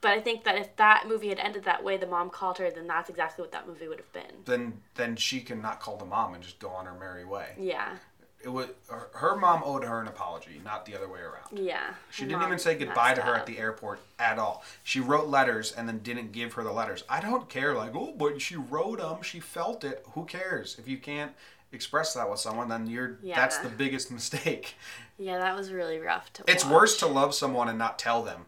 But 0.00 0.10
I 0.12 0.20
think 0.20 0.42
that 0.44 0.56
if 0.56 0.74
that 0.76 1.04
movie 1.06 1.28
had 1.28 1.38
ended 1.38 1.64
that 1.64 1.84
way, 1.84 1.96
the 1.96 2.08
mom 2.08 2.28
called 2.28 2.58
her, 2.58 2.70
then 2.72 2.88
that's 2.88 3.08
exactly 3.08 3.42
what 3.42 3.52
that 3.52 3.68
movie 3.68 3.86
would 3.86 3.98
have 3.98 4.12
been. 4.12 4.42
Then, 4.44 4.80
then 4.96 5.14
she 5.14 5.40
can 5.40 5.62
not 5.62 5.78
call 5.78 5.96
the 5.96 6.04
mom 6.04 6.34
and 6.34 6.42
just 6.42 6.58
go 6.58 6.70
on 6.70 6.86
her 6.86 6.94
merry 6.98 7.24
way. 7.24 7.50
Yeah, 7.56 7.98
It 8.44 8.48
was 8.52 8.68
her, 8.90 9.08
her 9.14 9.36
mom 9.36 9.62
owed 9.64 9.84
her 9.84 10.00
an 10.00 10.08
apology, 10.08 10.60
not 10.64 10.84
the 10.86 10.96
other 10.96 11.08
way 11.08 11.20
around. 11.20 11.58
yeah. 11.58 11.94
She 12.10 12.24
didn't 12.24 12.42
even 12.42 12.58
say 12.58 12.74
goodbye 12.74 13.14
to 13.14 13.22
her 13.22 13.32
up. 13.34 13.40
at 13.40 13.46
the 13.46 13.58
airport 13.58 14.00
at 14.18 14.38
all. 14.38 14.64
She 14.84 15.00
wrote 15.00 15.28
letters 15.28 15.72
and 15.72 15.86
then 15.88 15.98
didn't 16.00 16.32
give 16.32 16.54
her 16.54 16.64
the 16.64 16.72
letters. 16.72 17.04
I 17.08 17.20
don't 17.20 17.48
care. 17.48 17.74
Like, 17.74 17.94
oh, 17.94 18.12
but 18.16 18.40
she 18.42 18.56
wrote 18.56 18.98
them. 18.98 19.22
She 19.22 19.38
felt 19.40 19.84
it. 19.84 20.04
Who 20.14 20.24
cares? 20.24 20.76
If 20.78 20.88
you 20.88 20.98
can't 20.98 21.32
express 21.72 22.14
that 22.14 22.28
with 22.28 22.40
someone, 22.40 22.68
then 22.68 22.86
you're 22.86 23.18
yeah. 23.22 23.36
that's 23.36 23.58
the 23.58 23.68
biggest 23.68 24.10
mistake. 24.18 24.74
Yeah, 25.18 25.38
that 25.38 25.54
was 25.56 25.72
really 25.72 25.98
rough 25.98 26.32
to 26.34 26.44
It's 26.48 26.64
watch. 26.64 26.72
worse 26.72 26.98
to 26.98 27.06
love 27.06 27.34
someone 27.34 27.68
and 27.68 27.78
not 27.78 27.98
tell 27.98 28.22
them 28.22 28.46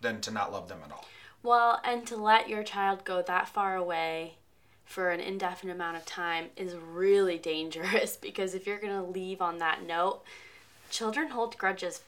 than 0.00 0.20
to 0.22 0.30
not 0.30 0.52
love 0.52 0.68
them 0.68 0.78
at 0.84 0.92
all. 0.92 1.04
Well, 1.42 1.80
and 1.84 2.06
to 2.06 2.16
let 2.16 2.48
your 2.48 2.62
child 2.62 3.04
go 3.04 3.22
that 3.22 3.48
far 3.48 3.74
away 3.74 4.36
for 4.92 5.10
an 5.10 5.20
indefinite 5.20 5.72
amount 5.72 5.96
of 5.96 6.04
time 6.04 6.46
is 6.54 6.74
really 6.76 7.38
dangerous 7.38 8.16
because 8.20 8.54
if 8.54 8.66
you're 8.66 8.78
going 8.78 8.92
to 8.92 9.10
leave 9.10 9.40
on 9.40 9.56
that 9.58 9.82
note, 9.86 10.20
children 10.90 11.28
hold 11.30 11.56
grudges. 11.56 12.02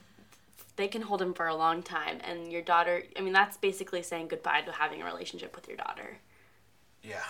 They 0.76 0.88
can 0.88 1.02
hold 1.02 1.20
them 1.20 1.32
for 1.32 1.46
a 1.46 1.54
long 1.54 1.82
time. 1.82 2.18
And 2.22 2.52
your 2.52 2.60
daughter, 2.60 3.02
I 3.16 3.22
mean, 3.22 3.32
that's 3.32 3.56
basically 3.56 4.02
saying 4.02 4.28
goodbye 4.28 4.60
to 4.62 4.72
having 4.72 5.00
a 5.00 5.04
relationship 5.04 5.56
with 5.56 5.66
your 5.66 5.78
daughter. 5.78 6.18
Yeah. 7.02 7.22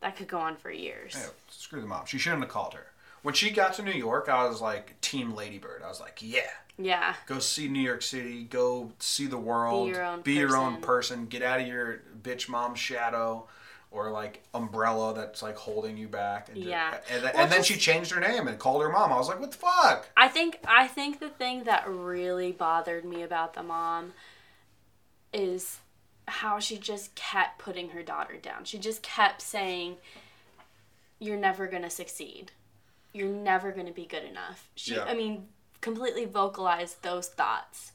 That 0.00 0.16
could 0.16 0.26
go 0.26 0.38
on 0.38 0.56
for 0.56 0.70
years. 0.72 1.14
Yeah, 1.16 1.28
screw 1.48 1.80
the 1.80 1.86
mom. 1.86 2.06
She 2.06 2.18
shouldn't 2.18 2.42
have 2.42 2.50
called 2.50 2.74
her. 2.74 2.86
When 3.22 3.34
she 3.34 3.50
got 3.50 3.74
to 3.74 3.82
New 3.82 3.92
York, 3.92 4.28
I 4.28 4.48
was 4.48 4.60
like 4.60 5.00
Team 5.00 5.32
Ladybird. 5.32 5.82
I 5.84 5.88
was 5.88 6.00
like, 6.00 6.18
yeah, 6.20 6.40
Yeah. 6.76 7.14
go 7.26 7.38
see 7.38 7.68
New 7.68 7.78
York 7.80 8.02
City, 8.02 8.42
go 8.42 8.90
see 8.98 9.26
the 9.26 9.38
world, 9.38 9.90
your 9.90 10.02
own 10.04 10.22
be 10.22 10.32
your 10.32 10.56
own 10.56 10.76
person. 10.80 10.82
person, 10.82 11.26
get 11.26 11.42
out 11.42 11.60
of 11.60 11.68
your 11.68 12.00
bitch 12.20 12.48
mom 12.48 12.74
shadow 12.74 13.46
or 13.92 14.10
like 14.10 14.42
umbrella 14.54 15.14
that's 15.14 15.42
like 15.42 15.56
holding 15.56 15.96
you 15.96 16.08
back. 16.08 16.48
And, 16.48 16.56
Yeah. 16.58 16.94
and, 17.10 17.22
th- 17.22 17.34
Well, 17.34 17.42
and 17.42 17.52
then 17.52 17.58
just- 17.60 17.68
she 17.68 17.76
changed 17.76 18.10
her 18.12 18.20
name 18.20 18.48
and 18.48 18.58
called 18.58 18.82
her 18.82 18.88
mom. 18.88 19.12
I 19.12 19.16
was 19.16 19.28
like, 19.28 19.38
what 19.38 19.50
the 19.52 19.58
fuck? 19.58 20.08
I 20.16 20.28
think 20.28 20.58
I 20.66 20.88
think 20.88 21.20
the 21.20 21.28
thing 21.28 21.64
that 21.64 21.84
really 21.88 22.52
bothered 22.52 23.04
me 23.04 23.22
about 23.22 23.54
the 23.54 23.62
mom 23.62 24.12
is 25.32 25.78
how 26.28 26.58
she 26.58 26.78
just 26.78 27.14
kept 27.14 27.58
putting 27.58 27.90
her 27.90 28.02
daughter 28.02 28.36
down. 28.36 28.64
She 28.64 28.78
just 28.78 29.02
kept 29.02 29.42
saying 29.42 29.96
you're 31.18 31.36
never 31.36 31.66
going 31.66 31.82
to 31.82 31.90
succeed. 31.90 32.52
You're 33.12 33.28
never 33.28 33.72
going 33.72 33.86
to 33.86 33.92
be 33.92 34.06
good 34.06 34.24
enough. 34.24 34.68
She 34.74 34.94
Yeah. 34.94 35.04
I 35.04 35.14
mean 35.14 35.48
completely 35.80 36.24
vocalized 36.24 37.02
those 37.02 37.28
thoughts, 37.28 37.92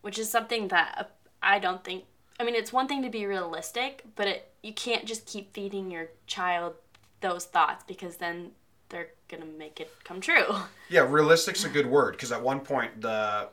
which 0.00 0.18
is 0.18 0.30
something 0.30 0.68
that 0.68 0.94
uh, 0.98 1.04
I 1.42 1.58
don't 1.58 1.84
think 1.84 2.04
I 2.40 2.44
mean 2.44 2.54
it's 2.54 2.72
one 2.72 2.88
thing 2.88 3.02
to 3.02 3.10
be 3.10 3.26
realistic, 3.26 4.02
but 4.16 4.26
it 4.26 4.50
you 4.66 4.72
can't 4.74 5.04
just 5.06 5.26
keep 5.26 5.54
feeding 5.54 5.90
your 5.90 6.08
child 6.26 6.74
those 7.20 7.44
thoughts 7.44 7.84
because 7.86 8.16
then 8.16 8.50
they're 8.88 9.08
going 9.28 9.42
to 9.42 9.48
make 9.58 9.80
it 9.80 9.90
come 10.04 10.20
true. 10.20 10.44
Yeah, 10.88 11.00
realistic's 11.08 11.64
a 11.64 11.68
good 11.68 11.86
word 11.86 12.12
because 12.12 12.30
at 12.30 12.42
one 12.42 12.60
point 12.60 13.00
the 13.00 13.48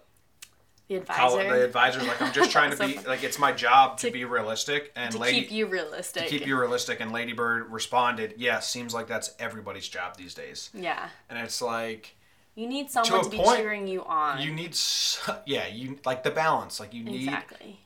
The 0.88 0.96
advisor. 0.98 1.38
the 1.50 1.66
advisor's 1.66 2.06
like, 2.06 2.22
I'm 2.22 2.32
just 2.34 2.52
trying 2.58 2.70
to 2.72 2.78
So 2.78 2.86
be 2.88 3.00
like 3.08 3.24
it's 3.24 3.40
my 3.40 3.52
job 3.52 3.98
to, 4.00 4.08
To- 4.08 4.14
be 4.14 4.26
realistic 4.26 4.92
and 4.96 5.12
to 5.14 5.18
lady 5.18 5.42
keep 5.42 5.52
you 5.52 5.66
realistic. 5.66 6.24
to 6.24 6.30
keep 6.30 6.46
you 6.46 6.60
realistic. 6.60 7.00
And 7.00 7.12
Ladybird 7.12 7.72
responded, 7.72 8.36
"Yes, 8.38 8.70
seems 8.70 8.94
like 8.94 9.08
that's 9.08 9.34
everybody's 9.40 9.88
job 9.90 10.16
these 10.18 10.34
days." 10.36 10.70
yeah. 10.76 11.10
And 11.30 11.40
it's 11.40 11.60
like 11.62 12.16
You 12.54 12.68
need 12.68 12.92
someone 12.92 13.22
a 13.22 13.24
to, 13.24 13.30
be 13.30 13.38
point, 13.38 13.58
cheering 13.58 13.88
you 13.88 14.04
on. 14.04 14.40
you 14.42 14.54
need, 14.54 14.72
s- 14.74 15.28
yeah, 15.48 15.66
you 15.68 15.98
like 16.06 16.22
the 16.22 16.30
balance. 16.32 16.80
Like 16.80 16.94
you 16.94 17.04
need, 17.04 17.24
exactly. 17.30 17.80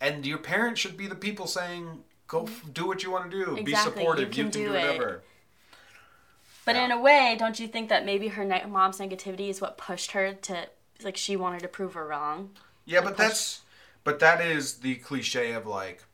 and 0.00 0.24
your 0.24 0.38
parents 0.38 0.80
should 0.80 0.96
be 0.96 1.08
the 1.08 1.16
people 1.16 1.48
saying, 1.48 2.04
"Go 2.28 2.42
mm-hmm. 2.42 2.68
f- 2.68 2.74
do 2.74 2.86
what 2.86 3.02
you 3.02 3.10
want 3.10 3.30
to 3.30 3.44
do. 3.44 3.62
Be 3.62 3.74
supportive. 3.74 4.36
you 4.36 4.44
You 4.44 4.50
can 4.50 4.52
can, 4.52 4.62
do, 4.62 4.68
do 4.68 4.74
it." 4.74 4.80
whatever." 4.80 5.22
But 6.64 6.76
Yeah. 6.76 6.86
in 6.86 6.90
a 6.90 7.00
way, 7.00 7.36
don't 7.38 7.60
you 7.60 7.68
think 7.68 7.88
that 7.88 8.04
maybe 8.04 8.28
her 8.28 8.44
ne- 8.44 8.64
mom's 8.66 8.98
negativity 8.98 9.48
is 9.48 9.60
what 9.60 9.78
pushed 9.78 10.12
her 10.12 10.32
to 10.34 10.68
like 11.02 11.16
she 11.16 11.36
wanted 11.36 11.60
to 11.60 11.68
prove 11.68 11.94
her 11.94 12.06
wrong? 12.06 12.56
Yeah, 12.84 13.02
but 13.02 13.16
that's, 13.16 13.60
but 14.02 14.18
that 14.20 14.40
is 14.40 14.78
the 14.78 14.96
cliche 14.96 15.52
of 15.52 15.66
like, 15.66 16.04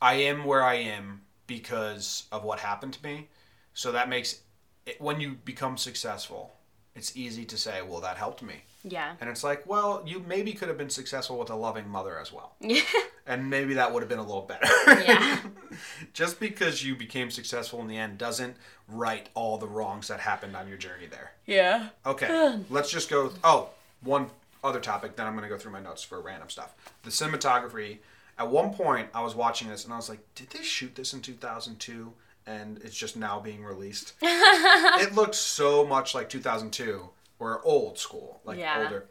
I 0.00 0.14
am 0.14 0.44
where 0.44 0.62
I 0.62 0.74
am 0.74 1.22
because 1.46 2.26
of 2.32 2.44
what 2.44 2.60
happened 2.60 2.94
to 2.94 3.02
me. 3.02 3.28
So 3.74 3.92
that 3.92 4.08
makes 4.08 4.40
it 4.86 5.00
when 5.00 5.20
you 5.20 5.34
become 5.44 5.76
successful 5.76 6.58
it's 6.98 7.16
easy 7.16 7.44
to 7.44 7.56
say, 7.56 7.80
well, 7.80 8.00
that 8.00 8.16
helped 8.16 8.42
me. 8.42 8.64
Yeah. 8.84 9.14
And 9.20 9.28
it's 9.28 9.42
like, 9.44 9.66
well, 9.66 10.02
you 10.06 10.20
maybe 10.20 10.52
could 10.52 10.68
have 10.68 10.78
been 10.78 10.90
successful 10.90 11.38
with 11.38 11.50
a 11.50 11.54
loving 11.56 11.88
mother 11.88 12.18
as 12.18 12.32
well. 12.32 12.54
Yeah. 12.60 12.82
And 13.26 13.50
maybe 13.50 13.74
that 13.74 13.92
would 13.92 14.00
have 14.02 14.08
been 14.08 14.18
a 14.18 14.22
little 14.22 14.40
better. 14.40 14.66
yeah. 15.02 15.40
Just 16.14 16.40
because 16.40 16.82
you 16.82 16.96
became 16.96 17.30
successful 17.30 17.78
in 17.82 17.86
the 17.86 17.98
end 17.98 18.16
doesn't 18.16 18.56
right 18.88 19.28
all 19.34 19.58
the 19.58 19.66
wrongs 19.66 20.08
that 20.08 20.20
happened 20.20 20.56
on 20.56 20.66
your 20.66 20.78
journey 20.78 21.06
there. 21.10 21.32
Yeah. 21.44 21.88
Okay, 22.06 22.58
let's 22.70 22.90
just 22.90 23.10
go. 23.10 23.30
Oh, 23.44 23.68
one 24.02 24.30
other 24.64 24.80
topic. 24.80 25.16
Then 25.16 25.26
I'm 25.26 25.34
going 25.34 25.42
to 25.42 25.48
go 25.48 25.58
through 25.58 25.72
my 25.72 25.80
notes 25.80 26.02
for 26.02 26.20
random 26.22 26.48
stuff. 26.48 26.74
The 27.02 27.10
cinematography. 27.10 27.98
At 28.38 28.48
one 28.48 28.72
point, 28.72 29.08
I 29.14 29.22
was 29.22 29.34
watching 29.34 29.68
this 29.68 29.84
and 29.84 29.92
I 29.92 29.96
was 29.96 30.08
like, 30.08 30.20
"Did 30.34 30.48
they 30.48 30.62
shoot 30.62 30.94
this 30.94 31.12
in 31.12 31.20
2002?" 31.20 32.10
And 32.46 32.78
it's 32.82 32.96
just 32.96 33.14
now 33.14 33.40
being 33.40 33.62
released. 33.62 34.14
it 34.22 35.14
looked 35.14 35.34
so 35.34 35.84
much 35.86 36.14
like 36.14 36.30
2002 36.30 37.10
or 37.38 37.62
old 37.64 37.98
school, 37.98 38.40
like 38.44 38.58
Yeah. 38.58 38.82
older. 38.82 39.06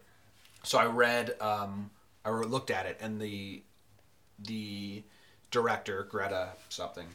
So 0.63 0.77
I 0.77 0.85
read, 0.85 1.39
um, 1.41 1.91
I 2.25 2.29
looked 2.29 2.71
at 2.71 2.85
it, 2.85 2.97
and 2.99 3.21
the 3.21 3.63
the 4.39 5.03
director 5.49 6.03
Greta 6.03 6.53
something, 6.69 7.07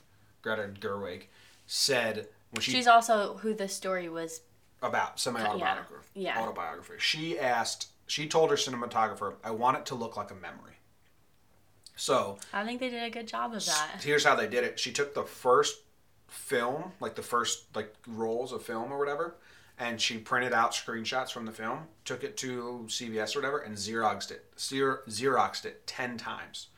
Greta 0.43 0.69
Gerwig, 0.81 1.25
said 1.67 2.29
when 2.51 2.61
she 2.63 2.73
She's 2.73 2.87
also 2.89 3.37
who 3.39 3.55
the 3.55 3.69
story 3.69 4.09
was. 4.09 4.41
about 4.83 5.21
semi-autobiography. 5.21 5.95
Yeah, 6.15 6.35
yeah. 6.35 6.43
Autobiography. 6.43 6.95
She 6.99 7.39
asked. 7.39 7.89
She 8.09 8.27
told 8.29 8.51
her 8.51 8.57
cinematographer, 8.57 9.37
"I 9.45 9.53
want 9.53 9.77
it 9.79 9.87
to 9.87 9.95
look 9.95 10.17
like 10.17 10.31
a 10.31 10.35
memory." 10.35 10.79
So 11.95 12.39
I 12.53 12.65
think 12.65 12.81
they 12.81 12.89
did 12.91 13.03
a 13.03 13.11
good 13.11 13.29
job 13.29 13.55
of 13.55 13.65
that. 13.67 14.01
here's 14.03 14.25
how 14.25 14.35
they 14.35 14.49
did 14.49 14.65
it. 14.65 14.81
She 14.81 14.93
took 14.93 15.15
the 15.15 15.23
first 15.23 15.83
film, 16.27 16.93
like 17.01 17.15
the 17.15 17.23
first 17.23 17.65
like 17.77 17.95
rolls 18.09 18.51
of 18.53 18.63
film 18.65 18.93
or 18.93 18.99
whatever, 18.99 19.37
and 19.83 20.01
she 20.01 20.17
printed 20.17 20.53
out 20.53 20.71
screenshots 20.71 21.33
from 21.33 21.45
the 21.45 21.51
film, 21.51 21.81
took 22.05 22.23
it 22.23 22.37
to 22.37 22.85
CVS 22.87 23.35
or 23.35 23.41
whatever, 23.41 23.59
and 23.59 23.77
xeroxed 23.77 24.31
it. 24.31 24.45
Xeroxed 24.57 25.65
it 25.65 25.85
ten 25.89 26.17
times 26.17 26.69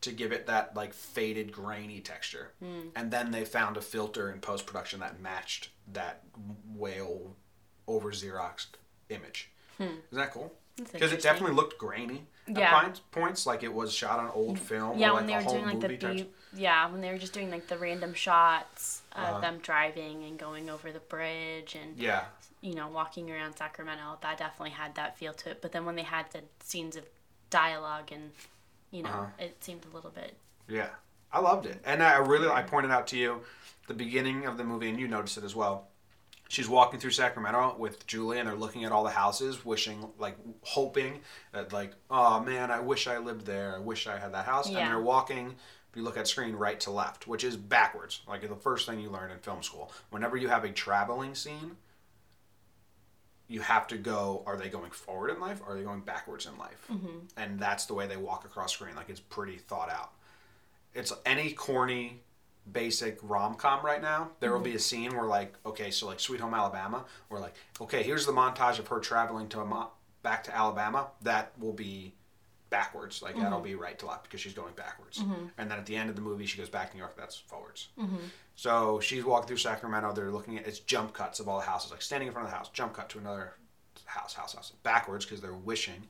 to 0.00 0.10
give 0.12 0.32
it 0.32 0.46
that 0.48 0.74
like 0.74 0.92
faded, 0.92 1.52
grainy 1.52 2.00
texture. 2.00 2.50
And 2.96 3.10
then 3.12 3.30
they 3.30 3.44
found 3.44 3.76
a 3.76 3.80
filter 3.80 4.30
in 4.32 4.40
post 4.40 4.66
production 4.66 4.98
that 5.00 5.20
matched 5.20 5.70
that 5.92 6.24
whale 6.74 7.36
over 7.86 8.10
xeroxed 8.10 8.74
image. 9.08 9.50
Isn't 9.78 10.00
that 10.10 10.32
cool? 10.32 10.52
Because 10.92 11.12
it 11.12 11.22
definitely 11.22 11.54
looked 11.54 11.78
grainy 11.78 12.26
at 12.48 12.56
Yeah. 12.58 12.80
points, 12.80 13.00
points, 13.12 13.46
like 13.46 13.62
it 13.62 13.72
was 13.72 13.92
shot 13.92 14.18
on 14.18 14.30
old 14.30 14.58
film. 14.58 14.98
Yeah, 14.98 15.10
or 15.10 15.14
when 15.14 15.26
they 15.26 15.36
were 15.36 15.42
doing 15.42 15.64
like 15.66 15.80
the 15.80 15.88
beep, 15.88 16.34
yeah, 16.52 16.88
when 16.90 17.00
they 17.00 17.10
were 17.12 17.18
just 17.18 17.32
doing 17.32 17.50
like 17.50 17.66
the 17.68 17.78
random 17.78 18.14
shots 18.14 19.02
of 19.12 19.22
Uh-huh. 19.24 19.40
them 19.40 19.58
driving 19.58 20.24
and 20.24 20.38
going 20.38 20.68
over 20.70 20.90
the 20.92 21.00
bridge 21.00 21.74
and 21.74 21.96
Yeah, 21.96 22.24
you 22.60 22.74
know 22.74 22.88
walking 22.88 23.30
around 23.30 23.56
Sacramento, 23.56 24.18
that 24.22 24.38
definitely 24.38 24.70
had 24.70 24.94
that 24.96 25.16
feel 25.18 25.32
to 25.34 25.50
it. 25.50 25.62
But 25.62 25.72
then 25.72 25.84
when 25.84 25.96
they 25.96 26.02
had 26.02 26.30
the 26.32 26.42
scenes 26.60 26.96
of 26.96 27.04
dialogue 27.50 28.10
and 28.12 28.30
you 28.90 29.02
know, 29.02 29.10
Uh-huh. 29.10 29.26
it 29.38 29.62
seemed 29.62 29.84
a 29.90 29.94
little 29.94 30.10
bit 30.10 30.36
yeah, 30.68 30.88
I 31.32 31.40
loved 31.40 31.64
it, 31.66 31.80
and 31.84 32.02
I 32.02 32.16
really 32.18 32.48
I 32.48 32.62
pointed 32.62 32.90
out 32.90 33.06
to 33.08 33.16
you 33.16 33.40
the 33.86 33.94
beginning 33.94 34.44
of 34.46 34.58
the 34.58 34.64
movie, 34.64 34.90
and 34.90 34.98
you 35.00 35.08
noticed 35.08 35.38
it 35.38 35.44
as 35.44 35.54
well. 35.54 35.88
She's 36.50 36.68
walking 36.68 36.98
through 37.00 37.10
Sacramento 37.12 37.76
with 37.78 38.06
Julie, 38.06 38.38
and 38.38 38.48
they're 38.48 38.54
looking 38.56 38.84
at 38.84 38.92
all 38.92 39.04
the 39.04 39.10
houses, 39.10 39.64
wishing, 39.66 40.08
like, 40.18 40.36
hoping 40.62 41.20
that, 41.52 41.72
like, 41.74 41.92
oh 42.10 42.40
man, 42.40 42.70
I 42.70 42.80
wish 42.80 43.06
I 43.06 43.18
lived 43.18 43.44
there. 43.46 43.74
I 43.76 43.78
wish 43.78 44.06
I 44.06 44.18
had 44.18 44.32
that 44.32 44.46
house. 44.46 44.68
Yeah. 44.70 44.78
And 44.80 44.90
they're 44.90 45.00
walking. 45.00 45.54
If 45.90 45.96
you 45.96 46.02
look 46.02 46.16
at 46.18 46.26
screen, 46.28 46.54
right 46.54 46.78
to 46.80 46.90
left, 46.90 47.26
which 47.26 47.44
is 47.44 47.56
backwards. 47.56 48.20
Like 48.28 48.46
the 48.46 48.54
first 48.56 48.86
thing 48.86 49.00
you 49.00 49.10
learn 49.10 49.30
in 49.30 49.38
film 49.38 49.62
school. 49.62 49.90
Whenever 50.10 50.36
you 50.36 50.48
have 50.48 50.64
a 50.64 50.70
traveling 50.70 51.34
scene, 51.34 51.76
you 53.48 53.60
have 53.60 53.86
to 53.88 53.96
go 53.98 54.42
are 54.46 54.56
they 54.56 54.68
going 54.68 54.90
forward 54.90 55.30
in 55.30 55.40
life? 55.40 55.60
Or 55.66 55.72
are 55.72 55.76
they 55.76 55.82
going 55.82 56.00
backwards 56.00 56.46
in 56.46 56.56
life? 56.58 56.86
Mm-hmm. 56.92 57.18
and 57.36 57.58
that's 57.58 57.86
the 57.86 57.94
way 57.94 58.06
they 58.06 58.16
walk 58.16 58.44
across 58.44 58.72
screen. 58.72 58.94
Like 58.94 59.08
it's 59.08 59.20
pretty 59.20 59.56
thought 59.56 59.90
out. 59.90 60.12
It's 60.94 61.12
any 61.26 61.52
corny 61.52 62.20
basic 62.70 63.18
rom-com 63.22 63.82
right 63.82 64.02
now 64.02 64.28
there 64.40 64.52
will 64.52 64.60
be 64.60 64.74
a 64.74 64.78
scene 64.78 65.16
where 65.16 65.24
like 65.24 65.54
okay 65.64 65.90
so 65.90 66.06
like 66.06 66.20
sweet 66.20 66.38
home 66.38 66.52
alabama 66.52 67.02
where 67.28 67.40
like 67.40 67.54
okay 67.80 68.02
here's 68.02 68.26
the 68.26 68.32
montage 68.32 68.78
of 68.78 68.86
her 68.88 69.00
traveling 69.00 69.48
to 69.48 69.64
Mo- 69.64 69.88
back 70.22 70.44
to 70.44 70.54
alabama. 70.54 71.06
That 71.22 71.52
will 71.58 71.72
be 71.72 72.12
backwards 72.70 73.22
like 73.22 73.34
mm-hmm. 73.34 73.44
that'll 73.44 73.60
be 73.60 73.74
right 73.74 73.98
to 73.98 74.06
left 74.06 74.24
because 74.24 74.40
she's 74.40 74.52
going 74.52 74.74
backwards 74.74 75.18
mm-hmm. 75.18 75.46
and 75.56 75.70
then 75.70 75.78
at 75.78 75.86
the 75.86 75.96
end 75.96 76.10
of 76.10 76.16
the 76.16 76.22
movie 76.22 76.44
she 76.44 76.58
goes 76.58 76.68
back 76.68 76.90
to 76.90 76.96
new 76.96 77.00
york 77.00 77.16
that's 77.16 77.36
forwards 77.36 77.88
mm-hmm. 77.98 78.16
so 78.56 79.00
she's 79.00 79.24
walking 79.24 79.48
through 79.48 79.56
Sacramento. 79.56 80.12
They're 80.12 80.30
looking 80.30 80.58
at 80.58 80.66
it's 80.66 80.80
jump 80.80 81.12
cuts 81.12 81.40
of 81.40 81.48
all 81.48 81.58
the 81.58 81.66
houses, 81.66 81.90
like 81.90 82.02
standing 82.02 82.26
in 82.26 82.32
front 82.32 82.46
of 82.46 82.52
the 82.52 82.56
house, 82.56 82.68
jump 82.70 82.94
cut 82.94 83.08
to 83.10 83.18
another 83.18 83.54
house, 84.04 84.34
house, 84.34 84.54
house, 84.54 84.72
backwards 84.82 85.24
because 85.24 85.40
they're 85.40 85.52
wishing 85.52 86.02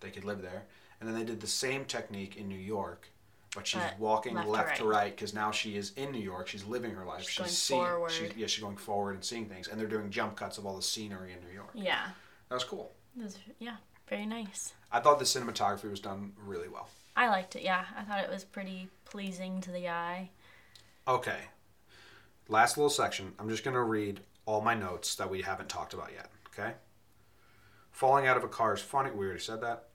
they 0.00 0.10
could 0.10 0.24
live 0.24 0.42
there. 0.42 0.64
And 1.00 1.08
then 1.08 1.18
they 1.18 1.24
did 1.24 1.40
the 1.40 1.46
same 1.46 1.84
technique 1.84 2.36
in 2.36 2.48
New 2.48 2.58
York, 2.58 3.08
but 3.54 3.66
she's 3.66 3.80
But 3.80 3.98
walking 3.98 4.34
left 4.34 4.48
left, 4.48 4.76
to 4.78 4.84
right 4.84 5.14
because 5.14 5.34
now 5.34 5.50
she 5.50 5.76
is 5.76 5.92
in 5.96 6.12
New 6.12 6.20
York. 6.20 6.48
She's 6.48 6.64
living 6.64 6.92
her 6.92 7.04
life. 7.04 7.22
She's 7.28 7.38
going 7.38 7.50
seeing, 7.50 7.84
forward. 7.84 8.10
She's, 8.12 8.36
yeah, 8.36 8.46
she's 8.46 8.62
going 8.62 8.76
forward 8.76 9.14
and 9.14 9.24
seeing 9.24 9.46
things. 9.46 9.68
And 9.68 9.80
they're 9.80 9.88
doing 9.88 10.10
jump 10.10 10.36
cuts 10.36 10.58
of 10.58 10.66
all 10.66 10.76
the 10.76 10.82
scenery 10.82 11.32
in 11.32 11.40
New 11.46 11.54
York. 11.54 11.70
yeah. 11.74 12.08
That 12.48 12.56
was 12.56 12.64
cool. 12.64 12.92
Was, 13.16 13.38
yeah, 13.58 13.76
very 14.08 14.26
nice. 14.26 14.72
I 14.90 15.00
thought 15.00 15.18
the 15.18 15.24
cinematography 15.24 15.90
was 15.90 16.00
done 16.00 16.32
really 16.44 16.68
well. 16.68 16.88
I 17.16 17.28
liked 17.28 17.56
it. 17.56 17.62
Yeah, 17.62 17.84
I 17.96 18.02
thought 18.02 18.22
it 18.22 18.30
was 18.30 18.44
pretty 18.44 18.88
pleasing 19.04 19.60
to 19.62 19.70
the 19.70 19.88
eye. 19.88 20.30
Okay. 21.06 21.38
Last 22.48 22.76
little 22.76 22.90
section. 22.90 23.32
I'm 23.38 23.48
just 23.48 23.64
going 23.64 23.74
to 23.74 23.82
read 23.82 24.20
all 24.46 24.60
my 24.60 24.74
notes 24.74 25.14
that 25.16 25.30
we 25.30 25.42
haven't 25.42 25.68
talked 25.68 25.94
about 25.94 26.10
yet. 26.14 26.30
Okay? 26.48 26.72
Falling 27.90 28.26
out 28.26 28.36
of 28.36 28.44
a 28.44 28.48
car 28.48 28.74
is 28.74 28.80
funny. 28.80 29.10
We 29.10 29.26
already 29.26 29.40
said 29.40 29.60
that. 29.62 29.88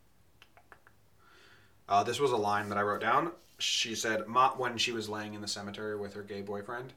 Uh, 1.89 2.03
this 2.03 2.19
was 2.19 2.31
a 2.31 2.37
line 2.37 2.69
that 2.69 2.77
I 2.77 2.81
wrote 2.81 3.01
down. 3.01 3.31
She 3.59 3.95
said, 3.95 4.27
Ma, 4.27 4.51
when 4.51 4.77
she 4.77 4.91
was 4.91 5.09
laying 5.09 5.33
in 5.33 5.41
the 5.41 5.47
cemetery 5.47 5.97
with 5.97 6.13
her 6.13 6.21
gay 6.21 6.41
boyfriend, 6.41 6.93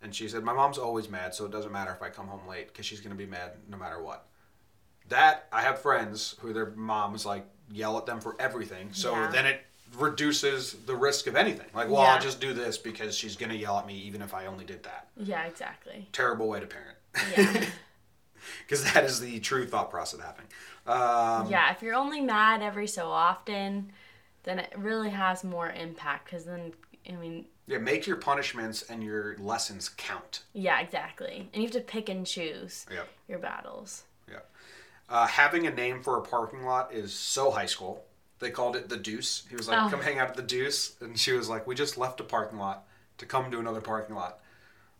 and 0.00 0.14
she 0.14 0.26
said, 0.28 0.42
My 0.42 0.54
mom's 0.54 0.78
always 0.78 1.10
mad, 1.10 1.34
so 1.34 1.44
it 1.44 1.52
doesn't 1.52 1.72
matter 1.72 1.92
if 1.92 2.00
I 2.02 2.08
come 2.08 2.28
home 2.28 2.48
late 2.48 2.68
because 2.68 2.86
she's 2.86 3.00
going 3.00 3.14
to 3.14 3.16
be 3.16 3.26
mad 3.26 3.52
no 3.68 3.76
matter 3.76 4.02
what. 4.02 4.26
That, 5.08 5.46
I 5.52 5.62
have 5.62 5.80
friends 5.80 6.36
who 6.40 6.52
their 6.52 6.70
moms 6.70 7.24
like 7.26 7.44
yell 7.70 7.96
at 7.98 8.06
them 8.06 8.20
for 8.20 8.36
everything, 8.38 8.90
so 8.92 9.12
Yeah. 9.14 9.30
then 9.30 9.46
it 9.46 9.60
reduces 9.96 10.74
the 10.86 10.94
risk 10.94 11.26
of 11.26 11.34
anything. 11.36 11.66
Like, 11.74 11.88
well, 11.88 12.02
Yeah. 12.02 12.14
I'll 12.14 12.20
just 12.20 12.40
do 12.40 12.52
this 12.52 12.76
because 12.78 13.16
she's 13.16 13.36
going 13.36 13.50
to 13.50 13.56
yell 13.56 13.78
at 13.78 13.86
me 13.86 13.94
even 14.00 14.20
if 14.22 14.34
I 14.34 14.46
only 14.46 14.64
did 14.64 14.82
that. 14.84 15.08
Yeah, 15.16 15.44
exactly. 15.44 16.08
Terrible 16.12 16.48
way 16.48 16.60
to 16.60 16.66
parent. 16.66 16.96
Yeah. 17.36 17.64
Because 18.66 18.84
that 18.94 19.04
is 19.04 19.20
the 19.20 19.40
true 19.40 19.66
thought 19.66 19.90
process 19.90 20.20
happening. 20.20 20.48
Um, 20.86 21.50
yeah, 21.50 21.70
if 21.70 21.82
you're 21.82 21.94
only 21.94 22.20
mad 22.20 22.62
every 22.62 22.86
so 22.86 23.08
often, 23.10 23.92
then 24.44 24.58
it 24.58 24.72
really 24.76 25.10
has 25.10 25.44
more 25.44 25.68
impact 25.70 26.26
because 26.26 26.44
then, 26.46 26.72
I 27.08 27.16
mean, 27.16 27.44
yeah, 27.66 27.76
make 27.78 28.06
your 28.06 28.16
punishments 28.16 28.82
and 28.88 29.02
your 29.02 29.36
lessons 29.38 29.90
count. 29.96 30.44
yeah, 30.54 30.80
exactly. 30.80 31.50
And 31.52 31.62
you 31.62 31.68
have 31.68 31.72
to 31.76 31.80
pick 31.80 32.08
and 32.08 32.26
choose 32.26 32.86
Yep. 32.90 33.08
your 33.28 33.38
battles. 33.38 34.04
Uh, 35.08 35.26
having 35.26 35.66
a 35.66 35.70
name 35.70 36.02
for 36.02 36.18
a 36.18 36.20
parking 36.22 36.64
lot 36.64 36.92
is 36.92 37.12
so 37.14 37.50
high 37.50 37.66
school. 37.66 38.04
They 38.40 38.50
called 38.50 38.76
it 38.76 38.88
the 38.88 38.96
Deuce. 38.96 39.44
He 39.48 39.56
was 39.56 39.66
like, 39.68 39.82
Oh. 39.82 39.88
"Come 39.90 40.00
hang 40.02 40.18
out 40.18 40.28
at 40.28 40.34
the 40.36 40.42
Deuce," 40.42 41.00
and 41.00 41.18
she 41.18 41.32
was 41.32 41.48
like, 41.48 41.66
"We 41.66 41.74
just 41.74 41.96
left 41.98 42.20
a 42.20 42.24
parking 42.24 42.58
lot 42.58 42.84
to 43.18 43.26
come 43.26 43.50
to 43.50 43.58
another 43.58 43.80
parking 43.80 44.14
lot." 44.14 44.40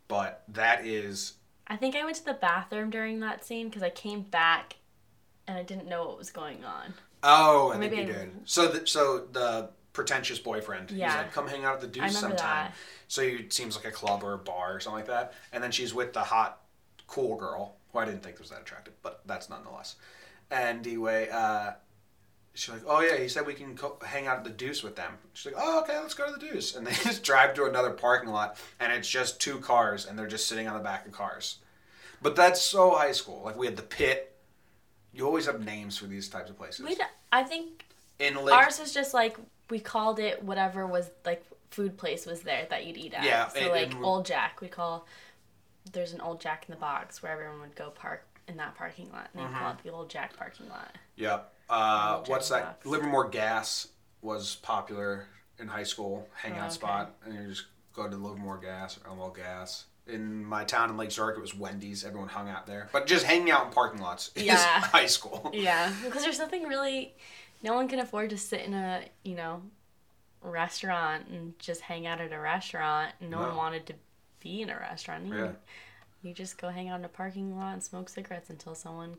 But 0.08 0.42
that 0.48 0.86
is 0.86 1.34
I 1.66 1.76
think 1.76 1.94
I 1.94 2.04
went 2.04 2.16
to 2.16 2.24
the 2.24 2.32
bathroom 2.34 2.88
during 2.90 3.20
that 3.20 3.44
scene 3.44 3.68
because 3.68 3.82
I 3.82 3.90
came 3.90 4.22
back 4.22 4.76
and 5.46 5.58
I 5.58 5.62
didn't 5.62 5.86
know 5.86 6.06
what 6.08 6.16
was 6.18 6.30
going 6.30 6.64
on. 6.64 6.94
oh, 7.22 7.68
I 7.68 7.78
think 7.78 7.80
maybe 7.92 7.96
you 7.96 8.02
I- 8.02 8.06
did. 8.06 8.30
So 8.46 8.68
the 8.68 8.86
so 8.86 9.26
the 9.32 9.70
pretentious 9.92 10.38
boyfriend. 10.38 10.90
Yeah. 10.90 11.08
He's 11.08 11.16
like, 11.16 11.32
"Come 11.32 11.46
hang 11.48 11.64
out 11.64 11.74
at 11.74 11.80
the 11.82 11.86
Deuce 11.88 12.18
sometime." 12.18 12.36
that. 12.38 12.74
So 13.08 13.20
it 13.22 13.52
seems 13.52 13.76
like 13.76 13.84
a 13.84 13.90
club 13.90 14.22
or 14.24 14.32
a 14.32 14.38
bar 14.38 14.74
or 14.76 14.80
something 14.80 14.98
like 15.00 15.06
that. 15.08 15.34
And 15.52 15.62
then 15.62 15.70
she's 15.70 15.92
with 15.94 16.12
the 16.12 16.22
hot, 16.24 16.60
cool 17.08 17.36
girl 17.36 17.74
who 17.92 17.98
I 17.98 18.04
didn't 18.04 18.22
think 18.22 18.38
was 18.38 18.50
that 18.50 18.60
attractive, 18.60 18.94
but 19.02 19.22
that's 19.26 19.48
nonetheless. 19.50 19.96
And 20.50 20.86
anyway, 20.86 21.28
uh, 21.32 21.72
she's 22.54 22.72
like, 22.72 22.82
"Oh 22.86 23.00
yeah, 23.00 23.16
he 23.16 23.28
said 23.28 23.46
we 23.46 23.54
can 23.54 23.76
co- 23.76 23.98
hang 24.04 24.26
out 24.26 24.38
at 24.38 24.44
the 24.44 24.50
Deuce 24.50 24.82
with 24.82 24.94
them." 24.96 25.12
She's 25.34 25.52
like, 25.52 25.62
"Oh 25.62 25.80
okay, 25.80 25.98
let's 25.98 26.14
go 26.14 26.26
to 26.26 26.32
the 26.32 26.38
Deuce." 26.52 26.76
And 26.76 26.86
they 26.86 26.92
just 27.04 27.22
drive 27.22 27.54
to 27.54 27.64
another 27.64 27.90
parking 27.90 28.30
lot, 28.30 28.56
and 28.80 28.92
it's 28.92 29.08
just 29.08 29.40
two 29.40 29.58
cars, 29.58 30.06
and 30.06 30.18
they're 30.18 30.26
just 30.26 30.46
sitting 30.48 30.68
on 30.68 30.76
the 30.76 30.82
back 30.84 31.06
of 31.06 31.12
cars. 31.12 31.58
But 32.22 32.34
that's 32.36 32.60
so 32.62 32.90
high 32.92 33.12
school. 33.12 33.42
Like 33.44 33.56
we 33.56 33.66
had 33.66 33.76
the 33.76 33.82
pit. 33.82 34.36
You 35.12 35.26
always 35.26 35.46
have 35.46 35.64
names 35.64 35.96
for 35.98 36.06
these 36.06 36.28
types 36.28 36.50
of 36.50 36.56
places. 36.58 36.84
We, 36.86 36.94
d- 36.94 37.02
I 37.32 37.42
think 37.42 37.86
Inlet. 38.18 38.52
ours 38.54 38.78
was 38.78 38.92
just 38.92 39.14
like 39.14 39.36
we 39.70 39.80
called 39.80 40.18
it 40.18 40.42
whatever 40.42 40.86
was 40.86 41.10
like 41.24 41.44
food 41.70 41.96
place 41.96 42.24
was 42.26 42.40
there 42.42 42.66
that 42.70 42.86
you'd 42.86 42.96
eat 42.96 43.14
at. 43.14 43.24
Yeah, 43.24 43.48
So 43.48 43.58
and- 43.60 43.70
like 43.70 43.94
and- 43.94 44.04
Old 44.04 44.26
Jack, 44.26 44.60
we 44.60 44.68
call 44.68 45.06
there's 45.92 46.12
an 46.12 46.20
Old 46.20 46.40
Jack 46.40 46.64
in 46.68 46.74
the 46.74 46.80
Box 46.80 47.22
where 47.22 47.32
everyone 47.32 47.60
would 47.60 47.74
go 47.76 47.90
park 47.90 48.24
in 48.46 48.56
that 48.56 48.74
parking 48.76 49.10
lot, 49.12 49.28
and 49.34 49.42
they 49.42 49.46
Mm-hmm. 49.46 49.58
call 49.58 49.70
it 49.72 49.78
the 49.84 49.90
Old 49.90 50.08
Jack 50.10 50.36
parking 50.36 50.68
lot. 50.68 50.96
Yep. 51.16 51.52
Uh, 51.68 52.22
what's 52.26 52.48
that? 52.48 52.64
Box. 52.64 52.86
Livermore 52.86 53.28
Gas 53.28 53.88
was 54.22 54.56
popular 54.56 55.26
in 55.58 55.68
high 55.68 55.82
school, 55.82 56.26
hangout 56.34 56.60
Oh, 56.62 56.64
okay. 56.66 56.74
spot, 56.74 57.14
and 57.24 57.34
you 57.34 57.48
just 57.48 57.66
go 57.94 58.08
to 58.08 58.16
Livermore 58.16 58.58
Gas 58.58 58.98
or 59.04 59.08
Elmo 59.10 59.30
Gas. 59.30 59.84
In 60.06 60.42
my 60.44 60.64
town 60.64 60.88
in 60.88 60.96
Lake 60.96 61.10
Zurich, 61.10 61.36
it 61.36 61.40
was 61.40 61.54
Wendy's. 61.54 62.02
Everyone 62.04 62.28
hung 62.28 62.48
out 62.48 62.66
there. 62.66 62.88
But 62.92 63.06
just 63.06 63.26
hanging 63.26 63.50
out 63.50 63.66
in 63.66 63.72
parking 63.72 64.00
lots 64.00 64.30
is 64.36 64.44
Yeah. 64.44 64.56
high 64.80 65.04
school. 65.06 65.50
Yeah, 65.54 65.92
because 66.04 66.22
there's 66.22 66.38
nothing 66.38 66.62
really. 66.64 67.14
No 67.62 67.74
one 67.74 67.88
can 67.88 67.98
afford 67.98 68.30
to 68.30 68.38
sit 68.38 68.62
in 68.62 68.72
a 68.72 69.02
you 69.24 69.34
know 69.34 69.60
restaurant 70.40 71.26
and 71.28 71.58
just 71.58 71.80
hang 71.82 72.06
out 72.06 72.20
at 72.20 72.32
a 72.32 72.38
restaurant. 72.38 73.12
No, 73.20 73.28
No. 73.40 73.48
one 73.48 73.56
wanted 73.56 73.86
to 73.86 73.94
be 74.40 74.62
in 74.62 74.70
a 74.70 74.76
restaurant. 74.78 75.26
You, 75.26 75.34
Yeah. 75.36 75.50
you 76.22 76.32
just 76.34 76.58
go 76.58 76.68
hang 76.68 76.88
out 76.88 76.98
in 76.98 77.04
a 77.04 77.08
parking 77.08 77.56
lot 77.58 77.72
and 77.74 77.82
smoke 77.82 78.08
cigarettes 78.08 78.50
until 78.50 78.74
someone 78.74 79.16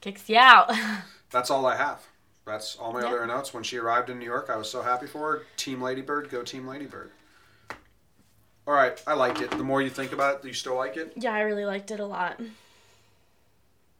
kicks 0.00 0.28
you 0.28 0.36
out. 0.38 0.70
That's 1.30 1.50
all 1.50 1.66
I 1.66 1.76
have. 1.76 2.00
That's 2.44 2.76
all 2.76 2.92
my 2.92 3.00
Yeah. 3.02 3.06
other 3.08 3.26
notes. 3.26 3.54
When 3.54 3.62
she 3.62 3.76
arrived 3.78 4.10
in 4.10 4.18
New 4.18 4.24
York, 4.24 4.50
I 4.50 4.56
was 4.56 4.68
so 4.70 4.82
happy 4.82 5.06
for 5.06 5.32
her. 5.32 5.42
Team 5.56 5.80
Ladybird, 5.80 6.28
go 6.30 6.42
Team 6.42 6.66
Ladybird. 6.66 7.10
All 8.66 8.74
right, 8.74 9.00
I 9.06 9.14
liked 9.14 9.40
it. 9.40 9.50
The 9.50 9.64
more 9.64 9.82
you 9.82 9.90
think 9.90 10.12
about 10.12 10.36
it, 10.36 10.42
do 10.42 10.48
you 10.48 10.54
still 10.54 10.76
like 10.76 10.96
it? 10.96 11.12
yeah, 11.16 11.32
I 11.32 11.40
really 11.40 11.64
liked 11.64 11.90
it 11.90 11.98
a 12.00 12.06
lot. 12.06 12.40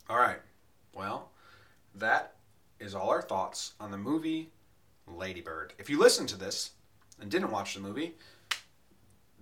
All 0.08 0.18
right. 0.18 0.38
Well, 0.94 1.30
that 1.94 2.34
is 2.78 2.94
all 2.94 3.10
our 3.10 3.22
thoughts 3.22 3.72
on 3.80 3.90
the 3.90 3.96
movie 3.98 4.50
Ladybird. 5.06 5.72
If 5.78 5.90
you 5.90 5.98
listened 5.98 6.28
to 6.30 6.36
this 6.36 6.72
and 7.20 7.30
didn't 7.30 7.50
watch 7.50 7.74
the 7.74 7.80
movie, 7.80 8.14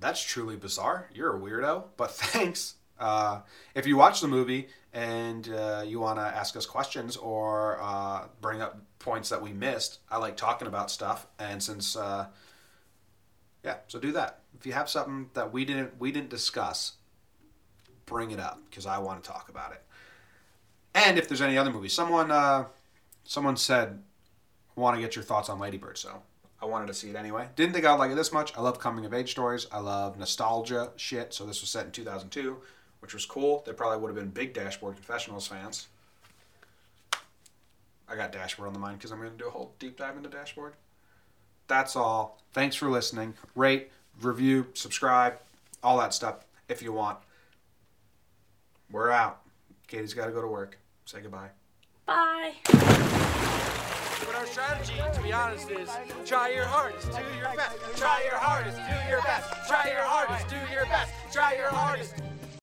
that's 0.00 0.22
truly 0.22 0.56
bizarre. 0.56 1.08
You're 1.14 1.36
a 1.36 1.38
weirdo, 1.38 1.84
but 1.96 2.10
thanks. 2.14 2.74
Uh, 2.98 3.40
if 3.74 3.86
you 3.86 3.96
watch 3.96 4.20
the 4.20 4.28
movie 4.28 4.68
and 4.92 5.48
uh, 5.48 5.82
you 5.86 6.00
want 6.00 6.18
to 6.18 6.22
ask 6.22 6.56
us 6.56 6.66
questions 6.66 7.16
or 7.16 7.78
uh, 7.80 8.26
bring 8.40 8.60
up 8.60 8.80
points 8.98 9.30
that 9.30 9.40
we 9.40 9.52
missed, 9.52 10.00
I 10.10 10.18
like 10.18 10.36
talking 10.36 10.68
about 10.68 10.90
stuff. 10.90 11.26
And 11.38 11.62
since, 11.62 11.96
uh, 11.96 12.26
yeah, 13.64 13.76
so 13.88 13.98
do 13.98 14.12
that. 14.12 14.40
If 14.58 14.66
you 14.66 14.72
have 14.72 14.90
something 14.90 15.30
that 15.34 15.52
we 15.52 15.64
didn't 15.64 15.98
we 15.98 16.12
didn't 16.12 16.28
discuss, 16.28 16.94
bring 18.04 18.32
it 18.32 18.40
up 18.40 18.60
because 18.68 18.84
I 18.84 18.98
want 18.98 19.22
to 19.22 19.30
talk 19.30 19.48
about 19.48 19.72
it. 19.72 19.82
And 20.94 21.18
if 21.18 21.28
there's 21.28 21.40
any 21.40 21.56
other 21.56 21.70
movies, 21.70 21.92
someone 21.94 22.30
uh, 22.30 22.66
someone 23.24 23.56
said 23.56 24.02
want 24.74 24.96
to 24.96 25.00
get 25.00 25.16
your 25.16 25.24
thoughts 25.24 25.48
on 25.48 25.58
Ladybird, 25.58 25.96
so 25.96 26.22
I 26.62 26.66
wanted 26.66 26.88
to 26.88 26.94
see 26.94 27.10
it 27.10 27.16
anyway. 27.16 27.48
Didn't 27.56 27.72
think 27.72 27.86
I'd 27.86 27.94
like 27.94 28.10
it 28.10 28.16
this 28.16 28.32
much. 28.32 28.56
I 28.56 28.60
love 28.60 28.78
coming 28.78 29.06
of 29.06 29.14
age 29.14 29.30
stories. 29.30 29.66
I 29.72 29.78
love 29.78 30.18
nostalgia 30.18 30.90
shit. 30.96 31.32
So 31.32 31.46
this 31.46 31.60
was 31.62 31.70
set 31.70 31.86
in 31.86 31.92
2002, 31.92 32.58
which 33.00 33.14
was 33.14 33.24
cool. 33.24 33.62
They 33.66 33.72
probably 33.72 33.98
would 33.98 34.08
have 34.08 34.16
been 34.16 34.28
big 34.28 34.52
Dashboard 34.52 34.96
Confessionals 34.96 35.46
fans. 35.46 35.88
I 38.08 38.16
got 38.16 38.32
Dashboard 38.32 38.66
on 38.66 38.74
the 38.74 38.80
mind 38.80 38.98
because 38.98 39.12
I'm 39.12 39.18
going 39.18 39.30
to 39.30 39.38
do 39.38 39.46
a 39.46 39.50
whole 39.50 39.72
deep 39.78 39.96
dive 39.96 40.16
into 40.16 40.28
Dashboard. 40.28 40.74
That's 41.68 41.94
all. 41.94 42.42
Thanks 42.52 42.74
for 42.74 42.90
listening. 42.90 43.34
Rate, 43.54 43.90
review, 44.20 44.66
subscribe, 44.74 45.38
all 45.82 45.98
that 45.98 46.12
stuff 46.12 46.44
if 46.68 46.82
you 46.82 46.92
want. 46.92 47.18
We're 48.90 49.10
out. 49.10 49.40
Katie's 49.86 50.14
got 50.14 50.26
to 50.26 50.32
go 50.32 50.42
to 50.42 50.48
work. 50.48 50.78
Say 51.04 51.20
goodbye. 51.20 51.50
Bye. 52.06 53.36
But 54.26 54.34
our 54.34 54.46
strategy, 54.46 54.94
to 55.12 55.22
be 55.22 55.32
honest, 55.32 55.70
is 55.70 55.88
try 56.26 56.50
your 56.50 56.64
hardest, 56.64 57.06
do 57.10 57.22
your 57.36 57.54
best. 57.56 57.78
Try 57.96 58.22
your 58.24 58.36
hardest, 58.36 58.76
do 58.76 59.10
your 59.10 59.22
best. 59.22 59.68
Try 59.68 59.90
your 59.90 60.02
hardest, 60.02 60.48
do 60.48 60.56
your 60.72 60.84
best. 60.86 61.12
Try 61.32 61.54
your 61.54 61.68
hardest. 61.68 62.14